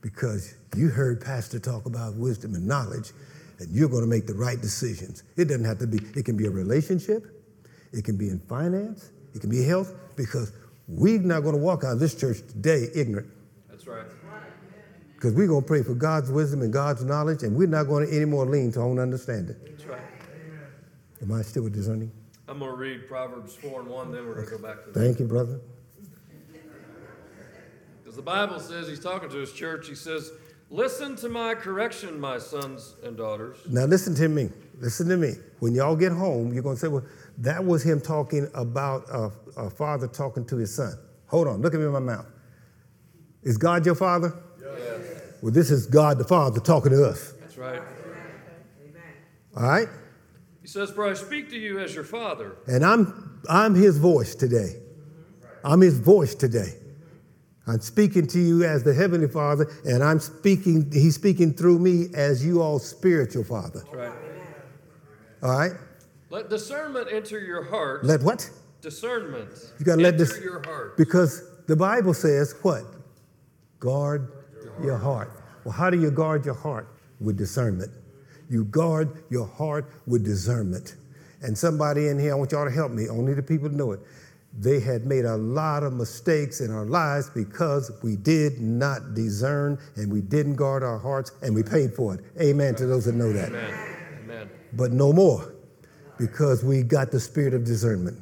because 0.00 0.54
you 0.76 0.88
heard 0.88 1.20
Pastor 1.20 1.58
talk 1.58 1.86
about 1.86 2.14
wisdom 2.14 2.54
and 2.54 2.66
knowledge, 2.66 3.12
and 3.58 3.68
you're 3.74 3.88
going 3.88 4.02
to 4.02 4.08
make 4.08 4.26
the 4.26 4.34
right 4.34 4.60
decisions. 4.60 5.24
It 5.36 5.46
doesn't 5.46 5.64
have 5.64 5.78
to 5.78 5.86
be, 5.86 5.98
it 6.14 6.24
can 6.24 6.36
be 6.36 6.46
a 6.46 6.50
relationship, 6.50 7.26
it 7.92 8.04
can 8.04 8.16
be 8.16 8.28
in 8.28 8.38
finance, 8.38 9.10
it 9.34 9.40
can 9.40 9.50
be 9.50 9.64
health, 9.64 9.92
because 10.16 10.52
we're 10.86 11.18
not 11.18 11.40
going 11.40 11.54
to 11.54 11.60
walk 11.60 11.84
out 11.84 11.94
of 11.94 11.98
this 11.98 12.14
church 12.14 12.38
today 12.48 12.86
ignorant. 12.94 13.28
That's 13.68 13.86
right. 13.86 14.06
Because 15.14 15.34
we're 15.34 15.48
going 15.48 15.62
to 15.62 15.66
pray 15.66 15.82
for 15.82 15.94
God's 15.94 16.30
wisdom 16.30 16.62
and 16.62 16.72
God's 16.72 17.04
knowledge, 17.04 17.42
and 17.42 17.54
we're 17.54 17.68
not 17.68 17.84
going 17.84 18.06
to 18.06 18.16
anymore 18.16 18.46
lean 18.46 18.72
to 18.72 18.80
our 18.80 18.86
own 18.86 18.98
understanding. 18.98 19.56
That's 19.66 19.84
right. 19.84 20.00
Am 21.20 21.32
I 21.32 21.42
still 21.42 21.64
with 21.64 21.74
discerning? 21.74 22.10
I'm 22.50 22.58
going 22.58 22.72
to 22.72 22.76
read 22.76 23.06
Proverbs 23.06 23.54
4 23.54 23.82
and 23.82 23.88
1, 23.88 24.10
then 24.10 24.26
we're 24.26 24.34
going 24.34 24.46
to 24.46 24.50
go 24.50 24.58
back 24.58 24.84
to 24.84 24.90
that. 24.90 24.98
Thank 24.98 25.20
you, 25.20 25.26
brother. 25.26 25.60
Because 28.02 28.16
the 28.16 28.22
Bible 28.22 28.58
says, 28.58 28.88
he's 28.88 28.98
talking 28.98 29.30
to 29.30 29.36
his 29.36 29.52
church, 29.52 29.86
he 29.86 29.94
says, 29.94 30.32
Listen 30.68 31.16
to 31.16 31.28
my 31.28 31.54
correction, 31.54 32.20
my 32.20 32.38
sons 32.38 32.94
and 33.04 33.16
daughters. 33.16 33.56
Now 33.68 33.84
listen 33.84 34.14
to 34.16 34.28
me. 34.28 34.50
Listen 34.78 35.08
to 35.08 35.16
me. 35.16 35.34
When 35.58 35.74
y'all 35.74 35.96
get 35.96 36.12
home, 36.12 36.52
you're 36.52 36.62
going 36.62 36.76
to 36.76 36.80
say, 36.80 36.86
well, 36.86 37.04
that 37.38 37.64
was 37.64 37.82
him 37.82 38.00
talking 38.00 38.48
about 38.54 39.08
a, 39.10 39.32
a 39.56 39.70
father 39.70 40.06
talking 40.06 40.44
to 40.46 40.56
his 40.56 40.74
son. 40.74 40.94
Hold 41.26 41.48
on. 41.48 41.60
Look 41.60 41.74
at 41.74 41.80
me 41.80 41.86
in 41.86 41.92
my 41.92 41.98
mouth. 41.98 42.26
Is 43.42 43.58
God 43.58 43.84
your 43.84 43.96
father? 43.96 44.32
Yes. 44.60 45.00
Well, 45.42 45.52
this 45.52 45.70
is 45.72 45.86
God 45.86 46.18
the 46.18 46.24
Father 46.24 46.60
talking 46.60 46.92
to 46.92 47.04
us. 47.04 47.32
That's 47.40 47.58
right. 47.58 47.82
All 49.56 49.62
right? 49.62 49.88
He 50.62 50.68
says, 50.68 50.90
For 50.90 51.08
I 51.08 51.14
speak 51.14 51.50
to 51.50 51.58
you 51.58 51.78
as 51.78 51.94
your 51.94 52.04
father. 52.04 52.56
And 52.66 52.84
I'm 52.84 53.40
I'm 53.48 53.74
his 53.74 53.98
voice 53.98 54.34
today. 54.34 54.76
I'm 55.64 55.80
his 55.80 55.98
voice 55.98 56.34
today. 56.34 56.74
I'm 57.66 57.80
speaking 57.80 58.26
to 58.28 58.40
you 58.40 58.64
as 58.64 58.82
the 58.82 58.92
heavenly 58.92 59.28
Father, 59.28 59.70
and 59.84 60.02
I'm 60.02 60.18
speaking, 60.18 60.90
he's 60.90 61.14
speaking 61.14 61.52
through 61.52 61.78
me 61.78 62.06
as 62.14 62.44
you 62.44 62.62
all 62.62 62.78
spiritual 62.78 63.44
father. 63.44 63.84
That's 63.84 63.94
right. 63.94 64.12
All 65.42 65.58
right? 65.58 65.72
Let 66.30 66.48
discernment 66.48 67.08
enter 67.12 67.38
your 67.38 67.62
heart. 67.62 68.04
Let 68.04 68.22
what? 68.22 68.50
discernment. 68.80 69.50
You 69.78 69.84
gotta 69.84 70.00
let 70.00 70.14
enter 70.14 70.24
this 70.24 70.40
your 70.40 70.62
heart. 70.64 70.96
Because 70.96 71.42
the 71.66 71.76
Bible 71.76 72.14
says 72.14 72.54
what? 72.62 72.84
Guard 73.78 74.32
your 74.82 74.98
heart. 74.98 75.30
Well, 75.64 75.72
how 75.72 75.90
do 75.90 76.00
you 76.00 76.10
guard 76.10 76.44
your 76.44 76.54
heart? 76.54 76.88
With 77.20 77.36
discernment. 77.36 77.92
You 78.50 78.64
guard 78.64 79.22
your 79.30 79.46
heart 79.46 79.90
with 80.06 80.24
discernment. 80.24 80.96
And 81.42 81.56
somebody 81.56 82.08
in 82.08 82.18
here, 82.18 82.32
I 82.32 82.34
want 82.34 82.52
y'all 82.52 82.66
to 82.66 82.70
help 82.70 82.92
me, 82.92 83.08
only 83.08 83.32
the 83.32 83.42
people 83.42 83.70
know 83.70 83.92
it. 83.92 84.00
They 84.58 84.80
had 84.80 85.06
made 85.06 85.24
a 85.24 85.36
lot 85.36 85.84
of 85.84 85.92
mistakes 85.92 86.60
in 86.60 86.72
our 86.72 86.84
lives 86.84 87.30
because 87.30 87.92
we 88.02 88.16
did 88.16 88.60
not 88.60 89.14
discern 89.14 89.78
and 89.94 90.12
we 90.12 90.20
didn't 90.20 90.56
guard 90.56 90.82
our 90.82 90.98
hearts 90.98 91.30
and 91.40 91.54
we 91.54 91.62
paid 91.62 91.94
for 91.94 92.14
it. 92.14 92.24
Amen 92.40 92.74
to 92.74 92.86
those 92.86 93.04
that 93.04 93.14
know 93.14 93.32
that. 93.32 93.48
Amen. 93.48 93.96
Amen. 94.24 94.50
But 94.72 94.90
no 94.90 95.12
more 95.12 95.54
because 96.18 96.64
we 96.64 96.82
got 96.82 97.12
the 97.12 97.20
spirit 97.20 97.54
of 97.54 97.64
discernment. 97.64 98.18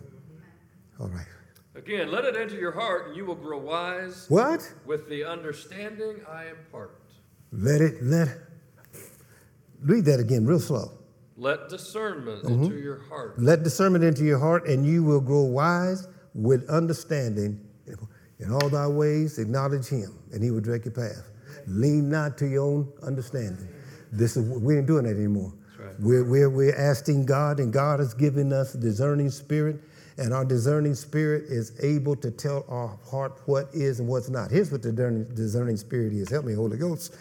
All 1.01 1.09
right. 1.09 1.27
Again, 1.75 2.11
let 2.11 2.25
it 2.25 2.37
enter 2.37 2.57
your 2.57 2.73
heart, 2.73 3.09
and 3.09 3.17
you 3.17 3.25
will 3.25 3.35
grow 3.35 3.59
wise 3.59 4.27
What? 4.29 4.71
with 4.85 5.09
the 5.09 5.25
understanding 5.25 6.21
I 6.29 6.49
impart. 6.49 7.01
Let 7.51 7.81
it, 7.81 8.03
let, 8.03 8.29
read 9.83 10.05
that 10.07 10.21
again 10.21 10.47
real 10.47 10.61
slow. 10.61 10.93
Let 11.37 11.69
discernment 11.69 12.45
Mm-hmm. 12.45 12.65
enter 12.65 12.79
your 12.79 12.99
heart. 13.09 13.39
Let 13.41 13.63
discernment 13.63 14.03
into 14.05 14.25
your 14.25 14.39
heart, 14.39 14.67
and 14.69 14.85
you 14.85 15.05
will 15.05 15.21
grow 15.21 15.43
wise 15.43 16.09
with 16.35 16.69
understanding. 16.69 17.65
In 18.41 18.53
all 18.53 18.69
thy 18.69 18.87
ways, 18.87 19.39
acknowledge 19.39 19.89
him, 19.89 20.17
and 20.33 20.43
he 20.43 20.51
will 20.53 20.61
direct 20.61 20.85
your 20.85 20.95
path. 20.95 21.29
Lean 21.67 22.09
not 22.09 22.39
to 22.39 22.47
your 22.47 22.65
own 22.65 22.93
understanding. 23.03 23.69
This 24.13 24.37
is 24.37 24.49
we 24.61 24.77
ain't 24.79 24.87
doing 24.87 25.05
that 25.05 25.17
anymore. 25.17 25.53
That's 25.67 25.79
right. 25.81 26.01
We're, 26.01 26.25
we're, 26.25 26.49
we're 26.51 26.77
asking 26.77 27.27
God, 27.27 27.59
and 27.59 27.73
God 27.73 27.99
has 27.99 28.15
given 28.15 28.53
us 28.53 28.75
a 28.75 28.79
discerning 28.79 29.31
spirit, 29.31 29.81
and 30.19 30.33
our 30.33 30.45
discerning 30.45 30.95
spirit 30.95 31.45
is 31.49 31.73
able 31.83 32.15
to 32.17 32.31
tell 32.31 32.65
our 32.69 32.97
heart 33.11 33.41
what 33.47 33.69
is 33.75 33.99
and 33.99 34.09
what's 34.09 34.29
not. 34.29 34.51
Here's 34.53 34.71
what 34.71 34.83
the 34.83 34.93
discerning 35.35 35.77
spirit 35.77 36.13
is. 36.13 36.29
Help 36.31 36.45
me, 36.45 36.55
Holy 36.55 36.79
Ghost. 36.79 37.17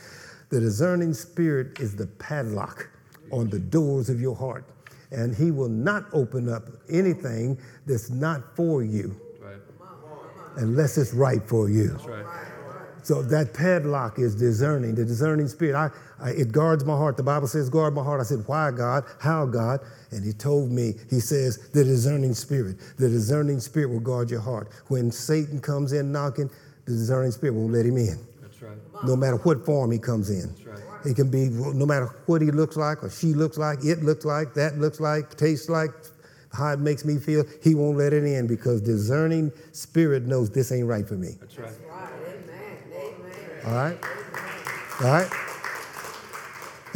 The 0.49 0.59
discerning 0.59 1.13
spirit 1.13 1.79
is 1.79 1.95
the 1.95 2.07
padlock 2.07 2.89
on 3.31 3.49
the 3.49 3.59
doors 3.59 4.09
of 4.09 4.21
your 4.21 4.35
heart, 4.35 4.65
and 5.11 5.35
He 5.35 5.51
will 5.51 5.69
not 5.69 6.05
open 6.13 6.47
up 6.49 6.63
anything 6.89 7.57
that's 7.85 8.09
not 8.09 8.55
for 8.55 8.83
you 8.83 9.19
Right. 9.41 9.57
unless 10.55 10.97
it's 10.97 11.13
right 11.13 11.41
for 11.47 11.69
you. 11.69 11.89
That's 11.89 12.05
right. 12.05 12.25
So 13.03 13.21
that 13.23 13.53
padlock 13.53 14.19
is 14.19 14.35
discerning, 14.35 14.93
the 14.95 15.05
discerning 15.05 15.47
spirit. 15.47 15.75
I, 15.75 15.89
I, 16.19 16.31
it 16.31 16.51
guards 16.51 16.83
my 16.83 16.95
heart. 16.97 17.15
The 17.15 17.23
Bible 17.23 17.47
says, 17.47 17.69
guard 17.69 17.93
my 17.93 18.03
heart. 18.03 18.19
I 18.19 18.23
said, 18.25 18.43
why, 18.47 18.69
God? 18.71 19.05
How, 19.21 19.45
God? 19.45 19.79
And 20.11 20.25
he 20.25 20.33
told 20.33 20.71
me, 20.71 20.95
he 21.09 21.21
says, 21.21 21.69
the 21.69 21.85
discerning 21.85 22.33
spirit. 22.33 22.75
The 22.97 23.07
discerning 23.07 23.61
spirit 23.61 23.91
will 23.91 24.01
guard 24.01 24.29
your 24.29 24.41
heart. 24.41 24.67
When 24.89 25.09
Satan 25.09 25.61
comes 25.61 25.93
in 25.93 26.11
knocking, 26.11 26.49
the 26.83 26.91
discerning 26.91 27.31
spirit 27.31 27.53
won't 27.53 27.71
let 27.71 27.85
him 27.85 27.95
in. 27.95 28.19
No 29.05 29.15
matter 29.15 29.37
what 29.37 29.65
form 29.65 29.91
he 29.91 29.99
comes 29.99 30.29
in. 30.29 30.47
That's 30.47 30.65
right. 30.65 31.05
It 31.05 31.15
can 31.15 31.29
be 31.29 31.49
no 31.49 31.85
matter 31.85 32.07
what 32.25 32.41
he 32.41 32.51
looks 32.51 32.75
like 32.75 33.03
or 33.03 33.09
she 33.09 33.33
looks 33.33 33.57
like, 33.57 33.83
it 33.83 34.03
looks 34.03 34.25
like, 34.25 34.53
that 34.55 34.77
looks 34.77 34.99
like, 34.99 35.35
tastes 35.37 35.69
like, 35.69 35.91
how 36.51 36.71
it 36.73 36.79
makes 36.79 37.05
me 37.05 37.17
feel. 37.17 37.43
He 37.61 37.75
won't 37.75 37.97
let 37.97 38.13
it 38.13 38.23
in 38.23 38.47
because 38.47 38.81
discerning 38.81 39.51
spirit 39.73 40.23
knows 40.23 40.49
this 40.49 40.71
ain't 40.71 40.87
right 40.87 41.07
for 41.07 41.15
me. 41.15 41.35
That's 41.39 41.57
right. 41.57 41.71
Right, 41.87 42.09
amen, 42.25 42.77
amen. 42.93 43.65
All 43.65 43.73
right? 43.73 43.97
All 45.01 45.11
right? 45.11 45.31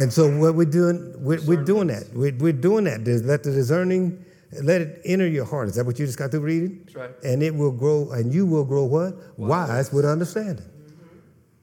And 0.00 0.12
so 0.12 0.28
what 0.36 0.56
we're 0.56 0.64
doing, 0.64 1.14
we're, 1.18 1.40
we're 1.46 1.62
doing 1.62 1.86
that. 1.88 2.12
We're, 2.12 2.34
we're 2.36 2.52
doing 2.52 2.84
that. 2.84 3.06
Let 3.06 3.44
the 3.44 3.52
discerning, 3.52 4.24
let 4.62 4.80
it 4.80 5.00
enter 5.04 5.28
your 5.28 5.44
heart. 5.44 5.68
Is 5.68 5.76
that 5.76 5.86
what 5.86 5.98
you 5.98 6.06
just 6.06 6.18
got 6.18 6.32
through 6.32 6.40
reading? 6.40 6.80
That's 6.84 6.96
right. 6.96 7.10
And 7.22 7.42
it 7.42 7.54
will 7.54 7.70
grow, 7.72 8.10
and 8.10 8.34
you 8.34 8.46
will 8.46 8.64
grow 8.64 8.84
what? 8.84 9.38
Wise, 9.38 9.92
with 9.92 10.04
understanding. 10.04 10.64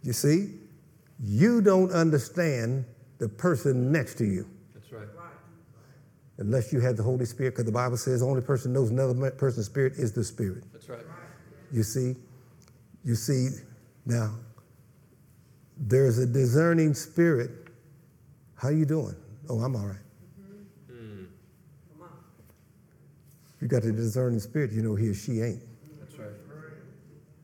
You 0.04 0.14
see? 0.14 0.56
You 1.22 1.62
don't 1.62 1.92
understand 1.92 2.86
the 3.18 3.28
person 3.28 3.92
next 3.92 4.16
to 4.20 4.26
you 4.26 4.48
That's 4.74 4.92
right. 4.94 5.08
unless 6.38 6.72
you 6.72 6.80
have 6.80 6.96
the 6.96 7.04
Holy 7.04 7.26
Spirit, 7.26 7.52
because 7.52 7.66
the 7.66 7.72
Bible 7.72 7.98
says 7.98 8.22
the 8.22 8.26
only 8.26 8.42
person 8.42 8.72
knows 8.72 8.90
another 8.90 9.32
person's 9.32 9.66
spirit 9.66 9.94
is 9.98 10.14
the 10.14 10.24
Spirit. 10.24 10.64
That's 10.72 10.88
right. 10.88 11.00
You 11.72 11.84
see, 11.84 12.16
you 13.04 13.16
see, 13.16 13.50
now 14.06 14.34
there's 15.78 16.18
a 16.18 16.26
discerning 16.26 16.94
spirit. 16.94 17.52
How 18.56 18.70
you 18.70 18.86
doing? 18.86 19.16
Oh, 19.50 19.60
I'm 19.60 19.76
all 19.76 19.86
right. 19.86 19.96
Hmm. 20.90 21.24
You 23.62 23.68
got 23.68 23.84
the 23.84 23.92
discerning 23.92 24.40
spirit, 24.40 24.72
you 24.72 24.82
know 24.82 24.96
he 24.96 25.10
or 25.10 25.14
she 25.14 25.42
ain't. 25.42 25.62
That's 26.00 26.18
right. 26.18 26.30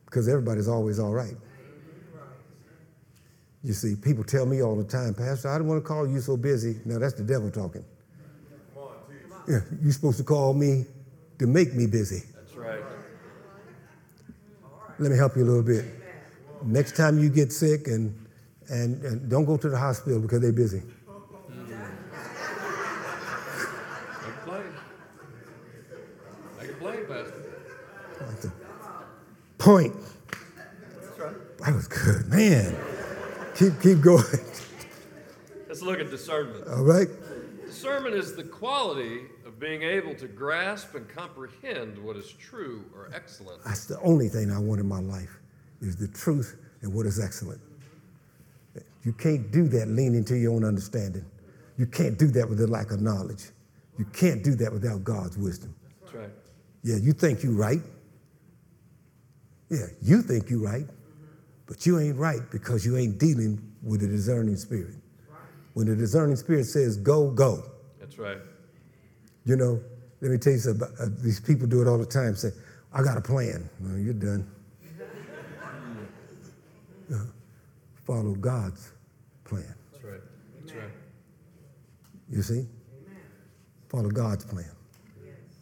Because 0.06 0.28
everybody's 0.28 0.68
always 0.68 0.98
all 0.98 1.12
right. 1.12 1.34
You 3.62 3.72
see, 3.72 3.96
people 3.96 4.22
tell 4.22 4.46
me 4.46 4.62
all 4.62 4.76
the 4.76 4.84
time, 4.84 5.14
Pastor, 5.14 5.48
I 5.48 5.58
don't 5.58 5.66
want 5.66 5.82
to 5.82 5.86
call 5.86 6.06
you 6.06 6.20
so 6.20 6.36
busy. 6.36 6.80
Now 6.84 6.98
that's 6.98 7.14
the 7.14 7.24
devil 7.24 7.50
talking. 7.50 7.84
Yeah, 9.48 9.60
you're 9.82 9.92
supposed 9.92 10.18
to 10.18 10.24
call 10.24 10.54
me 10.54 10.86
to 11.38 11.46
make 11.46 11.74
me 11.74 11.86
busy. 11.86 12.22
That's 12.34 12.54
right. 12.54 12.80
Let 14.98 15.10
me 15.10 15.16
help 15.16 15.36
you 15.36 15.42
a 15.42 15.44
little 15.44 15.62
bit. 15.62 15.84
Next 16.62 16.96
time 16.96 17.18
you 17.18 17.28
get 17.28 17.52
sick 17.52 17.86
and, 17.86 18.26
and, 18.68 19.02
and 19.04 19.30
don't 19.30 19.44
go 19.44 19.56
to 19.56 19.68
the 19.68 19.78
hospital 19.78 20.20
because 20.20 20.40
they're 20.40 20.52
busy. 20.52 20.82
Don't 21.06 21.28
play. 24.44 24.62
I 26.60 26.64
can 26.66 26.74
play, 26.76 27.04
Pastor. 27.04 28.52
Point. 29.58 29.94
That's 31.00 31.18
right. 31.18 31.58
That 31.58 31.74
was 31.74 31.88
good, 31.88 32.28
man. 32.28 32.76
Keep 33.56 33.80
keep 33.80 34.00
going. 34.02 34.22
Let's 35.66 35.80
look 35.80 35.98
at 35.98 36.10
discernment. 36.10 36.68
All 36.68 36.84
right. 36.84 37.08
Discernment 37.64 38.14
is 38.14 38.36
the 38.36 38.44
quality 38.44 39.22
of 39.46 39.58
being 39.58 39.82
able 39.82 40.14
to 40.14 40.28
grasp 40.28 40.94
and 40.94 41.08
comprehend 41.08 41.98
what 41.98 42.16
is 42.16 42.30
true 42.32 42.84
or 42.94 43.10
excellent. 43.14 43.64
That's 43.64 43.86
the 43.86 43.98
only 44.00 44.28
thing 44.28 44.52
I 44.52 44.58
want 44.58 44.80
in 44.80 44.88
my 44.88 45.00
life 45.00 45.40
is 45.80 45.96
the 45.96 46.08
truth 46.08 46.56
and 46.82 46.92
what 46.92 47.06
is 47.06 47.18
excellent. 47.18 47.60
You 49.04 49.12
can't 49.12 49.50
do 49.50 49.68
that 49.68 49.88
leaning 49.88 50.24
to 50.26 50.36
your 50.36 50.52
own 50.52 50.64
understanding. 50.64 51.24
You 51.78 51.86
can't 51.86 52.18
do 52.18 52.26
that 52.28 52.48
with 52.48 52.60
a 52.60 52.66
lack 52.66 52.90
of 52.90 53.00
knowledge. 53.00 53.44
You 53.98 54.04
can't 54.06 54.42
do 54.42 54.54
that 54.56 54.72
without 54.72 55.04
God's 55.04 55.38
wisdom. 55.38 55.74
That's 56.02 56.14
right. 56.14 56.30
Yeah, 56.82 56.96
you 56.96 57.12
think 57.12 57.42
you're 57.42 57.52
right. 57.52 57.80
Yeah, 59.70 59.86
you 60.02 60.22
think 60.22 60.50
you're 60.50 60.62
right, 60.62 60.86
but 61.66 61.84
you 61.84 61.98
ain't 61.98 62.16
right 62.16 62.40
because 62.50 62.86
you 62.86 62.96
ain't 62.96 63.18
dealing 63.18 63.60
with 63.82 64.02
a 64.02 64.06
discerning 64.06 64.56
spirit. 64.56 64.94
When 65.74 65.86
the 65.86 65.96
discerning 65.96 66.36
spirit 66.36 66.64
says 66.64 66.96
go, 66.96 67.30
go. 67.30 67.62
That's 68.00 68.18
right. 68.18 68.38
You 69.44 69.56
know, 69.56 69.80
let 70.20 70.30
me 70.30 70.38
tell 70.38 70.54
you 70.54 70.58
something. 70.58 70.88
Uh, 70.98 71.06
these 71.22 71.38
people 71.40 71.66
do 71.66 71.82
it 71.82 71.88
all 71.88 71.98
the 71.98 72.06
time. 72.06 72.34
Say, 72.34 72.50
I 72.92 73.02
got 73.02 73.16
a 73.18 73.20
plan. 73.20 73.68
Well, 73.80 73.98
you're 73.98 74.14
done. 74.14 74.50
Uh, 77.08 77.18
follow 78.04 78.34
God's 78.34 78.90
plan. 79.44 79.72
That's 79.92 80.02
right. 80.04 80.20
That's 80.58 80.72
right. 80.74 80.90
You 82.28 82.42
see? 82.42 82.66
Follow 83.88 84.10
God's 84.10 84.44
plan. 84.44 84.70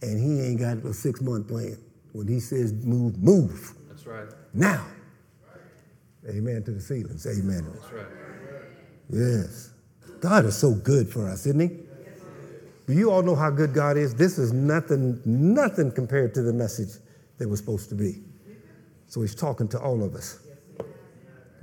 And 0.01 0.19
he 0.19 0.41
ain't 0.47 0.59
got 0.59 0.79
a 0.91 0.95
six 0.95 1.21
month 1.21 1.49
plan. 1.49 1.77
When 2.13 2.27
he 2.27 2.41
says 2.41 2.73
move, 2.73 3.19
move 3.23 3.75
That's 3.89 4.07
right. 4.07 4.29
now. 4.55 4.87
Amen 6.29 6.63
to 6.65 6.73
the 6.73 6.81
ceilings. 6.81 7.27
Amen. 7.27 7.67
That's 7.73 7.93
right. 7.93 8.07
Yes. 9.11 9.71
God 10.21 10.47
is 10.47 10.57
so 10.57 10.73
good 10.75 11.09
for 11.09 11.29
us, 11.29 11.47
isn't 11.47 11.61
he? 11.61 11.85
Do 12.87 12.93
you 12.93 13.11
all 13.11 13.23
know 13.23 13.35
how 13.35 13.51
good 13.51 13.73
God 13.73 13.97
is? 13.97 14.15
This 14.15 14.39
is 14.39 14.53
nothing, 14.53 15.21
nothing 15.25 15.91
compared 15.91 16.35
to 16.35 16.43
the 16.43 16.53
message 16.53 17.01
that 17.39 17.49
was 17.49 17.61
supposed 17.61 17.89
to 17.91 17.95
be. 17.95 18.23
So 19.07 19.21
he's 19.21 19.35
talking 19.35 19.69
to 19.69 19.79
all 19.79 20.03
of 20.03 20.15
us. 20.15 20.41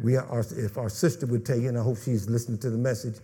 We 0.04 0.16
are, 0.16 0.26
our, 0.28 0.40
if 0.40 0.78
our 0.78 0.90
sister 0.90 1.26
would 1.28 1.48
you, 1.48 1.70
and 1.70 1.78
I 1.78 1.84
hope 1.84 1.98
she's 1.98 2.28
listening 2.28 2.58
to 2.60 2.70
the 2.72 2.78
message, 2.78 3.16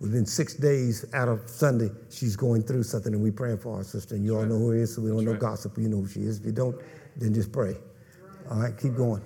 within 0.00 0.26
six 0.26 0.54
days 0.54 1.04
out 1.14 1.28
of 1.28 1.48
Sunday, 1.48 1.90
she's 2.10 2.34
going 2.34 2.62
through 2.62 2.82
something, 2.82 3.14
and 3.14 3.22
we 3.22 3.30
praying 3.30 3.58
for 3.58 3.76
our 3.76 3.84
sister. 3.84 4.16
And 4.16 4.24
you 4.24 4.36
all 4.36 4.44
know 4.44 4.58
who 4.58 4.72
it 4.72 4.80
is, 4.80 4.94
so 4.94 5.02
we 5.02 5.08
don't 5.08 5.18
That's 5.18 5.26
know 5.26 5.32
right. 5.32 5.40
gossip. 5.40 5.78
You 5.78 5.88
know 5.88 5.98
who 5.98 6.08
she 6.08 6.20
is. 6.20 6.40
If 6.40 6.46
you 6.46 6.52
don't, 6.52 6.76
then 7.16 7.32
just 7.32 7.52
pray. 7.52 7.76
All 8.50 8.58
right, 8.58 8.76
keep 8.76 8.96
going. 8.96 9.22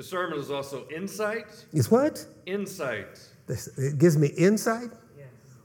Discernment 0.00 0.40
is 0.40 0.50
also 0.50 0.88
insight. 0.88 1.44
It's 1.74 1.90
what? 1.90 2.26
Insight. 2.46 3.20
This- 3.46 3.68
It 3.76 3.98
gives 3.98 4.16
me 4.16 4.28
insight. 4.28 4.88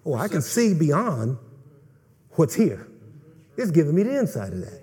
Oh, 0.06 0.16
I 0.16 0.28
can 0.28 0.42
see 0.42 0.74
beyond 0.74 1.38
what's 2.32 2.54
here. 2.54 2.86
It's 3.56 3.72
giving 3.72 3.96
me 3.96 4.04
the 4.04 4.14
insight 4.20 4.52
of 4.52 4.60
that. 4.60 4.82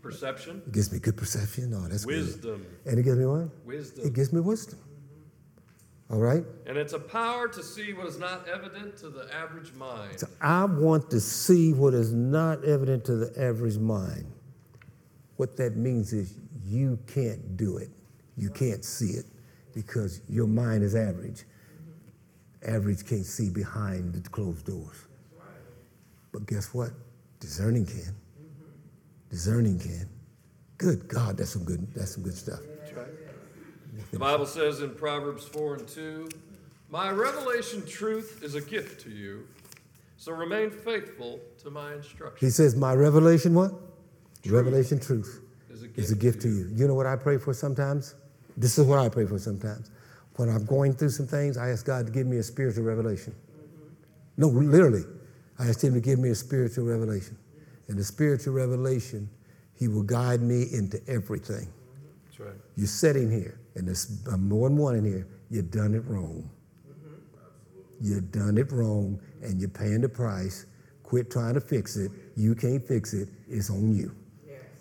Perception. 0.00 0.62
It 0.64 0.70
gives 0.72 0.92
me 0.92 1.00
good 1.00 1.16
perception. 1.16 1.74
Oh, 1.74 1.88
that's 1.88 2.04
good. 2.04 2.14
Wisdom. 2.18 2.66
And 2.86 3.00
it 3.00 3.02
gives 3.02 3.18
me 3.18 3.26
what? 3.26 3.48
Wisdom. 3.66 4.06
It 4.06 4.12
gives 4.12 4.32
me 4.32 4.40
wisdom. 4.42 4.78
All 6.08 6.20
right? 6.20 6.44
And 6.66 6.78
it's 6.78 6.92
a 6.92 7.00
power 7.00 7.48
to 7.48 7.62
see 7.64 7.94
what 7.94 8.06
is 8.06 8.16
not 8.16 8.48
evident 8.48 8.96
to 8.98 9.10
the 9.10 9.26
average 9.34 9.72
mind. 9.72 10.20
So 10.20 10.28
I 10.40 10.66
want 10.66 11.10
to 11.10 11.18
see 11.18 11.72
what 11.72 11.94
is 11.94 12.12
not 12.14 12.64
evident 12.64 13.04
to 13.06 13.16
the 13.16 13.42
average 13.42 13.76
mind. 13.76 14.24
What 15.36 15.56
that 15.56 15.76
means 15.76 16.12
is 16.12 16.34
you 16.68 16.98
can't 17.06 17.56
do 17.56 17.78
it. 17.78 17.88
You 18.36 18.50
can't 18.50 18.84
see 18.84 19.12
it 19.12 19.24
because 19.74 20.20
your 20.28 20.46
mind 20.46 20.82
is 20.82 20.94
average. 20.94 21.44
Average 22.66 23.06
can't 23.06 23.24
see 23.24 23.48
behind 23.48 24.12
the 24.12 24.28
closed 24.28 24.66
doors. 24.66 25.06
But 26.32 26.46
guess 26.46 26.74
what? 26.74 26.90
Discerning 27.40 27.86
can. 27.86 28.14
Discerning 29.30 29.78
can. 29.78 30.08
Good 30.76 31.08
God, 31.08 31.36
that's 31.36 31.50
some 31.50 31.64
good, 31.64 31.92
that's 31.94 32.14
some 32.14 32.22
good 32.22 32.36
stuff. 32.36 32.60
The 34.12 34.18
Bible 34.18 34.46
says 34.46 34.80
in 34.80 34.94
Proverbs 34.94 35.44
4 35.44 35.74
and 35.76 35.88
2 35.88 36.28
My 36.90 37.10
revelation 37.10 37.84
truth 37.84 38.40
is 38.42 38.54
a 38.54 38.60
gift 38.60 39.00
to 39.02 39.10
you, 39.10 39.46
so 40.16 40.32
remain 40.32 40.70
faithful 40.70 41.40
to 41.62 41.70
my 41.70 41.94
instruction. 41.94 42.46
He 42.46 42.50
says, 42.50 42.76
My 42.76 42.94
revelation, 42.94 43.54
what? 43.54 43.72
Revelation 44.46 45.00
truth 45.00 45.42
Is 45.78 45.84
a 45.84 46.00
is 46.00 46.12
a 46.12 46.16
gift 46.16 46.42
to 46.42 46.48
you. 46.48 46.70
You 46.74 46.88
know 46.88 46.94
what 46.94 47.06
I 47.06 47.16
pray 47.16 47.38
for 47.38 47.54
sometimes? 47.54 48.14
This 48.56 48.78
is 48.78 48.86
what 48.86 48.98
I 48.98 49.08
pray 49.08 49.26
for 49.26 49.38
sometimes. 49.38 49.90
When 50.36 50.48
I'm 50.48 50.64
going 50.64 50.92
through 50.94 51.10
some 51.10 51.26
things, 51.26 51.56
I 51.56 51.70
ask 51.70 51.86
God 51.86 52.06
to 52.06 52.12
give 52.12 52.26
me 52.26 52.38
a 52.38 52.42
spiritual 52.42 52.84
revelation. 52.84 53.34
No, 54.36 54.48
literally. 54.48 55.04
I 55.58 55.68
ask 55.68 55.82
Him 55.82 55.94
to 55.94 56.00
give 56.00 56.18
me 56.18 56.30
a 56.30 56.34
spiritual 56.34 56.84
revelation. 56.84 57.36
And 57.88 57.98
the 57.98 58.04
spiritual 58.04 58.54
revelation, 58.54 59.28
He 59.74 59.88
will 59.88 60.02
guide 60.02 60.42
me 60.42 60.66
into 60.72 61.00
everything. 61.08 61.68
That's 62.26 62.40
right. 62.40 62.56
You're 62.76 62.86
sitting 62.86 63.30
here, 63.30 63.60
and 63.74 63.86
there's 63.86 64.24
more 64.38 64.68
than 64.68 64.78
one 64.78 64.96
in 64.96 65.04
here, 65.04 65.26
you've 65.50 65.70
done 65.70 65.94
it 65.94 66.04
wrong. 66.06 66.48
Mm-hmm. 66.88 67.14
You've 68.00 68.30
done 68.30 68.58
it 68.58 68.70
wrong, 68.72 69.20
and 69.42 69.60
you're 69.60 69.70
paying 69.70 70.00
the 70.00 70.08
price. 70.08 70.66
Quit 71.02 71.30
trying 71.30 71.54
to 71.54 71.60
fix 71.60 71.96
it. 71.96 72.12
You 72.36 72.54
can't 72.54 72.84
fix 72.84 73.14
it. 73.14 73.28
It's 73.48 73.70
on 73.70 73.94
you. 73.94 74.14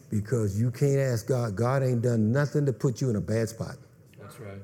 Because 0.10 0.60
you 0.60 0.72
can't 0.72 1.00
ask 1.00 1.28
God. 1.28 1.56
God 1.56 1.84
ain't 1.84 2.02
done 2.02 2.32
nothing 2.32 2.66
to 2.66 2.74
put 2.74 3.02
you 3.02 3.10
in 3.10 3.18
a 3.18 3.22
bad 3.22 3.50
spot. 3.50 3.76
That's 4.20 4.40
right. 4.40 4.62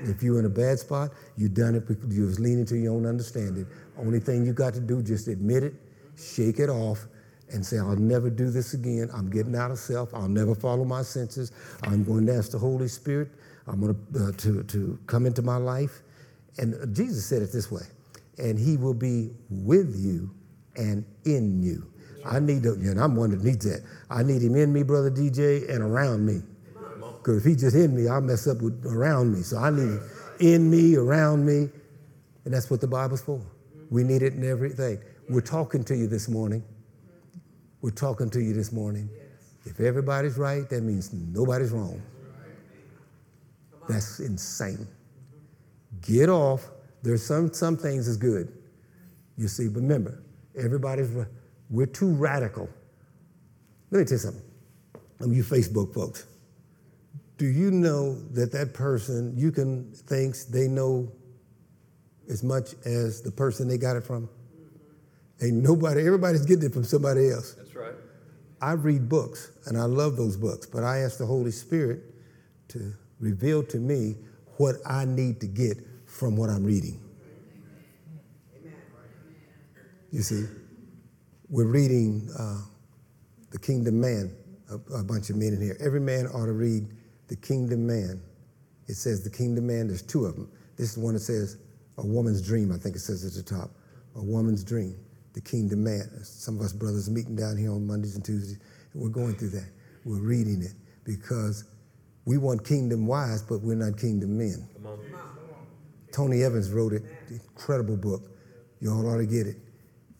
If 0.00 0.22
you're 0.22 0.38
in 0.38 0.44
a 0.44 0.50
bad 0.50 0.78
spot, 0.78 1.10
you 1.36 1.48
done 1.48 1.74
it 1.74 1.88
because 1.88 2.16
you 2.16 2.24
was 2.24 2.38
leaning 2.38 2.66
to 2.66 2.76
your 2.76 2.94
own 2.94 3.06
understanding. 3.06 3.66
Only 3.98 4.20
thing 4.20 4.44
you 4.44 4.52
got 4.52 4.74
to 4.74 4.80
do, 4.80 5.02
just 5.02 5.26
admit 5.26 5.62
it, 5.62 5.74
shake 6.16 6.58
it 6.58 6.68
off, 6.68 7.06
and 7.50 7.64
say, 7.64 7.78
I'll 7.78 7.96
never 7.96 8.28
do 8.28 8.50
this 8.50 8.74
again. 8.74 9.08
I'm 9.14 9.30
getting 9.30 9.56
out 9.56 9.70
of 9.70 9.78
self. 9.78 10.12
I'll 10.14 10.28
never 10.28 10.54
follow 10.54 10.84
my 10.84 11.02
senses. 11.02 11.52
I'm 11.84 12.04
going 12.04 12.26
to 12.26 12.34
ask 12.34 12.50
the 12.50 12.58
Holy 12.58 12.88
Spirit. 12.88 13.28
I'm 13.66 13.80
going 13.80 13.96
to, 14.12 14.24
uh, 14.24 14.32
to, 14.32 14.62
to 14.64 14.98
come 15.06 15.26
into 15.26 15.42
my 15.42 15.56
life. 15.56 16.02
And 16.58 16.94
Jesus 16.94 17.26
said 17.26 17.42
it 17.42 17.52
this 17.52 17.70
way, 17.70 17.82
and 18.38 18.58
he 18.58 18.76
will 18.76 18.94
be 18.94 19.30
with 19.50 19.94
you 19.96 20.30
and 20.76 21.04
in 21.24 21.62
you. 21.62 21.90
I 22.26 22.40
need 22.40 22.62
to, 22.64 22.72
and 22.72 23.00
I'm 23.00 23.16
one 23.16 23.30
that 23.30 23.42
needs 23.42 23.64
that. 23.64 23.82
I 24.10 24.22
need 24.22 24.42
him 24.42 24.56
in 24.56 24.72
me, 24.72 24.82
brother 24.82 25.10
DJ, 25.10 25.68
and 25.70 25.82
around 25.82 26.26
me. 26.26 26.42
Because 27.18 27.38
if 27.38 27.44
he 27.44 27.56
just 27.56 27.74
in 27.74 27.94
me, 27.94 28.08
I'll 28.08 28.20
mess 28.20 28.46
up 28.46 28.62
with 28.62 28.84
around 28.86 29.32
me. 29.32 29.42
So 29.42 29.58
I 29.58 29.70
need 29.70 29.82
him 29.82 30.00
in 30.40 30.70
me, 30.70 30.96
around 30.96 31.44
me. 31.44 31.68
And 32.44 32.54
that's 32.54 32.70
what 32.70 32.80
the 32.80 32.86
Bible's 32.86 33.22
for. 33.22 33.40
We 33.90 34.04
need 34.04 34.22
it 34.22 34.34
in 34.34 34.48
everything. 34.48 34.98
We're 35.28 35.40
talking 35.40 35.82
to 35.84 35.96
you 35.96 36.06
this 36.06 36.28
morning. 36.28 36.62
We're 37.80 37.90
talking 37.90 38.30
to 38.30 38.40
you 38.40 38.52
this 38.52 38.72
morning. 38.72 39.08
If 39.64 39.80
everybody's 39.80 40.38
right, 40.38 40.68
that 40.70 40.82
means 40.82 41.12
nobody's 41.12 41.72
wrong. 41.72 42.00
That's 43.88 44.20
insane. 44.20 44.86
Get 46.00 46.28
off. 46.28 46.70
There's 47.02 47.24
some 47.24 47.52
some 47.52 47.76
things 47.76 48.08
is 48.08 48.16
good. 48.16 48.52
You 49.36 49.48
see, 49.48 49.68
but 49.68 49.82
remember, 49.82 50.22
everybody's 50.56 51.08
ra- 51.10 51.24
we're 51.70 51.86
too 51.86 52.12
radical. 52.12 52.68
Let 53.90 53.98
me 54.00 54.04
tell 54.04 54.14
you 54.14 54.18
something. 54.18 54.42
Um, 55.20 55.32
you 55.32 55.42
Facebook 55.42 55.94
folks. 55.94 56.26
Do 57.38 57.46
you 57.46 57.70
know 57.70 58.14
that 58.32 58.52
that 58.52 58.74
person 58.74 59.34
you 59.36 59.52
can 59.52 59.92
thinks 59.92 60.44
they 60.44 60.68
know 60.68 61.10
as 62.28 62.42
much 62.42 62.74
as 62.84 63.22
the 63.22 63.30
person 63.30 63.68
they 63.68 63.78
got 63.78 63.96
it 63.96 64.04
from? 64.04 64.28
Ain't 65.42 65.56
nobody, 65.56 66.00
everybody's 66.06 66.46
getting 66.46 66.64
it 66.64 66.72
from 66.72 66.84
somebody 66.84 67.30
else. 67.30 67.54
That's 67.54 67.74
right. 67.74 67.92
I 68.60 68.72
read 68.72 69.08
books 69.08 69.52
and 69.66 69.76
I 69.76 69.84
love 69.84 70.16
those 70.16 70.36
books, 70.36 70.66
but 70.66 70.82
I 70.82 70.98
ask 70.98 71.18
the 71.18 71.26
Holy 71.26 71.50
Spirit 71.50 72.00
to 72.68 72.94
reveal 73.20 73.62
to 73.64 73.76
me 73.76 74.16
what 74.56 74.76
I 74.86 75.04
need 75.04 75.40
to 75.40 75.46
get 75.46 75.78
from 76.06 76.36
what 76.36 76.48
I'm 76.48 76.64
reading. 76.64 77.00
You 80.10 80.22
see, 80.22 80.46
we're 81.48 81.66
reading 81.66 82.28
uh, 82.38 82.60
The 83.50 83.58
Kingdom 83.58 84.00
Man, 84.00 84.34
a, 84.70 84.74
a 84.94 85.04
bunch 85.04 85.30
of 85.30 85.36
men 85.36 85.52
in 85.52 85.60
here. 85.60 85.76
Every 85.80 86.00
man 86.00 86.26
ought 86.26 86.46
to 86.46 86.52
read 86.52 86.88
The 87.28 87.36
Kingdom 87.36 87.86
Man. 87.86 88.20
It 88.88 88.94
says 88.94 89.22
The 89.22 89.30
Kingdom 89.30 89.66
Man, 89.66 89.88
there's 89.88 90.02
two 90.02 90.24
of 90.24 90.34
them. 90.34 90.50
This 90.76 90.92
is 90.92 90.98
one 90.98 91.14
that 91.14 91.20
says 91.20 91.58
A 91.98 92.06
Woman's 92.06 92.42
Dream, 92.42 92.72
I 92.72 92.78
think 92.78 92.96
it 92.96 93.00
says 93.00 93.24
at 93.24 93.32
the 93.34 93.48
top. 93.48 93.70
A 94.16 94.22
Woman's 94.22 94.64
Dream, 94.64 94.96
The 95.34 95.40
Kingdom 95.40 95.84
Man. 95.84 96.08
Some 96.24 96.56
of 96.56 96.62
us 96.62 96.72
brothers 96.72 97.08
meeting 97.08 97.36
down 97.36 97.56
here 97.56 97.70
on 97.70 97.86
Mondays 97.86 98.16
and 98.16 98.24
Tuesdays, 98.24 98.58
and 98.92 99.02
we're 99.02 99.08
going 99.08 99.34
through 99.34 99.50
that. 99.50 99.68
We're 100.04 100.20
reading 100.20 100.62
it 100.62 100.74
because 101.04 101.64
we 102.24 102.38
want 102.38 102.64
kingdom 102.64 103.06
wise, 103.06 103.42
but 103.42 103.60
we're 103.60 103.76
not 103.76 103.98
kingdom 103.98 104.36
men. 104.36 104.68
Come 104.74 104.86
on. 104.86 104.98
Tony 106.12 106.42
Evans 106.42 106.70
wrote 106.70 106.92
it, 106.92 107.02
incredible 107.28 107.96
book. 107.96 108.22
You 108.80 108.90
all 108.90 109.08
ought 109.08 109.18
to 109.18 109.26
get 109.26 109.46
it. 109.46 109.56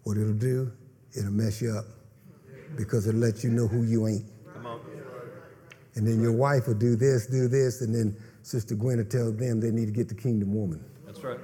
What 0.03 0.16
it'll 0.18 0.35
do, 0.35 0.70
it'll 1.16 1.32
mess 1.32 1.60
you 1.62 1.72
up 1.72 1.84
because 2.76 3.06
it'll 3.06 3.20
let 3.20 3.42
you 3.42 3.50
know 3.50 3.66
who 3.66 3.82
you 3.84 4.06
ain't. 4.06 4.24
Come 4.52 4.66
on. 4.66 4.80
And 5.94 6.06
then 6.06 6.20
your 6.20 6.32
wife 6.32 6.66
will 6.66 6.74
do 6.74 6.94
this, 6.94 7.26
do 7.26 7.48
this, 7.48 7.80
and 7.80 7.94
then 7.94 8.16
Sister 8.42 8.74
Gwen 8.74 8.98
will 8.98 9.04
tell 9.04 9.32
them 9.32 9.60
they 9.60 9.70
need 9.70 9.86
to 9.86 9.92
get 9.92 10.08
the 10.08 10.14
kingdom 10.14 10.54
woman. 10.54 10.84
That's 11.06 11.22
right. 11.24 11.38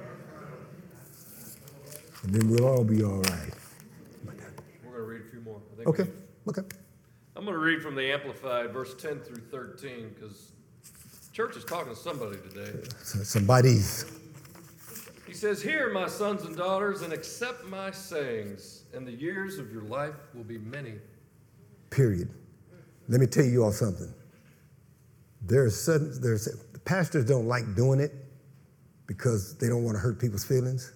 And 2.23 2.33
then 2.33 2.49
we'll 2.49 2.65
all 2.65 2.83
be 2.83 3.03
all 3.03 3.21
right. 3.21 3.53
We're 4.25 4.33
going 4.33 4.93
to 4.93 5.01
read 5.01 5.21
a 5.27 5.29
few 5.29 5.41
more. 5.41 5.59
I 5.73 5.75
think 5.75 5.87
okay. 5.87 6.09
Okay. 6.47 6.61
I'm 7.35 7.45
going 7.45 7.55
to 7.55 7.63
read 7.63 7.81
from 7.81 7.95
the 7.95 8.11
Amplified, 8.11 8.71
verse 8.71 8.93
10 8.93 9.19
through 9.21 9.41
13, 9.51 10.13
because 10.13 10.51
church 11.33 11.57
is 11.57 11.65
talking 11.65 11.93
to 11.93 11.99
somebody 11.99 12.37
today. 12.37 12.87
Somebody's, 13.01 14.05
He 15.33 15.39
says, 15.39 15.63
Hear, 15.63 15.89
my 15.89 16.07
sons 16.07 16.43
and 16.43 16.55
daughters, 16.55 17.01
and 17.01 17.11
accept 17.11 17.65
my 17.65 17.89
sayings, 17.89 18.83
and 18.93 19.07
the 19.07 19.11
years 19.11 19.57
of 19.57 19.73
your 19.73 19.81
life 19.81 20.13
will 20.35 20.43
be 20.43 20.59
many. 20.59 20.93
period. 21.89 22.29
Let 23.09 23.19
me 23.19 23.25
tell 23.25 23.43
you 23.43 23.63
all 23.63 23.71
something. 23.71 24.13
There's 25.41 25.75
sudden, 25.75 26.21
there's, 26.21 26.45
the 26.45 26.79
pastors 26.81 27.25
don't 27.25 27.47
like 27.47 27.75
doing 27.75 27.99
it 27.99 28.13
because 29.07 29.57
they 29.57 29.67
don't 29.69 29.83
want 29.83 29.95
to 29.95 29.99
hurt 29.99 30.19
people's 30.19 30.45
feelings. 30.45 30.93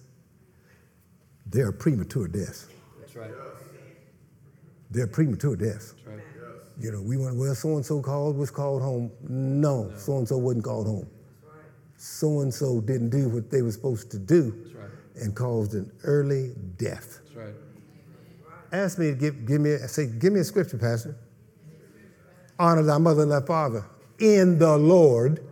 They're 1.46 1.72
premature 1.72 2.28
deaths. 2.28 2.68
That's 3.00 3.16
right. 3.16 3.32
They're 4.92 5.08
premature 5.08 5.56
deaths. 5.56 5.94
That's 5.94 6.06
right. 6.06 6.24
You 6.78 6.92
know, 6.92 7.02
we 7.02 7.16
went, 7.16 7.34
well, 7.34 7.56
so 7.56 7.74
and 7.74 7.84
so 7.84 8.00
called, 8.00 8.36
was 8.36 8.52
called 8.52 8.82
home. 8.82 9.10
No, 9.28 9.90
so 9.96 10.18
and 10.18 10.28
so 10.28 10.38
wasn't 10.38 10.62
called 10.62 10.86
home. 10.86 11.08
So 11.98 12.40
and 12.40 12.54
so 12.54 12.80
didn't 12.80 13.10
do 13.10 13.28
what 13.28 13.50
they 13.50 13.60
were 13.60 13.72
supposed 13.72 14.10
to 14.12 14.18
do 14.18 14.52
That's 14.62 14.74
right. 14.74 14.90
and 15.16 15.34
caused 15.34 15.74
an 15.74 15.90
early 16.04 16.52
death. 16.76 17.18
That's 17.24 17.36
right. 17.36 17.54
Ask 18.72 18.98
me 18.98 19.08
to 19.10 19.14
give, 19.16 19.46
give 19.46 19.60
me, 19.60 19.76
say, 19.78 20.06
give 20.06 20.32
me 20.32 20.40
a 20.40 20.44
scripture, 20.44 20.78
Pastor. 20.78 21.16
Honor 22.58 22.84
thy 22.84 22.98
mother 22.98 23.22
and 23.22 23.32
thy 23.32 23.40
father 23.40 23.84
in 24.20 24.58
the 24.58 24.76
Lord, 24.76 25.44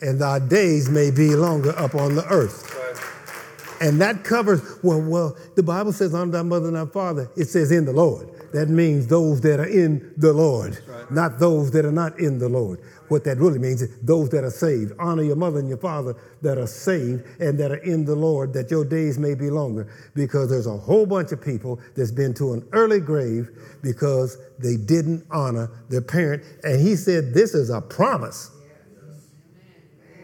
and 0.00 0.20
thy 0.20 0.38
days 0.40 0.88
may 0.88 1.10
be 1.10 1.36
longer 1.36 1.70
upon 1.70 2.16
the 2.16 2.24
earth. 2.26 2.74
Right. 2.74 3.88
And 3.88 4.00
that 4.00 4.24
covers, 4.24 4.78
well, 4.82 5.00
well, 5.00 5.36
the 5.54 5.62
Bible 5.62 5.92
says, 5.92 6.14
honor 6.14 6.32
thy 6.32 6.42
mother 6.42 6.68
and 6.68 6.76
thy 6.76 6.86
father. 6.86 7.30
It 7.36 7.46
says 7.46 7.70
in 7.70 7.84
the 7.84 7.92
Lord. 7.92 8.28
That 8.52 8.68
means 8.68 9.06
those 9.06 9.40
that 9.40 9.60
are 9.60 9.66
in 9.66 10.12
the 10.18 10.32
Lord, 10.32 10.78
right. 10.86 11.10
not 11.10 11.38
those 11.38 11.70
that 11.70 11.86
are 11.86 11.92
not 11.92 12.18
in 12.18 12.38
the 12.38 12.50
Lord. 12.50 12.80
What 13.08 13.24
that 13.24 13.38
really 13.38 13.58
means 13.58 13.80
is 13.80 13.98
those 14.02 14.28
that 14.30 14.44
are 14.44 14.50
saved. 14.50 14.92
Honor 14.98 15.22
your 15.22 15.36
mother 15.36 15.58
and 15.58 15.68
your 15.68 15.78
father 15.78 16.14
that 16.42 16.58
are 16.58 16.66
saved 16.66 17.24
and 17.40 17.58
that 17.58 17.70
are 17.70 17.82
in 17.82 18.04
the 18.04 18.14
Lord, 18.14 18.52
that 18.52 18.70
your 18.70 18.84
days 18.84 19.18
may 19.18 19.34
be 19.34 19.48
longer. 19.48 19.90
Because 20.14 20.50
there's 20.50 20.66
a 20.66 20.76
whole 20.76 21.06
bunch 21.06 21.32
of 21.32 21.42
people 21.42 21.80
that's 21.96 22.10
been 22.10 22.34
to 22.34 22.52
an 22.52 22.68
early 22.72 23.00
grave 23.00 23.48
because 23.82 24.36
they 24.58 24.76
didn't 24.76 25.24
honor 25.30 25.70
their 25.88 26.02
parent. 26.02 26.42
And 26.62 26.80
he 26.80 26.94
said, 26.94 27.32
This 27.32 27.54
is 27.54 27.70
a 27.70 27.80
promise. 27.80 28.50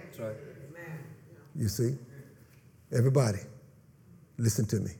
That's 0.04 0.18
right. 0.18 0.36
You 1.56 1.68
see? 1.68 1.96
Everybody, 2.92 3.38
listen 4.36 4.66
to 4.66 4.80
me. 4.80 4.90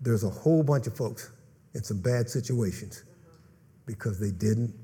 There's 0.00 0.24
a 0.24 0.30
whole 0.30 0.62
bunch 0.62 0.86
of 0.86 0.96
folks 0.96 1.30
in 1.74 1.82
some 1.82 2.00
bad 2.00 2.28
situations 2.28 3.04
because 3.86 4.18
they 4.20 4.30
didn't 4.30 4.74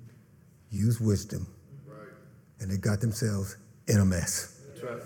use 0.71 1.01
wisdom 1.01 1.47
and 2.61 2.71
they 2.71 2.77
got 2.77 3.01
themselves 3.01 3.57
in 3.87 3.99
a 3.99 4.05
mess. 4.05 4.61
Right. 4.83 5.03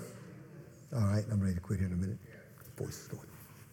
All 0.94 1.06
right, 1.08 1.24
I'm 1.30 1.40
ready 1.40 1.54
to 1.54 1.60
quit 1.60 1.78
here 1.78 1.88
in 1.88 1.94
a 1.94 1.96
minute. 1.96 2.18
Voice 2.76 3.02
is 3.02 3.08
going. 3.08 3.26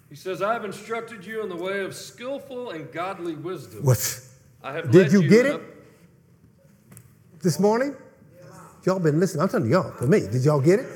He 0.09 0.15
says, 0.15 0.41
I 0.41 0.53
have 0.53 0.65
instructed 0.65 1.25
you 1.25 1.43
in 1.43 1.49
the 1.49 1.55
way 1.55 1.81
of 1.81 1.95
skillful 1.95 2.71
and 2.71 2.91
godly 2.91 3.35
wisdom. 3.35 3.83
What? 3.83 4.21
I 4.63 4.73
have 4.73 4.91
Did 4.91 5.11
you 5.11 5.27
get 5.27 5.45
it? 5.45 5.61
This 7.41 7.59
morning? 7.59 7.95
Y'all 8.85 8.99
been 8.99 9.19
listening. 9.19 9.43
I'm 9.43 9.49
telling 9.49 9.69
y'all, 9.69 9.91
for 9.91 10.07
me. 10.07 10.21
Did 10.21 10.43
y'all 10.43 10.59
get 10.59 10.79
it? 10.79 10.87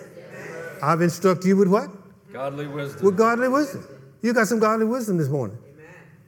I've 0.82 1.01
instructed 1.01 1.47
you 1.47 1.57
with 1.57 1.68
what? 1.68 1.89
godly 2.34 2.68
wisdom. 2.68 3.05
With 3.05 3.18
godly 3.18 3.47
wisdom. 3.47 3.86
You 4.22 4.34
got 4.34 4.47
some 4.47 4.59
godly 4.59 4.86
wisdom 4.86 5.18
this 5.18 5.30
morning. 5.30 5.57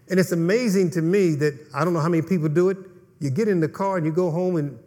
And 0.10 0.20
it's 0.20 0.32
amazing 0.32 0.91
to 0.91 1.01
me 1.01 1.36
that 1.36 1.53
I 1.74 1.84
don't 1.84 1.93
know 1.93 1.99
how 1.99 2.10
many 2.10 2.22
people 2.22 2.49
do 2.49 2.70
it. 2.70 2.78
You 3.20 3.30
get 3.30 3.47
in 3.47 3.60
the 3.60 3.70
car 3.70 3.97
and 3.97 4.06
you 4.06 4.12
go 4.12 4.30
home 4.30 4.56
and 4.58 4.78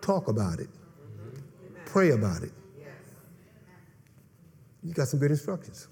talk 0.00 0.28
about 0.28 0.58
it, 0.58 0.68
pray 1.86 2.10
about 2.10 2.42
it. 2.42 2.52
You 4.82 4.92
got 4.92 5.08
some 5.08 5.18
good 5.18 5.30
instructions 5.30 5.88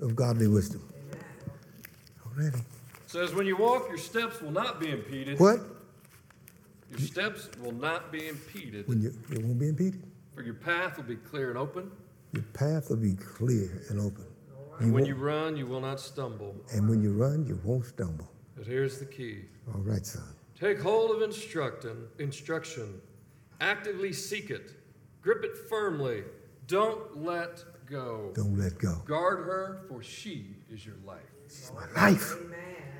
of 0.00 0.16
godly 0.16 0.48
wisdom. 0.48 0.82
Already. 2.26 2.58
says, 3.06 3.34
When 3.34 3.46
you 3.46 3.56
walk, 3.56 3.88
your 3.88 3.98
steps 3.98 4.40
will 4.40 4.50
not 4.50 4.80
be 4.80 4.90
impeded. 4.90 5.38
What? 5.38 5.60
Your 6.90 7.00
steps 7.00 7.50
will 7.60 7.72
not 7.72 8.10
be 8.10 8.28
impeded. 8.28 8.88
When 8.88 9.02
you 9.02 9.12
it 9.30 9.44
won't 9.44 9.58
be 9.58 9.68
impeded. 9.68 10.02
For 10.34 10.42
your 10.42 10.54
path 10.54 10.96
will 10.96 11.04
be 11.04 11.16
clear 11.16 11.50
and 11.50 11.58
open. 11.58 11.90
Your 12.32 12.44
path 12.54 12.88
will 12.88 12.96
be 12.96 13.14
clear 13.14 13.82
and 13.90 14.00
open. 14.00 14.24
And 14.80 14.92
when 14.92 15.04
you 15.04 15.14
run, 15.14 15.56
you 15.56 15.66
will 15.66 15.80
not 15.80 16.00
stumble. 16.00 16.54
and 16.72 16.88
when 16.88 17.02
you 17.02 17.12
run, 17.12 17.44
you 17.46 17.60
won't 17.64 17.84
stumble. 17.86 18.28
But 18.56 18.66
here's 18.66 18.98
the 18.98 19.06
key 19.06 19.42
All 19.74 19.80
right, 19.80 20.04
son. 20.04 20.22
take 20.58 20.80
hold 20.80 21.10
of 21.10 21.22
instruction, 21.22 22.06
instruction. 22.18 23.00
Actively 23.60 24.12
seek 24.12 24.50
it. 24.50 24.72
Grip 25.20 25.42
it 25.44 25.56
firmly. 25.68 26.22
Don't 26.68 27.24
let 27.24 27.64
go. 27.86 28.30
Don't 28.34 28.56
let 28.56 28.78
go. 28.78 29.02
Guard 29.04 29.38
her, 29.46 29.80
for 29.88 30.02
she 30.02 30.54
is 30.70 30.86
your 30.86 30.96
life. 31.04 31.18
It's 31.46 31.72
my 31.74 31.86
life. 32.00 32.34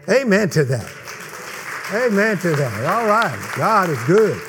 Amen, 0.09 0.23
Amen 0.23 0.51
to 0.51 0.65
that. 0.65 0.91
Amen 1.95 2.39
to 2.39 2.51
that. 2.57 2.85
All 2.87 3.07
right. 3.07 3.53
God 3.57 3.91
is 3.91 4.03
good. 4.05 4.41